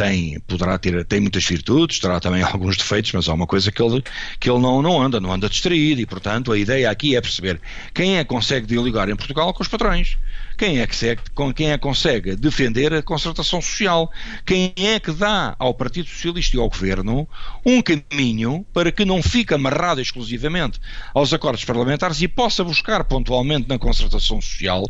tem, 0.00 0.40
poderá 0.48 0.78
ter, 0.78 1.04
tem 1.04 1.20
muitas 1.20 1.44
virtudes, 1.44 1.98
terá 1.98 2.18
também 2.18 2.40
alguns 2.42 2.78
defeitos, 2.78 3.12
mas 3.12 3.28
há 3.28 3.34
uma 3.34 3.46
coisa 3.46 3.70
que 3.70 3.82
ele, 3.82 4.02
que 4.38 4.48
ele 4.48 4.58
não, 4.58 4.80
não 4.80 5.00
anda, 5.00 5.20
não 5.20 5.30
anda 5.30 5.46
distraído, 5.46 6.00
e 6.00 6.06
portanto 6.06 6.50
a 6.50 6.58
ideia 6.58 6.90
aqui 6.90 7.14
é 7.14 7.20
perceber 7.20 7.60
quem 7.92 8.16
é 8.16 8.24
que 8.24 8.30
consegue 8.30 8.66
dialogar 8.66 9.10
em 9.10 9.16
Portugal 9.16 9.52
com 9.52 9.62
os 9.62 9.68
patrões 9.68 10.16
quem 10.60 10.78
é 10.78 10.86
que, 10.86 10.94
segue, 10.94 11.22
quem 11.56 11.70
é 11.70 11.78
que 11.78 11.82
consegue 11.82 12.36
defender 12.36 12.92
a 12.92 13.02
concertação 13.02 13.62
social? 13.62 14.12
Quem 14.44 14.74
é 14.76 15.00
que 15.00 15.10
dá 15.10 15.56
ao 15.58 15.72
Partido 15.72 16.06
Socialista 16.06 16.54
e 16.54 16.60
ao 16.60 16.68
Governo 16.68 17.26
um 17.64 17.80
caminho 17.80 18.62
para 18.70 18.92
que 18.92 19.06
não 19.06 19.22
fique 19.22 19.54
amarrado 19.54 20.02
exclusivamente 20.02 20.78
aos 21.14 21.32
acordos 21.32 21.64
parlamentares 21.64 22.20
e 22.20 22.28
possa 22.28 22.62
buscar 22.62 23.04
pontualmente 23.04 23.70
na 23.70 23.78
concertação 23.78 24.38
social 24.38 24.84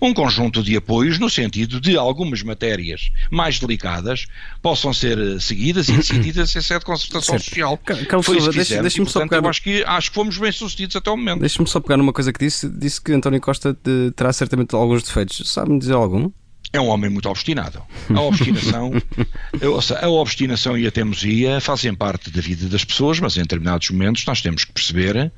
um 0.00 0.14
conjunto 0.14 0.62
de 0.62 0.76
apoios 0.76 1.18
no 1.18 1.28
sentido 1.28 1.80
de 1.80 1.96
algumas 1.96 2.44
matérias 2.44 3.10
mais 3.28 3.58
delicadas 3.58 4.26
possam 4.66 4.92
ser 4.92 5.16
eh, 5.16 5.38
seguidas 5.38 5.88
e 5.88 5.92
decididas 5.96 6.56
em 6.56 6.60
sede 6.60 6.80
de 6.80 6.86
concertação 6.86 7.38
certo. 7.38 7.44
social. 7.44 7.78
Carlos 7.78 8.26
Foi 8.26 8.52
deixa, 8.52 8.82
deixa-me 8.82 9.08
só 9.08 9.20
pegar... 9.20 9.48
acho 9.48 9.62
que, 9.62 9.84
acho 9.84 10.10
que 10.10 10.14
fomos 10.16 10.36
bem 10.36 10.50
sucedidos 10.50 10.96
até 10.96 11.08
o 11.08 11.16
momento. 11.16 11.38
Deixa-me 11.38 11.68
só 11.68 11.78
pegar 11.78 11.96
numa 11.96 12.12
coisa 12.12 12.32
que 12.32 12.44
disse. 12.44 12.68
Disse 12.68 13.00
que 13.00 13.12
António 13.12 13.40
Costa 13.40 13.78
de, 13.84 14.10
terá 14.16 14.32
certamente 14.32 14.74
alguns 14.74 15.04
defeitos? 15.04 15.40
Sabe-me 15.48 15.78
dizer 15.78 15.92
algum? 15.92 16.32
É 16.72 16.80
um 16.80 16.88
homem 16.88 17.08
muito 17.08 17.28
obstinado. 17.28 17.80
A 18.12 18.20
obstinação, 18.20 18.90
a 20.02 20.08
obstinação 20.08 20.76
e 20.76 20.84
a 20.84 20.90
teimosia 20.90 21.60
fazem 21.60 21.94
parte 21.94 22.28
da 22.28 22.40
vida 22.40 22.68
das 22.68 22.84
pessoas, 22.84 23.20
mas 23.20 23.36
em 23.36 23.42
determinados 23.42 23.88
momentos 23.90 24.26
nós 24.26 24.42
temos 24.42 24.64
que 24.64 24.72
perceber 24.72 25.30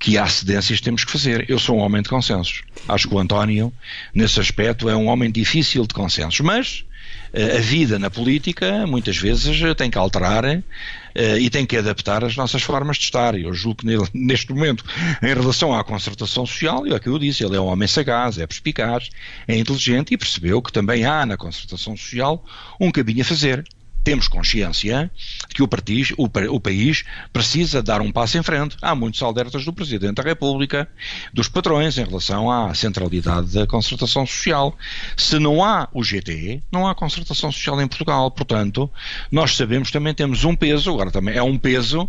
que 0.00 0.18
há 0.18 0.26
cedências 0.26 0.80
que 0.80 0.84
temos 0.84 1.04
que 1.04 1.12
fazer. 1.12 1.48
Eu 1.48 1.60
sou 1.60 1.78
um 1.78 1.80
homem 1.80 2.02
de 2.02 2.08
consensos. 2.08 2.62
Acho 2.88 3.06
que 3.06 3.14
o 3.14 3.20
António, 3.20 3.72
nesse 4.12 4.40
aspecto, 4.40 4.88
é 4.88 4.96
um 4.96 5.06
homem 5.06 5.30
difícil 5.30 5.86
de 5.86 5.94
consensos. 5.94 6.40
Mas 6.40 6.84
eh, 6.84 6.93
a 7.34 7.60
vida 7.60 7.98
na 7.98 8.08
política 8.08 8.86
muitas 8.86 9.16
vezes 9.16 9.60
tem 9.76 9.90
que 9.90 9.98
alterar 9.98 10.44
uh, 10.44 11.38
e 11.38 11.50
tem 11.50 11.66
que 11.66 11.76
adaptar 11.76 12.24
as 12.24 12.36
nossas 12.36 12.62
formas 12.62 12.96
de 12.96 13.04
estar. 13.04 13.38
Eu 13.38 13.52
julgo 13.52 13.80
que 13.80 13.86
neste 14.14 14.52
momento, 14.52 14.84
em 15.22 15.26
relação 15.26 15.74
à 15.74 15.82
concertação 15.82 16.46
social, 16.46 16.86
é 16.86 16.94
o 16.94 17.00
que 17.00 17.08
eu 17.08 17.18
disse, 17.18 17.44
ele 17.44 17.56
é 17.56 17.60
um 17.60 17.66
homem 17.66 17.88
sagaz, 17.88 18.38
é 18.38 18.46
perspicaz, 18.46 19.10
é 19.48 19.56
inteligente 19.56 20.14
e 20.14 20.16
percebeu 20.16 20.62
que 20.62 20.72
também 20.72 21.04
há 21.04 21.26
na 21.26 21.36
concertação 21.36 21.96
social 21.96 22.44
um 22.80 22.90
caminho 22.90 23.22
a 23.22 23.24
fazer 23.24 23.64
temos 24.04 24.28
consciência 24.28 25.10
de 25.48 25.54
que 25.54 25.62
o, 25.62 25.66
partido, 25.66 26.14
o, 26.18 26.28
o, 26.54 26.60
país 26.60 27.04
precisa 27.32 27.82
dar 27.82 28.02
um 28.02 28.12
passo 28.12 28.36
em 28.36 28.42
frente. 28.42 28.76
Há 28.82 28.94
muitos 28.94 29.22
alertas 29.22 29.64
do 29.64 29.72
Presidente 29.72 30.16
da 30.16 30.22
República, 30.22 30.86
dos 31.32 31.48
patrões, 31.48 31.96
em 31.96 32.04
relação 32.04 32.50
à 32.50 32.74
centralidade 32.74 33.54
da 33.54 33.66
concertação 33.66 34.26
social. 34.26 34.76
Se 35.16 35.38
não 35.38 35.64
há 35.64 35.88
o 35.92 36.04
GT, 36.04 36.62
não 36.70 36.86
há 36.86 36.94
concertação 36.94 37.50
social 37.50 37.80
em 37.80 37.88
Portugal. 37.88 38.30
Portanto, 38.30 38.90
nós 39.32 39.56
sabemos 39.56 39.90
também 39.90 40.12
temos 40.12 40.44
um 40.44 40.54
peso, 40.54 40.92
agora 40.92 41.10
também 41.10 41.34
é 41.34 41.42
um 41.42 41.56
peso 41.56 42.08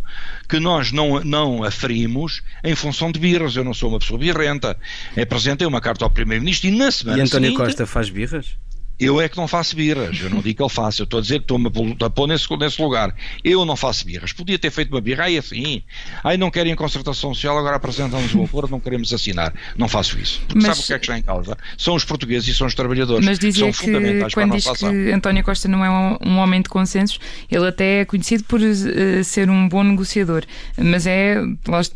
que 0.50 0.60
nós 0.60 0.92
não, 0.92 1.24
não 1.24 1.64
aferimos 1.64 2.44
em 2.64 2.76
função 2.76 3.10
de 3.10 3.20
birras. 3.20 3.56
Eu 3.56 3.64
não 3.64 3.74
sou 3.74 3.90
uma 3.90 4.00
pessoa 4.00 4.20
birrenta. 4.20 4.78
Apresentei 5.20 5.66
uma 5.66 5.80
carta 5.80 6.04
ao 6.04 6.12
Primeiro-Ministro 6.12 6.68
e 6.68 6.72
na 6.72 6.92
semana 6.92 7.20
E 7.20 7.22
António 7.22 7.52
seguinte, 7.52 7.66
Costa 7.66 7.86
faz 7.86 8.10
birras? 8.10 8.58
Eu 9.00 9.20
é 9.20 9.28
que 9.28 9.38
não 9.38 9.48
faço 9.48 9.76
birras, 9.76 10.20
eu 10.22 10.30
não 10.30 10.42
digo 10.42 10.58
que 10.58 10.64
ele 10.64 10.70
faça, 10.70 11.02
eu 11.02 11.04
estou 11.04 11.20
a 11.20 11.22
dizer 11.22 11.40
que 11.40 11.44
estou-me 11.44 11.68
a 12.04 12.10
pôr 12.10 12.28
nesse, 12.28 12.48
nesse 12.58 12.82
lugar. 12.82 13.14
Eu 13.44 13.66
não 13.66 13.76
faço 13.76 14.06
birras. 14.06 14.32
Podia 14.32 14.58
ter 14.58 14.72
feito 14.72 14.92
uma 14.92 15.02
birra, 15.02 15.26
aí 15.26 15.38
assim, 15.38 15.84
aí 16.24 16.38
não 16.38 16.50
querem 16.50 16.76
concertação 16.76 17.34
social, 17.34 17.58
agora 17.58 17.76
apresentam-nos 17.76 18.34
um 18.34 18.44
acordo, 18.44 18.72
não 18.72 18.80
queremos 18.80 19.14
assinar. 19.14 19.54
Não 19.78 19.88
faço 19.88 20.18
isso. 20.18 20.42
Porque 20.48 20.66
mas, 20.66 20.78
sabe 20.78 20.80
o 20.80 20.88
que 20.88 20.94
é 20.94 21.00
que 21.00 21.06
está 21.06 21.18
em 21.18 21.22
causa? 21.22 21.58
São 21.78 21.96
os 21.96 22.06
portugueses 22.06 22.48
e 22.48 22.54
são 22.54 22.68
os 22.68 22.74
trabalhadores. 22.74 23.26
Mas 23.26 23.40
dizia 23.40 23.66
são 23.66 23.72
que 23.72 23.78
fundamentais 23.78 24.34
quando 24.34 24.48
para 24.48 24.56
a 24.56 24.58
diz 24.58 24.66
nossa 24.66 24.90
que 24.90 25.12
António 25.12 25.44
Costa 25.44 25.68
não 25.68 25.84
é 25.84 25.90
um, 25.90 26.18
um, 26.22 26.38
homem 26.38 26.62
de 26.62 26.70
consensos, 26.70 27.20
ele 27.52 27.68
até 27.68 28.02
é 28.02 28.06
conhecido 28.06 28.44
por 28.46 28.62
uh, 28.62 29.24
ser 29.24 29.50
um 29.50 29.68
bom 29.68 29.84
negociador, 29.84 30.44
mas 30.78 31.06
é, 31.06 31.36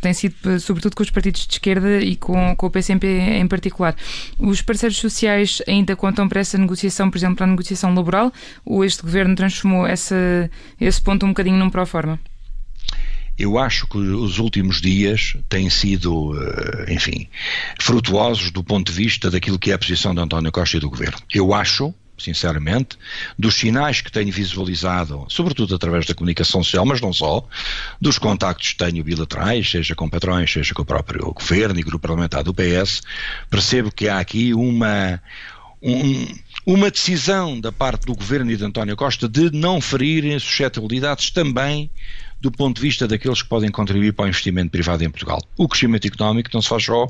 tem 0.01 0.13
sido 0.13 0.59
sobretudo 0.59 0.95
com 0.95 1.03
os 1.03 1.09
partidos 1.09 1.45
de 1.45 1.53
esquerda 1.53 2.01
e 2.01 2.15
com, 2.15 2.55
com 2.55 2.67
o 2.67 2.69
PCP 2.69 3.07
em 3.07 3.47
particular. 3.47 3.95
Os 4.37 4.61
parceiros 4.61 4.97
sociais 4.97 5.61
ainda 5.67 5.95
contam 5.95 6.27
para 6.27 6.41
essa 6.41 6.57
negociação, 6.57 6.88
por 6.89 7.17
exemplo, 7.17 7.35
para 7.37 7.45
a 7.45 7.49
negociação 7.49 7.93
laboral 7.93 8.31
ou 8.65 8.83
este 8.83 9.01
governo 9.01 9.35
transformou 9.35 9.85
essa, 9.85 10.49
esse 10.79 11.01
ponto 11.01 11.25
um 11.25 11.29
bocadinho 11.29 11.57
num 11.57 11.69
pró-forma? 11.69 12.19
Eu 13.39 13.57
acho 13.57 13.87
que 13.87 13.97
os 13.97 14.37
últimos 14.37 14.81
dias 14.81 15.37
têm 15.47 15.69
sido, 15.69 16.37
eh, 16.37 16.93
enfim, 16.93 17.29
frutuosos 17.79 18.51
do 18.51 18.61
ponto 18.61 18.91
de 18.91 18.97
vista 18.97 19.31
daquilo 19.31 19.57
que 19.57 19.71
é 19.71 19.75
a 19.75 19.79
posição 19.79 20.13
de 20.13 20.19
António 20.19 20.51
Costa 20.51 20.75
e 20.75 20.79
do 20.81 20.89
governo. 20.89 21.17
Eu 21.33 21.53
acho, 21.53 21.93
sinceramente, 22.17 22.97
dos 23.37 23.55
sinais 23.55 24.01
que 24.01 24.11
tenho 24.11 24.29
visualizado, 24.29 25.25
sobretudo 25.29 25.73
através 25.73 26.05
da 26.05 26.13
comunicação 26.13 26.61
social, 26.61 26.85
mas 26.85 26.99
não 26.99 27.13
só, 27.13 27.47
dos 28.01 28.17
contactos 28.17 28.73
que 28.73 28.77
tenho 28.77 29.01
bilaterais, 29.05 29.71
seja 29.71 29.95
com 29.95 30.09
patrões, 30.09 30.51
seja 30.51 30.73
com 30.73 30.81
o 30.81 30.85
próprio 30.85 31.31
governo 31.31 31.79
e 31.79 31.83
grupo 31.83 32.05
parlamentar 32.05 32.43
do 32.43 32.53
PS, 32.53 33.01
percebo 33.49 33.89
que 33.89 34.09
há 34.09 34.19
aqui 34.19 34.53
uma 34.53 35.21
um, 35.81 36.27
uma 36.71 36.91
decisão 36.91 37.59
da 37.59 37.71
parte 37.71 38.05
do 38.05 38.13
governo 38.13 38.51
e 38.51 38.55
de 38.55 38.63
António 38.63 38.95
Costa 38.95 39.27
de 39.27 39.49
não 39.51 39.81
ferir 39.81 40.39
suscetibilidades 40.39 41.31
também 41.31 41.89
do 42.41 42.51
ponto 42.51 42.77
de 42.77 42.81
vista 42.81 43.07
daqueles 43.07 43.41
que 43.41 43.49
podem 43.49 43.69
contribuir 43.69 44.13
para 44.13 44.25
o 44.25 44.27
investimento 44.27 44.71
privado 44.71 45.03
em 45.03 45.09
Portugal. 45.09 45.41
O 45.57 45.67
crescimento 45.67 46.07
económico 46.07 46.49
não 46.53 46.61
se 46.61 46.69
faz 46.69 46.83
só 46.83 47.07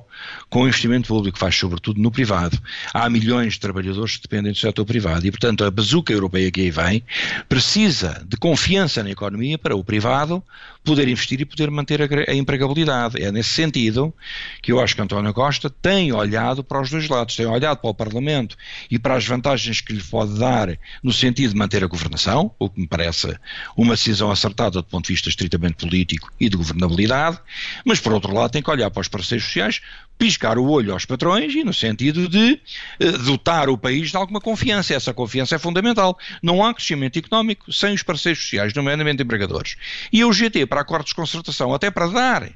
com 0.50 0.63
o 0.63 0.68
investimento 0.68 1.08
público, 1.08 1.38
faz 1.38 1.56
sobretudo 1.56 2.02
no 2.02 2.10
privado. 2.10 2.60
Há 2.94 3.10
milhões 3.10 3.54
de 3.54 3.60
trabalhadores 3.60 4.18
que 4.18 4.24
dependem 4.24 4.52
do 4.52 4.58
setor 4.58 4.86
privado 4.86 5.26
e, 5.26 5.32
portanto, 5.32 5.63
a 5.63 5.72
bazuca 5.72 6.12
europeia 6.12 6.50
que 6.52 6.62
aí 6.62 6.72
vem 6.72 7.04
precisa 7.48 8.26
de 8.28 8.38
confiança 8.38 9.04
na 9.04 9.12
economia 9.12 9.58
para 9.58 9.76
o 9.76 9.84
privado 9.84 10.44
poder 10.84 11.08
investir 11.08 11.39
e 11.42 11.46
poder 11.46 11.70
manter 11.70 12.02
a, 12.02 12.32
a 12.32 12.34
empregabilidade. 12.34 13.22
É 13.22 13.32
nesse 13.32 13.50
sentido 13.50 14.13
que 14.62 14.72
eu 14.72 14.80
acho 14.80 14.96
que 14.96 15.02
António 15.02 15.34
Costa 15.34 15.70
tem 15.70 16.12
olhado 16.12 16.63
para 16.63 16.82
os 16.82 16.89
dois 16.89 17.08
lados, 17.08 17.36
tem 17.36 17.46
olhado 17.46 17.78
para 17.78 17.89
o 17.89 17.94
Parlamento 17.94 18.58
e 18.89 18.98
para 18.98 19.15
as 19.15 19.26
vantagens 19.28 19.82
que 19.82 19.94
lhe 19.94 20.02
pode 20.02 20.39
dar 20.39 20.78
no 21.04 21.13
sentido 21.13 21.52
de 21.52 21.58
manter 21.58 21.84
a 21.84 21.88
governação, 21.88 22.52
o 22.58 22.70
que 22.70 22.82
me 22.82 22.88
parece 22.88 23.38
uma 23.78 23.94
decisão 23.94 24.32
acertada 24.32 24.82
do 24.82 24.84
ponto 24.84 25.06
de 25.06 25.13
vista 25.13 25.18
vista 25.19 25.29
estritamente 25.29 25.75
político 25.75 26.32
e 26.39 26.49
de 26.49 26.58
governabilidade, 26.58 27.39
mas 27.86 27.99
por 27.99 28.13
outro 28.13 28.34
lado 28.34 28.51
tem 28.51 28.62
que 28.62 28.71
olhar 28.71 28.89
para 28.89 29.01
os 29.01 29.08
parceiros 29.08 29.45
sociais, 29.45 29.82
piscar 30.17 30.58
o 30.58 30.67
olho 30.69 30.93
aos 30.93 31.05
patrões 31.05 31.53
e 31.53 31.63
no 31.63 31.73
sentido 31.73 32.27
de 32.27 32.60
eh, 32.99 33.11
dotar 33.11 33.70
o 33.70 33.78
país 33.78 34.11
de 34.11 34.17
alguma 34.17 34.41
confiança. 34.41 34.93
Essa 34.93 35.13
confiança 35.13 35.55
é 35.55 35.59
fundamental. 35.59 36.17
Não 36.41 36.63
há 36.63 36.74
crescimento 36.74 37.17
económico 37.17 37.72
sem 37.72 37.93
os 37.93 38.03
parceiros 38.03 38.41
sociais, 38.41 38.74
nomeadamente 38.74 39.24
empregadores. 39.24 39.78
E 40.11 40.24
o 40.24 40.34
GT 40.34 40.65
para 40.65 40.82
acordos 40.82 41.09
de 41.09 41.15
concertação, 41.15 41.74
até 41.74 41.89
para 41.89 42.07
dar 42.07 42.51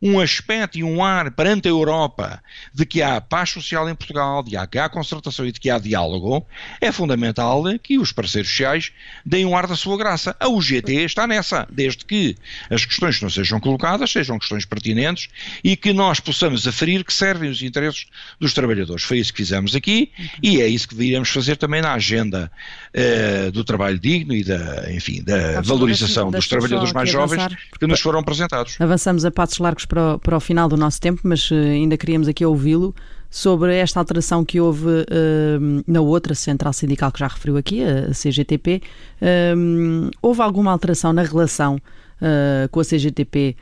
um 0.00 0.20
aspecto 0.20 0.78
e 0.78 0.84
um 0.84 1.02
ar 1.02 1.30
perante 1.30 1.68
a 1.68 1.70
Europa 1.70 2.42
de 2.72 2.84
que 2.84 3.02
há 3.02 3.20
paz 3.20 3.50
social 3.50 3.88
em 3.88 3.94
Portugal, 3.94 4.42
de 4.42 4.56
que 4.66 4.78
há 4.78 4.88
concertação 4.88 5.46
e 5.46 5.52
de 5.52 5.60
que 5.60 5.70
há 5.70 5.78
diálogo, 5.78 6.46
é 6.80 6.92
fundamental 6.92 7.62
que 7.82 7.98
os 7.98 8.12
parceiros 8.12 8.50
sociais 8.50 8.92
deem 9.24 9.46
um 9.46 9.56
ar 9.56 9.66
da 9.66 9.76
sua 9.76 9.96
graça. 9.96 10.36
A 10.38 10.48
UGT 10.48 11.04
está 11.04 11.26
nessa, 11.26 11.66
desde 11.70 12.04
que 12.04 12.36
as 12.70 12.84
questões 12.84 13.16
que 13.16 13.22
não 13.22 13.30
sejam 13.30 13.60
colocadas 13.60 14.10
sejam 14.10 14.38
questões 14.38 14.64
pertinentes 14.64 15.28
e 15.62 15.76
que 15.76 15.92
nós 15.92 16.20
possamos 16.20 16.66
aferir 16.66 17.04
que 17.04 17.12
servem 17.12 17.50
os 17.50 17.62
interesses 17.62 18.06
dos 18.38 18.52
trabalhadores. 18.52 19.04
Foi 19.04 19.18
isso 19.18 19.32
que 19.32 19.38
fizemos 19.38 19.74
aqui 19.74 20.10
e 20.42 20.60
é 20.60 20.68
isso 20.68 20.88
que 20.88 21.02
iremos 21.02 21.30
fazer 21.30 21.56
também 21.56 21.80
na 21.80 21.94
agenda 21.94 22.50
uh, 22.94 23.50
do 23.52 23.64
trabalho 23.64 23.98
digno 23.98 24.34
e 24.34 24.44
da, 24.44 24.92
enfim, 24.92 25.22
da 25.22 25.60
valorização 25.60 26.30
dos 26.30 26.46
trabalhadores 26.46 26.92
mais 26.92 27.10
jovens 27.10 27.56
que 27.78 27.86
nos 27.86 28.00
foram 28.00 28.20
apresentados. 28.20 28.76
Avançamos 28.80 29.24
a 29.24 29.30
passos 29.30 29.58
largos 29.58 29.85
para 29.86 30.14
o, 30.14 30.18
para 30.18 30.36
o 30.36 30.40
final 30.40 30.68
do 30.68 30.76
nosso 30.76 31.00
tempo, 31.00 31.20
mas 31.24 31.50
ainda 31.52 31.96
queríamos 31.96 32.28
aqui 32.28 32.44
ouvi-lo 32.44 32.94
sobre 33.30 33.76
esta 33.76 34.00
alteração 34.00 34.44
que 34.44 34.60
houve 34.60 34.86
uh, 34.86 35.84
na 35.86 36.00
outra 36.00 36.34
central 36.34 36.72
sindical 36.72 37.12
que 37.12 37.18
já 37.18 37.28
referiu 37.28 37.56
aqui, 37.56 37.82
a 37.84 38.12
CGTP. 38.12 38.82
Uh, 39.20 40.10
houve 40.22 40.40
alguma 40.40 40.70
alteração 40.70 41.12
na 41.12 41.22
relação 41.22 41.76
uh, 41.76 42.68
com 42.70 42.80
a 42.80 42.84
CGTP 42.84 43.56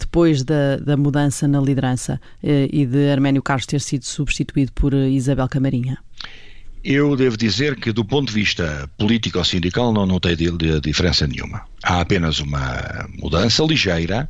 depois 0.00 0.42
da, 0.42 0.78
da, 0.78 0.96
mudança 0.96 1.46
na 1.46 1.60
liderança 1.60 2.20
e 2.42 2.84
de 2.84 3.08
Arménio 3.08 3.40
Carlos 3.40 3.66
ter 3.66 3.80
sido 3.80 4.04
substituído 4.04 4.72
por 4.72 4.92
Isabel 4.92 5.48
Camarinha? 5.48 5.96
Eu 6.82 7.14
devo 7.14 7.36
dizer 7.36 7.76
que, 7.76 7.92
do 7.92 8.04
ponto 8.04 8.26
de 8.26 8.34
vista 8.34 8.90
político 8.98 9.38
ou 9.38 9.44
sindical, 9.44 9.92
não 9.92 10.06
notei 10.06 10.34
de, 10.34 10.50
de 10.50 10.80
diferença 10.80 11.24
nenhuma. 11.24 11.62
Há 11.84 12.00
apenas 12.00 12.40
uma 12.40 13.08
mudança 13.16 13.62
ligeira 13.62 14.28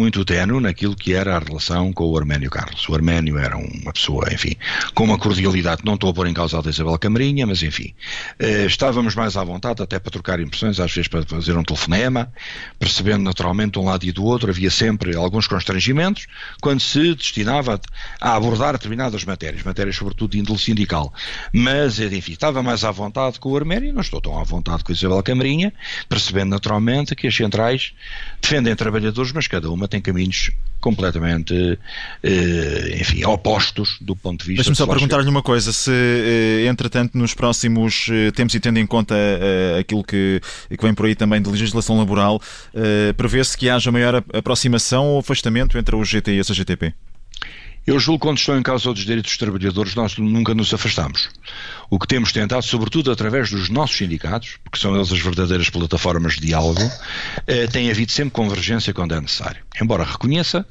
muito 0.00 0.24
ténue 0.24 0.62
naquilo 0.62 0.96
que 0.96 1.12
era 1.12 1.36
a 1.36 1.38
relação 1.38 1.92
com 1.92 2.06
o 2.06 2.16
Arménio 2.16 2.48
Carlos. 2.48 2.88
O 2.88 2.94
Arménio 2.94 3.36
era 3.36 3.54
uma 3.58 3.92
pessoa, 3.92 4.32
enfim, 4.32 4.56
com 4.94 5.04
uma 5.04 5.18
cordialidade, 5.18 5.82
não 5.84 5.92
estou 5.92 6.08
a 6.08 6.14
pôr 6.14 6.26
em 6.26 6.32
causa 6.32 6.58
a 6.58 6.62
da 6.62 6.70
Isabel 6.70 6.98
Camarinha, 6.98 7.46
mas 7.46 7.62
enfim, 7.62 7.92
eh, 8.38 8.64
estávamos 8.64 9.14
mais 9.14 9.36
à 9.36 9.44
vontade 9.44 9.82
até 9.82 9.98
para 9.98 10.10
trocar 10.10 10.40
impressões, 10.40 10.80
às 10.80 10.90
vezes 10.90 11.06
para 11.06 11.22
fazer 11.26 11.54
um 11.54 11.62
telefonema, 11.62 12.32
percebendo 12.78 13.22
naturalmente 13.22 13.72
de 13.72 13.78
um 13.78 13.84
lado 13.84 14.06
e 14.06 14.10
do 14.10 14.24
outro, 14.24 14.48
havia 14.48 14.70
sempre 14.70 15.14
alguns 15.14 15.46
constrangimentos 15.46 16.26
quando 16.62 16.80
se 16.80 17.14
destinava 17.14 17.78
a 18.18 18.34
abordar 18.34 18.72
determinadas 18.72 19.22
matérias, 19.26 19.62
matérias 19.62 19.96
sobretudo 19.96 20.30
de 20.30 20.38
índole 20.38 20.58
sindical. 20.58 21.12
Mas, 21.52 22.00
enfim, 22.00 22.32
estava 22.32 22.62
mais 22.62 22.84
à 22.84 22.90
vontade 22.90 23.38
com 23.38 23.50
o 23.50 23.56
Arménio, 23.56 23.92
não 23.92 24.00
estou 24.00 24.18
tão 24.18 24.40
à 24.40 24.44
vontade 24.44 24.82
com 24.82 24.92
a 24.92 24.94
Isabel 24.94 25.22
Camarinha, 25.22 25.74
percebendo 26.08 26.48
naturalmente 26.48 27.14
que 27.14 27.26
as 27.26 27.36
centrais 27.36 27.92
defendem 28.40 28.74
trabalhadores, 28.74 29.30
mas 29.32 29.46
cada 29.46 29.70
uma 29.70 29.89
tem 29.90 30.00
caminhos 30.00 30.50
completamente, 30.80 31.78
eh, 32.22 32.98
enfim, 33.00 33.24
opostos 33.24 33.98
do 34.00 34.16
ponto 34.16 34.40
de 34.40 34.46
vista. 34.48 34.62
Deixa-me 34.62 34.76
só 34.76 34.86
perguntar-lhe 34.86 35.28
uma 35.28 35.42
coisa: 35.42 35.72
se, 35.72 35.90
eh, 35.92 36.66
entretanto, 36.66 37.16
nos 37.16 37.34
próximos 37.34 38.08
eh, 38.10 38.30
tempos 38.30 38.54
e 38.54 38.60
tendo 38.60 38.78
em 38.78 38.86
conta 38.86 39.14
aquilo 39.78 40.02
que, 40.02 40.40
que 40.68 40.82
vem 40.82 40.94
por 40.94 41.06
aí 41.06 41.14
também 41.14 41.40
de 41.40 41.50
legislação 41.50 41.98
laboral, 41.98 42.40
prevê-se 43.16 43.56
que 43.56 43.68
haja 43.68 43.92
maior 43.92 44.24
aproximação 44.32 45.06
ou 45.06 45.20
afastamento 45.20 45.76
entre 45.76 45.94
o 45.94 46.04
GT 46.04 46.36
e 46.36 46.40
a 46.40 46.44
CGTP? 46.44 46.94
Eu 47.86 47.98
julgo 47.98 48.20
que 48.20 48.26
quando 48.26 48.38
estão 48.38 48.58
em 48.58 48.62
causa 48.62 48.90
os 48.90 49.00
direitos 49.00 49.32
dos 49.32 49.38
trabalhadores, 49.38 49.94
nós 49.94 50.16
nunca 50.18 50.54
nos 50.54 50.72
afastamos. 50.72 51.30
O 51.88 51.98
que 51.98 52.06
temos 52.06 52.30
tentado, 52.30 52.62
sobretudo 52.62 53.10
através 53.10 53.50
dos 53.50 53.68
nossos 53.68 53.96
sindicatos, 53.96 54.58
porque 54.62 54.78
são 54.78 54.94
eles 54.94 55.10
as 55.10 55.18
verdadeiras 55.18 55.70
plataformas 55.70 56.34
de 56.34 56.46
diálogo, 56.46 56.80
eh, 57.46 57.66
tem 57.66 57.90
havido 57.90 58.12
sempre 58.12 58.32
convergência 58.32 58.92
quando 58.92 59.14
é 59.14 59.20
necessário. 59.20 59.62
Embora 59.80 60.04
reconheça 60.04 60.66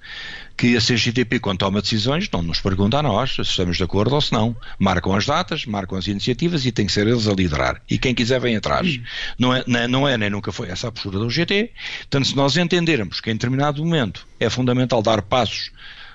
que 0.55 0.75
a 0.75 0.81
CGTP, 0.81 1.39
quando 1.39 1.59
toma 1.59 1.81
decisões, 1.81 2.29
não 2.31 2.41
nos 2.41 2.59
pergunta 2.59 2.97
a 2.97 3.01
nós 3.01 3.33
se 3.33 3.41
estamos 3.41 3.77
de 3.77 3.83
acordo 3.83 4.13
ou 4.13 4.21
se 4.21 4.33
não. 4.33 4.55
Marcam 4.77 5.15
as 5.15 5.25
datas, 5.25 5.65
marcam 5.65 5.97
as 5.97 6.05
iniciativas 6.05 6.65
e 6.65 6.71
tem 6.71 6.85
que 6.85 6.91
ser 6.91 7.07
eles 7.07 7.27
a 7.27 7.33
liderar. 7.33 7.81
E 7.89 7.97
quem 7.97 8.13
quiser 8.13 8.39
vem 8.41 8.57
atrás. 8.57 8.99
Não 9.37 9.55
é, 9.55 9.63
não 9.87 10.05
é 10.07 10.17
nem 10.17 10.29
nunca 10.29 10.51
foi 10.51 10.69
essa 10.69 10.89
a 10.89 10.91
postura 10.91 11.17
do 11.17 11.29
GT. 11.29 11.71
Portanto, 11.99 12.27
se 12.27 12.35
nós 12.35 12.57
entendermos 12.57 13.21
que 13.21 13.31
em 13.31 13.33
determinado 13.33 13.83
momento 13.83 14.27
é 14.37 14.49
fundamental 14.49 15.01
dar 15.01 15.21
passos 15.21 15.71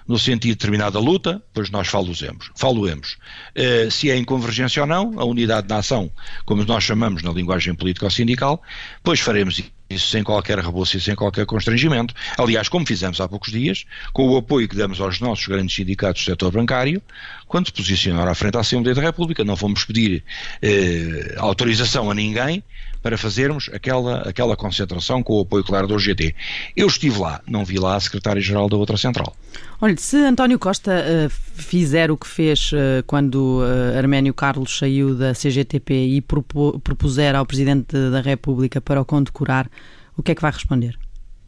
no 0.07 0.19
sentido 0.19 0.51
de 0.51 0.55
determinada 0.55 0.99
luta, 0.99 1.43
pois 1.53 1.71
nós 1.71 1.89
faluemos. 1.89 2.51
faluemos. 2.55 3.17
Uh, 3.57 3.91
se 3.91 4.11
é 4.11 4.17
em 4.17 4.25
convergência 4.25 4.83
ou 4.83 4.87
não, 4.87 5.19
a 5.19 5.25
unidade 5.25 5.67
da 5.67 5.79
ação, 5.79 6.11
como 6.45 6.65
nós 6.65 6.85
chamamos 6.85 7.23
na 7.23 7.33
linguagem 7.33 7.75
político-sindical, 7.75 8.63
pois 9.03 9.21
faremos 9.21 9.63
isso 9.91 10.09
sem 10.09 10.23
qualquer 10.23 10.59
reboço 10.59 10.97
e 10.97 11.01
sem 11.01 11.15
qualquer 11.15 11.47
constrangimento. 11.47 12.15
Aliás, 12.39 12.69
como 12.69 12.87
fizemos 12.87 13.21
há 13.21 13.29
poucos 13.29 13.53
dias, 13.53 13.85
com 14.13 14.29
o 14.29 14.37
apoio 14.37 14.69
que 14.69 14.77
damos 14.77 15.01
aos 15.01 15.21
nossos 15.21 15.47
grandes 15.47 15.75
sindicatos 15.75 16.23
do 16.23 16.25
setor 16.25 16.53
bancário, 16.53 17.03
quando 17.47 17.67
se 17.67 17.73
posicionaram 17.73 18.31
à 18.31 18.35
frente 18.35 18.53
da 18.53 18.61
Assembleia 18.61 18.95
da 18.95 19.03
República, 19.03 19.45
não 19.45 19.57
fomos 19.57 19.85
pedir 19.85 20.25
eh, 20.63 21.35
autorização 21.39 22.11
a 22.11 22.15
ninguém 22.15 22.63
para 23.05 23.19
fazermos 23.19 23.69
aquela, 23.71 24.23
aquela 24.23 24.57
concentração 24.57 25.23
com 25.23 25.35
o 25.35 25.43
apoio 25.43 25.63
claro 25.63 25.87
do 25.87 25.93
OGT. 25.93 26.35
Eu 26.75 26.87
estive 26.87 27.19
lá, 27.19 27.43
não 27.47 27.63
vi 27.63 27.79
lá 27.79 27.97
a 27.97 28.01
secretária-geral 28.01 28.67
da 28.67 28.79
outra 28.79 28.97
central. 28.97 29.37
Olha, 29.79 29.95
se 29.99 30.17
António 30.17 30.59
Costa 30.59 30.91
uh, 30.91 31.29
fizer 31.29 32.11
o 32.11 32.17
que 32.17 32.27
fez 32.27 32.73
uh, 32.73 33.05
quando 33.07 33.61
uh, 33.61 33.99
Arménio 33.99 34.33
Carlos 34.33 34.79
saiu 34.79 35.15
da 35.15 35.35
CGTP 35.35 35.93
e 35.95 36.23
propuser 36.23 37.37
ao 37.37 37.45
Presidente 37.45 37.95
da 38.11 38.23
República 38.23 38.81
para 38.81 39.03
o 39.03 39.05
condecorar, 39.05 39.71
o 40.17 40.23
que 40.23 40.33
é 40.33 40.35
que 40.35 40.41
vai 40.41 40.51
responder? 40.51 40.99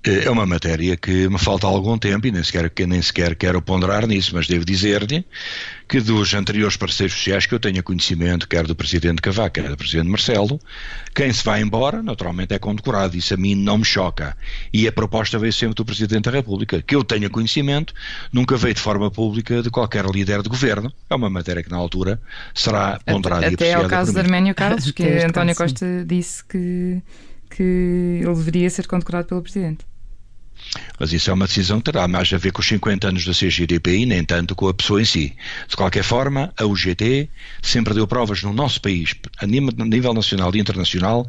É 0.09 0.31
uma 0.31 0.47
matéria 0.47 0.97
que 0.97 1.29
me 1.29 1.39
falta 1.39 1.67
algum 1.67 1.99
tempo 1.99 2.29
e 2.29 2.31
nem 2.31 2.43
sequer, 2.43 2.71
nem 2.87 3.03
sequer 3.03 3.35
quero 3.35 3.61
ponderar 3.61 4.07
nisso, 4.07 4.33
mas 4.35 4.47
devo 4.47 4.65
dizer-lhe 4.65 5.25
que 5.89 6.01
dos 6.01 6.33
anteriores 6.33 6.77
parceiros 6.77 7.17
sociais 7.17 7.45
que 7.45 7.55
eu 7.55 7.59
tenha 7.59 7.83
conhecimento, 7.83 8.49
quer 8.49 8.67
do 8.67 8.75
Presidente 8.77 9.21
Cavaco, 9.21 9.55
quer 9.55 9.69
do 9.69 9.77
Presidente 9.77 10.09
Marcelo, 10.09 10.61
quem 11.13 11.33
se 11.33 11.45
vai 11.45 11.61
embora, 11.61 12.05
naturalmente 12.05 12.55
é 12.55 12.59
condecorado. 12.59 13.17
Isso 13.17 13.35
a 13.35 13.37
mim 13.37 13.57
não 13.57 13.79
me 13.79 13.85
choca. 13.85 14.37
E 14.73 14.87
a 14.87 14.93
proposta 14.93 15.39
veio 15.41 15.53
sempre 15.53 15.75
do 15.75 15.85
Presidente 15.85 16.25
da 16.25 16.31
República. 16.31 16.81
Que 16.81 16.95
eu 16.95 17.03
tenha 17.03 17.29
conhecimento, 17.29 17.93
nunca 18.33 18.57
veio 18.57 18.75
de 18.75 18.81
forma 18.81 19.11
pública 19.11 19.61
de 19.61 19.71
qualquer 19.71 20.05
líder 20.07 20.41
de 20.43 20.49
governo. 20.49 20.93
É 21.11 21.15
uma 21.17 21.31
matéria 21.31 21.65
que 21.65 21.71
na 21.71 21.79
altura 21.79 22.21
será 22.55 23.01
ponderada 23.05 23.47
até, 23.47 23.51
e 23.51 23.55
Até 23.55 23.75
ao 23.75 23.89
caso 23.89 24.13
de 24.13 24.21
Arménio 24.21 24.55
Carlos, 24.55 24.91
que 24.93 25.05
António 25.05 25.55
Costa 25.57 26.05
disse 26.07 26.45
que, 26.45 27.03
que 27.51 28.21
ele 28.23 28.35
deveria 28.35 28.71
ser 28.71 28.87
condecorado 28.87 29.27
pelo 29.27 29.43
Presidente. 29.43 29.85
Mas 30.99 31.13
isso 31.13 31.31
é 31.31 31.33
uma 31.33 31.47
decisão 31.47 31.79
que 31.79 31.91
terá 31.91 32.07
mais 32.09 32.33
a 32.33 32.37
ver 32.37 32.53
com 32.53 32.61
os 32.61 32.67
50 32.67 33.09
anos 33.09 33.25
da 33.25 33.33
CGDP 33.33 33.99
e 33.99 34.07
nem 34.07 34.25
tanto 34.25 34.55
com 34.55 34.69
a 34.69 34.75
pessoa 34.75 35.01
em 35.01 35.05
si. 35.05 35.35
De 35.69 35.77
qualquer 35.77 36.03
forma, 36.03 36.53
a 36.57 36.65
UGT 36.65 37.29
sempre 37.63 37.95
deu 37.95 38.07
provas 38.07 38.43
no 38.43 38.53
nosso 38.53 38.81
país, 38.81 39.15
a 39.39 39.47
nível 39.47 40.15
nacional 40.15 40.55
e 40.55 40.59
internacional, 40.59 41.27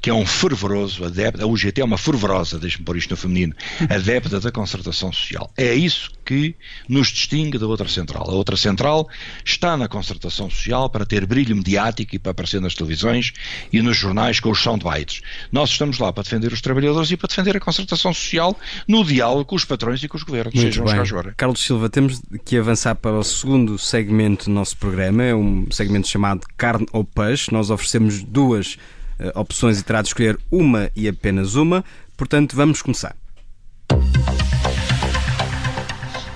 que 0.00 0.10
é 0.10 0.14
um 0.14 0.26
fervoroso 0.26 1.04
adepto, 1.04 1.42
a 1.42 1.46
UGT 1.46 1.80
é 1.80 1.84
uma 1.84 1.98
fervorosa, 1.98 2.58
deixe-me 2.58 2.84
pôr 2.84 2.96
isto 2.96 3.10
no 3.10 3.16
feminino, 3.16 3.54
adepta 3.88 4.40
da 4.40 4.50
concertação 4.50 5.12
social. 5.12 5.52
É 5.56 5.74
isso 5.74 6.10
que 6.30 6.54
nos 6.88 7.08
distingue 7.08 7.58
da 7.58 7.66
outra 7.66 7.88
central. 7.88 8.30
A 8.30 8.32
outra 8.32 8.56
central 8.56 9.08
está 9.44 9.76
na 9.76 9.88
concertação 9.88 10.48
social 10.48 10.88
para 10.88 11.04
ter 11.04 11.26
brilho 11.26 11.56
mediático 11.56 12.14
e 12.14 12.20
para 12.20 12.30
aparecer 12.30 12.60
nas 12.60 12.72
televisões 12.72 13.32
e 13.72 13.82
nos 13.82 13.96
jornais 13.96 14.38
com 14.38 14.48
os 14.48 14.60
soundbites. 14.62 15.22
Nós 15.50 15.70
estamos 15.70 15.98
lá 15.98 16.12
para 16.12 16.22
defender 16.22 16.52
os 16.52 16.60
trabalhadores 16.60 17.10
e 17.10 17.16
para 17.16 17.26
defender 17.26 17.56
a 17.56 17.60
concertação 17.60 18.14
social 18.14 18.56
no 18.86 19.04
diálogo 19.04 19.44
com 19.44 19.56
os 19.56 19.64
patrões 19.64 20.00
e 20.04 20.06
com 20.06 20.16
os 20.16 20.22
governos, 20.22 20.54
Muito 20.54 20.66
sejam 20.66 20.84
bem. 20.84 21.00
os 21.00 21.34
Carlos 21.36 21.60
Silva, 21.64 21.90
temos 21.90 22.22
que 22.44 22.56
avançar 22.56 22.94
para 22.94 23.18
o 23.18 23.24
segundo 23.24 23.76
segmento 23.76 24.44
do 24.44 24.52
nosso 24.52 24.76
programa, 24.76 25.24
é 25.24 25.34
um 25.34 25.66
segmento 25.72 26.06
chamado 26.06 26.46
Carne 26.56 26.86
ou 26.92 27.02
Peixe. 27.02 27.52
Nós 27.52 27.70
oferecemos 27.70 28.22
duas 28.22 28.74
uh, 29.18 29.32
opções 29.34 29.80
e 29.80 29.82
terá 29.82 30.00
de 30.00 30.06
escolher 30.06 30.38
uma 30.48 30.92
e 30.94 31.08
apenas 31.08 31.56
uma, 31.56 31.84
portanto 32.16 32.54
vamos 32.54 32.82
começar. 32.82 33.19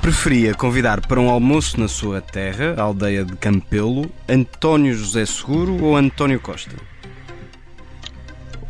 Preferia 0.05 0.53
convidar 0.53 1.01
para 1.01 1.19
um 1.19 1.31
almoço 1.31 1.81
na 1.81 1.89
sua 1.89 2.21
terra, 2.21 2.75
a 2.77 2.83
aldeia 2.83 3.25
de 3.25 3.35
Campelo, 3.37 4.13
António 4.29 4.95
José 4.95 5.25
Seguro 5.25 5.83
ou 5.83 5.97
António 5.97 6.39
Costa? 6.39 6.77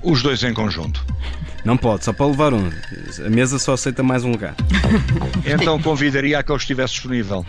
Os 0.00 0.22
dois 0.22 0.44
em 0.44 0.54
conjunto. 0.54 1.04
Não 1.64 1.76
pode, 1.76 2.04
só 2.04 2.12
para 2.12 2.26
levar 2.26 2.54
um. 2.54 2.70
A 3.26 3.28
mesa 3.28 3.58
só 3.58 3.72
aceita 3.72 4.00
mais 4.00 4.22
um 4.22 4.30
lugar. 4.30 4.54
então 5.44 5.82
convidaria 5.82 6.38
a 6.38 6.42
que 6.44 6.52
eu 6.52 6.56
estivesse 6.56 6.94
disponível. 6.94 7.44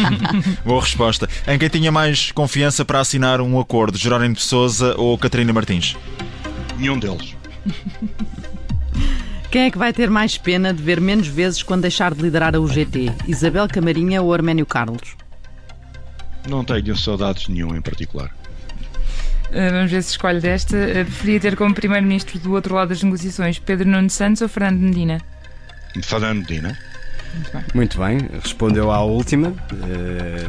Boa 0.64 0.80
resposta. 0.80 1.28
Em 1.46 1.58
quem 1.58 1.68
tinha 1.68 1.92
mais 1.92 2.32
confiança 2.32 2.86
para 2.86 3.00
assinar 3.00 3.42
um 3.42 3.60
acordo, 3.60 3.98
Jerónimo 3.98 4.36
de 4.36 4.42
Souza 4.42 4.94
ou 4.96 5.18
Catarina 5.18 5.52
Martins? 5.52 5.94
Nenhum 6.78 6.98
deles. 6.98 7.36
Quem 9.50 9.62
é 9.62 9.70
que 9.70 9.78
vai 9.78 9.92
ter 9.92 10.08
mais 10.08 10.38
pena 10.38 10.72
de 10.72 10.80
ver 10.80 11.00
menos 11.00 11.26
vezes 11.26 11.60
quando 11.60 11.82
deixar 11.82 12.14
de 12.14 12.22
liderar 12.22 12.54
a 12.54 12.60
UGT? 12.60 13.12
Isabel 13.26 13.66
Camarinha 13.66 14.22
ou 14.22 14.32
Arménio 14.32 14.64
Carlos? 14.64 15.16
Não 16.48 16.64
tenho 16.64 16.96
saudades 16.96 17.48
nenhum 17.48 17.74
em 17.74 17.80
particular. 17.80 18.30
Uh, 19.50 19.72
vamos 19.72 19.90
ver 19.90 20.02
se 20.04 20.10
escolhe 20.10 20.38
desta. 20.40 20.76
Uh, 20.76 21.04
preferia 21.04 21.40
ter 21.40 21.56
como 21.56 21.74
primeiro-ministro 21.74 22.38
do 22.38 22.52
outro 22.52 22.76
lado 22.76 22.90
das 22.90 23.02
negociações 23.02 23.58
Pedro 23.58 23.88
Nuno 23.88 24.08
Santos 24.08 24.40
ou 24.40 24.48
Fernando 24.48 24.78
Medina? 24.78 25.20
Fernando 26.00 26.38
Medina. 26.38 26.78
Muito 27.34 27.52
bem. 27.52 27.64
Muito 27.74 27.98
bem, 27.98 28.18
respondeu 28.42 28.92
à 28.92 29.00
última. 29.02 29.48
Uh, 29.48 29.54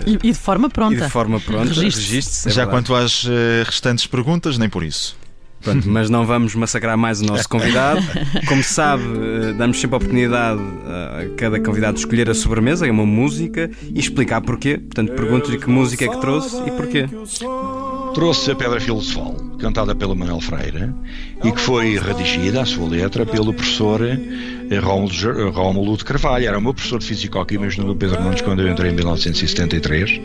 e, 0.06 0.14
e, 0.14 0.32
de 0.32 0.34
forma 0.36 0.70
pronta. 0.70 0.96
E 0.96 1.02
de 1.02 1.10
forma 1.10 1.40
pronta, 1.40 1.74
registre-se. 1.74 2.50
É 2.50 2.52
Já 2.52 2.66
verdade. 2.66 2.86
quanto 2.86 2.96
às 2.96 3.26
restantes 3.66 4.06
perguntas, 4.06 4.60
nem 4.60 4.70
por 4.70 4.84
isso. 4.84 5.20
Pronto, 5.62 5.90
mas 5.90 6.10
não 6.10 6.26
vamos 6.26 6.56
massacrar 6.56 6.98
mais 6.98 7.22
o 7.22 7.26
nosso 7.26 7.48
convidado. 7.48 8.02
Como 8.48 8.64
sabe, 8.64 9.04
damos 9.58 9.80
sempre 9.80 9.96
a 9.96 9.98
oportunidade 9.98 10.62
a 10.62 11.36
cada 11.36 11.60
convidado 11.60 11.94
de 11.94 12.00
escolher 12.00 12.30
a 12.30 12.34
sobremesa, 12.34 12.88
é 12.88 12.92
uma 12.92 13.06
música, 13.06 13.70
e 13.94 14.00
explicar 14.00 14.42
porquê. 14.42 14.78
Portanto, 14.78 15.14
pergunto-lhe 15.14 15.58
que 15.58 15.70
música 15.70 16.06
é 16.06 16.08
que 16.08 16.20
trouxe 16.20 16.58
e 16.66 16.72
porquê. 16.72 17.08
Trouxe 18.14 18.52
a 18.52 18.56
Pedra 18.56 18.80
Filosofal, 18.80 19.36
cantada 19.60 19.96
pelo 19.96 20.16
Manuel 20.16 20.42
Freire 20.42 20.94
e 21.44 21.52
que 21.52 21.62
foi 21.62 21.98
redigida, 21.98 22.62
a 22.62 22.66
sua 22.66 22.90
letra, 22.90 23.26
pelo 23.26 23.54
professor 23.54 24.02
eh, 24.02 24.20
Rómulo, 24.80 25.52
Rómulo 25.52 25.98
de 25.98 26.06
Carvalho. 26.06 26.48
Era 26.48 26.58
o 26.58 26.62
meu 26.62 26.74
professor 26.74 27.00
de 27.00 27.06
Físico-Química 27.06 27.82
no 27.82 27.96
Pedro 27.96 28.22
Nunes 28.22 28.42
quando 28.42 28.62
eu 28.62 28.70
entrei 28.70 28.92
em 28.92 28.96
1973. 28.96 30.22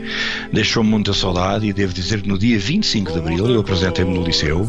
Deixou-me 0.53 0.91
muita 0.91 1.13
saudade 1.13 1.67
e 1.67 1.73
devo 1.73 1.93
dizer 1.93 2.23
que 2.23 2.29
no 2.29 2.39
dia 2.39 2.59
25 2.59 3.13
de 3.13 3.19
Abril 3.19 3.47
eu 3.49 3.61
apresentei-me 3.61 4.15
no 4.15 4.25
Liceu 4.25 4.69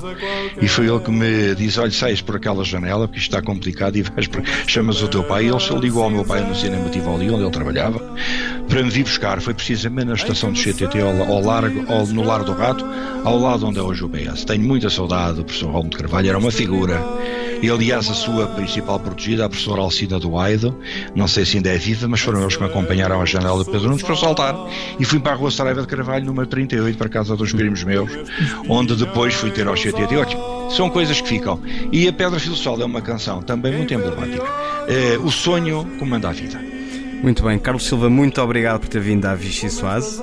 e 0.61 0.67
foi 0.67 0.87
ele 0.87 0.99
que 0.99 1.11
me 1.11 1.55
disse, 1.55 1.79
olha, 1.79 1.91
sais 1.91 2.21
por 2.21 2.35
aquela 2.35 2.63
janela 2.63 3.07
porque 3.07 3.19
isto 3.19 3.35
está 3.35 3.41
complicado 3.41 3.95
e 3.97 4.01
vais 4.01 4.27
por... 4.27 4.43
chamas 4.67 5.01
o 5.01 5.07
teu 5.07 5.23
pai. 5.23 5.45
E 5.45 5.49
ele 5.49 5.59
se 5.59 5.73
ligou 5.75 6.03
ao 6.03 6.09
meu 6.09 6.25
pai 6.25 6.41
no 6.41 6.55
cinema 6.55 6.89
Tivoli, 6.89 7.29
onde 7.29 7.43
ele 7.43 7.51
trabalhava, 7.51 7.99
para 8.67 8.83
me 8.83 8.89
vir 8.89 9.03
buscar. 9.03 9.39
Foi 9.41 9.53
precisamente 9.53 10.07
na 10.07 10.13
estação 10.13 10.51
do 10.51 10.59
CTT, 10.59 10.99
ao, 11.01 11.41
largo, 11.41 11.91
ao, 11.91 12.05
no 12.07 12.23
Lar 12.23 12.43
do 12.43 12.53
Rato, 12.53 12.85
ao 13.23 13.37
lado 13.37 13.67
onde 13.67 13.79
é 13.79 13.81
hoje 13.81 14.03
o 14.03 14.09
PS. 14.09 14.43
Tenho 14.45 14.63
muita 14.63 14.89
saudade 14.89 15.37
do 15.37 15.45
professor 15.45 15.71
Romo 15.71 15.89
de 15.89 15.97
Carvalho, 15.97 16.29
era 16.29 16.37
uma 16.37 16.51
figura. 16.51 16.99
E 17.61 17.69
aliás, 17.69 18.09
a 18.09 18.13
sua 18.13 18.47
principal 18.47 18.99
protegida, 18.99 19.45
a 19.45 19.49
professora 19.49 19.66
Alcida 19.75 20.19
do 20.19 20.37
Aido, 20.37 20.77
não 21.15 21.27
sei 21.27 21.45
se 21.45 21.57
ainda 21.57 21.69
é 21.69 21.77
viva, 21.77 22.07
mas 22.07 22.21
foram 22.21 22.41
eles 22.41 22.55
que 22.55 22.63
me 22.63 22.69
acompanharam 22.69 23.21
à 23.21 23.25
janela 23.25 23.63
de 23.63 23.69
Pedro 23.69 23.89
Nunes 23.89 24.03
para 24.03 24.15
saltar. 24.15 24.55
E 24.99 25.05
fui 25.05 25.19
para 25.19 25.33
a 25.33 25.35
rua 25.35 25.51
Saraiva 25.51 25.81
de 25.81 25.87
Carvalho, 25.87 26.25
número 26.25 26.47
38, 26.47 26.97
para 26.97 27.07
a 27.07 27.09
casa 27.09 27.35
dos 27.35 27.51
primos 27.51 27.83
meus, 27.83 28.11
onde 28.69 28.95
depois 28.95 29.33
fui 29.33 29.51
ter 29.51 29.67
ao 29.67 29.75
CTT. 29.75 30.15
Ótimo, 30.15 30.71
são 30.71 30.89
coisas 30.89 31.19
que 31.21 31.27
ficam. 31.27 31.59
E 31.91 32.07
a 32.07 32.13
Pedra 32.13 32.39
Filosofal 32.39 32.81
é 32.81 32.85
uma 32.85 33.01
canção 33.01 33.41
também 33.41 33.75
muito 33.75 33.93
emblemática. 33.93 34.45
É, 34.87 35.17
o 35.17 35.29
sonho 35.29 35.85
comanda 35.99 36.29
a 36.29 36.31
vida. 36.31 36.59
Muito 37.21 37.43
bem, 37.43 37.57
Carlos 37.57 37.85
Silva, 37.85 38.09
muito 38.09 38.41
obrigado 38.41 38.81
por 38.81 38.89
ter 38.89 39.01
vindo 39.01 39.25
à 39.25 39.33
Vichy 39.33 39.69
Soase. 39.69 40.21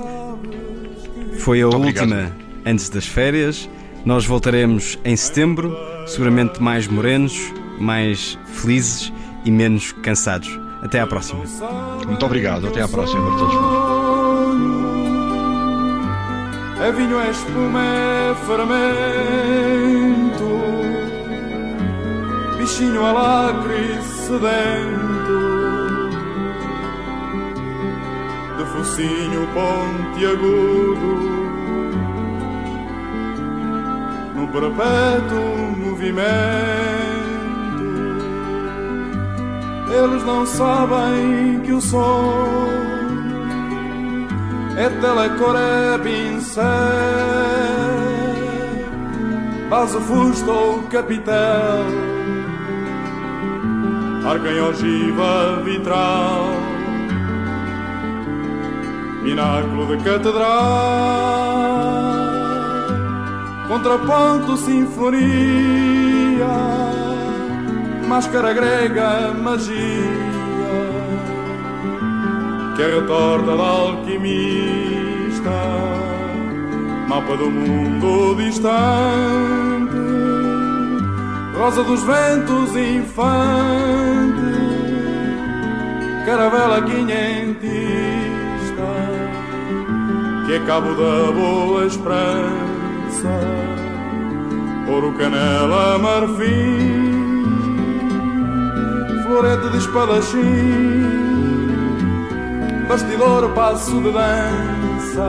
Foi 1.38 1.60
a 1.60 1.68
última 1.68 2.34
antes 2.64 2.88
das 2.88 3.06
férias. 3.06 3.68
Nós 4.04 4.24
voltaremos 4.24 4.98
em 5.04 5.16
setembro, 5.16 5.76
seguramente 6.06 6.62
mais 6.62 6.86
morenos, 6.86 7.52
mais 7.78 8.38
felizes 8.46 9.12
e 9.44 9.50
menos 9.50 9.92
cansados. 9.92 10.58
Até 10.82 11.00
à 11.00 11.06
próxima. 11.06 11.44
Muito 12.06 12.26
obrigado, 12.26 12.66
até 12.66 12.82
à 12.82 12.88
próxima 12.88 13.22
para 13.26 13.38
todos 13.38 13.54
nós. 13.54 13.94
É 16.84 16.92
vinho, 16.92 17.18
é 17.18 17.30
espuma, 17.30 17.80
é 17.82 18.34
fermento 18.46 19.44
Bichinho 22.58 23.02
alacre 23.02 24.02
sedento 24.02 25.40
De 28.58 28.64
focinho 28.66 29.48
pontiagudo 29.54 31.14
No 34.34 34.48
perpétuo 34.48 35.76
movimento 35.78 37.13
Eles 39.96 40.24
não 40.24 40.44
sabem 40.44 41.60
que 41.60 41.72
o 41.72 41.80
som 41.80 42.68
é 44.76 44.88
telecor, 44.88 45.54
é 45.54 45.98
pincel, 45.98 46.64
base, 49.70 50.00
fusto 50.00 50.50
ou 50.50 50.82
capitel, 50.84 51.84
arca 54.26 54.48
ogiva 54.64 55.62
vitral, 55.62 56.46
pináculo 59.22 59.96
de 59.96 60.02
catedral, 60.02 60.50
contraponto, 63.68 64.56
sinfonia, 64.56 66.48
máscara 68.08 68.52
grega, 68.52 69.34
magia 69.34 70.34
que 72.76 72.82
retorta 72.82 73.56
da 73.56 73.62
alquimista, 73.62 75.50
mapa 77.08 77.36
do 77.36 77.48
mundo 77.50 78.34
distante, 78.34 79.96
rosa 81.56 81.84
dos 81.84 82.02
ventos 82.02 82.74
infante, 82.74 84.42
caravela 86.26 86.82
quinhentista, 86.82 87.62
que 90.46 90.54
é 90.54 90.60
cabo 90.66 90.94
da 90.94 91.30
boa 91.30 91.86
esperança, 91.86 93.30
ouro, 94.88 95.12
canela, 95.12 95.96
marfim, 96.00 97.23
florete 99.24 99.70
de 99.70 99.78
espadachim 99.78 101.24
bastidor, 102.88 103.50
passo 103.54 104.00
de 104.00 104.12
dança, 104.12 105.28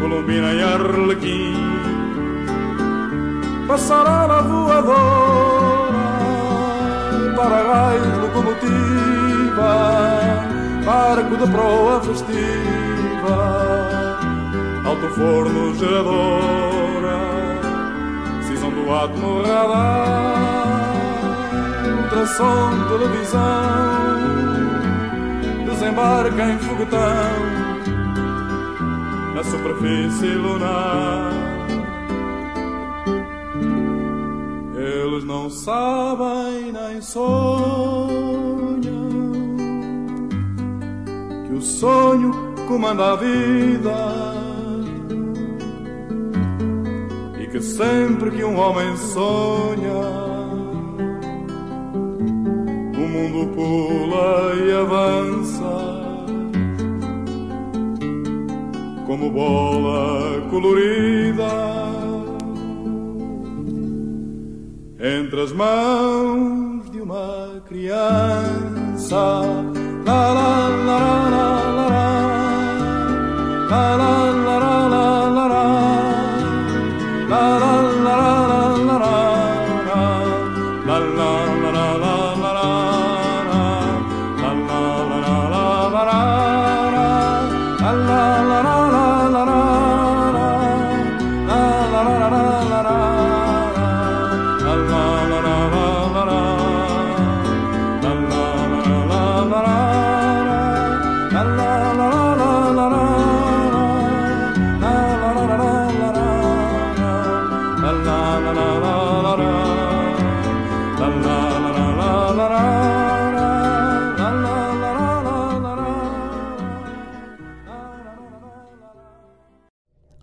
Colombina 0.00 0.52
e 0.54 0.62
Arlequim, 0.62 1.56
passarela 3.66 4.42
voadora, 4.42 5.96
para-raio, 7.36 8.20
locomotiva, 8.22 9.72
barco 10.84 11.36
de 11.36 11.50
proa 11.50 12.00
festiva, 12.00 13.36
alto 14.84 15.08
forno, 15.16 15.74
geradora, 15.74 17.18
cisão 18.46 18.70
do 18.70 18.94
átomo 18.94 19.42
radar, 19.42 20.65
ultrassom, 22.16 22.88
televisão 22.88 23.40
desembarca 25.66 26.50
em 26.50 26.58
foguetão 26.58 26.98
na 29.34 29.44
superfície 29.44 30.34
lunar. 30.34 31.30
Eles 34.74 35.24
não 35.24 35.50
sabem 35.50 36.72
nem 36.72 37.02
sonham 37.02 37.26
que 41.46 41.54
o 41.54 41.60
sonho 41.60 42.32
comanda 42.66 43.12
a 43.12 43.16
vida 43.16 43.94
e 47.40 47.46
que 47.48 47.60
sempre 47.60 48.30
que 48.30 48.44
um 48.44 48.58
homem 48.58 48.96
sonha 48.96 50.35
pula 53.54 54.54
e 54.64 54.72
avança 54.72 55.74
como 59.06 59.30
bola 59.30 60.40
colorida 60.50 61.76
entre 64.98 65.40
as 65.42 65.52
mãos 65.52 66.90
de 66.90 67.00
uma 67.00 67.62
criança. 67.68 69.42
La 70.04 70.32
la 70.32 70.68
la 70.68 71.28
la 71.30 71.50
la 71.70 71.70
la 71.70 71.88
la. 71.88 72.06
la, 73.68 73.96
la 73.96 74.25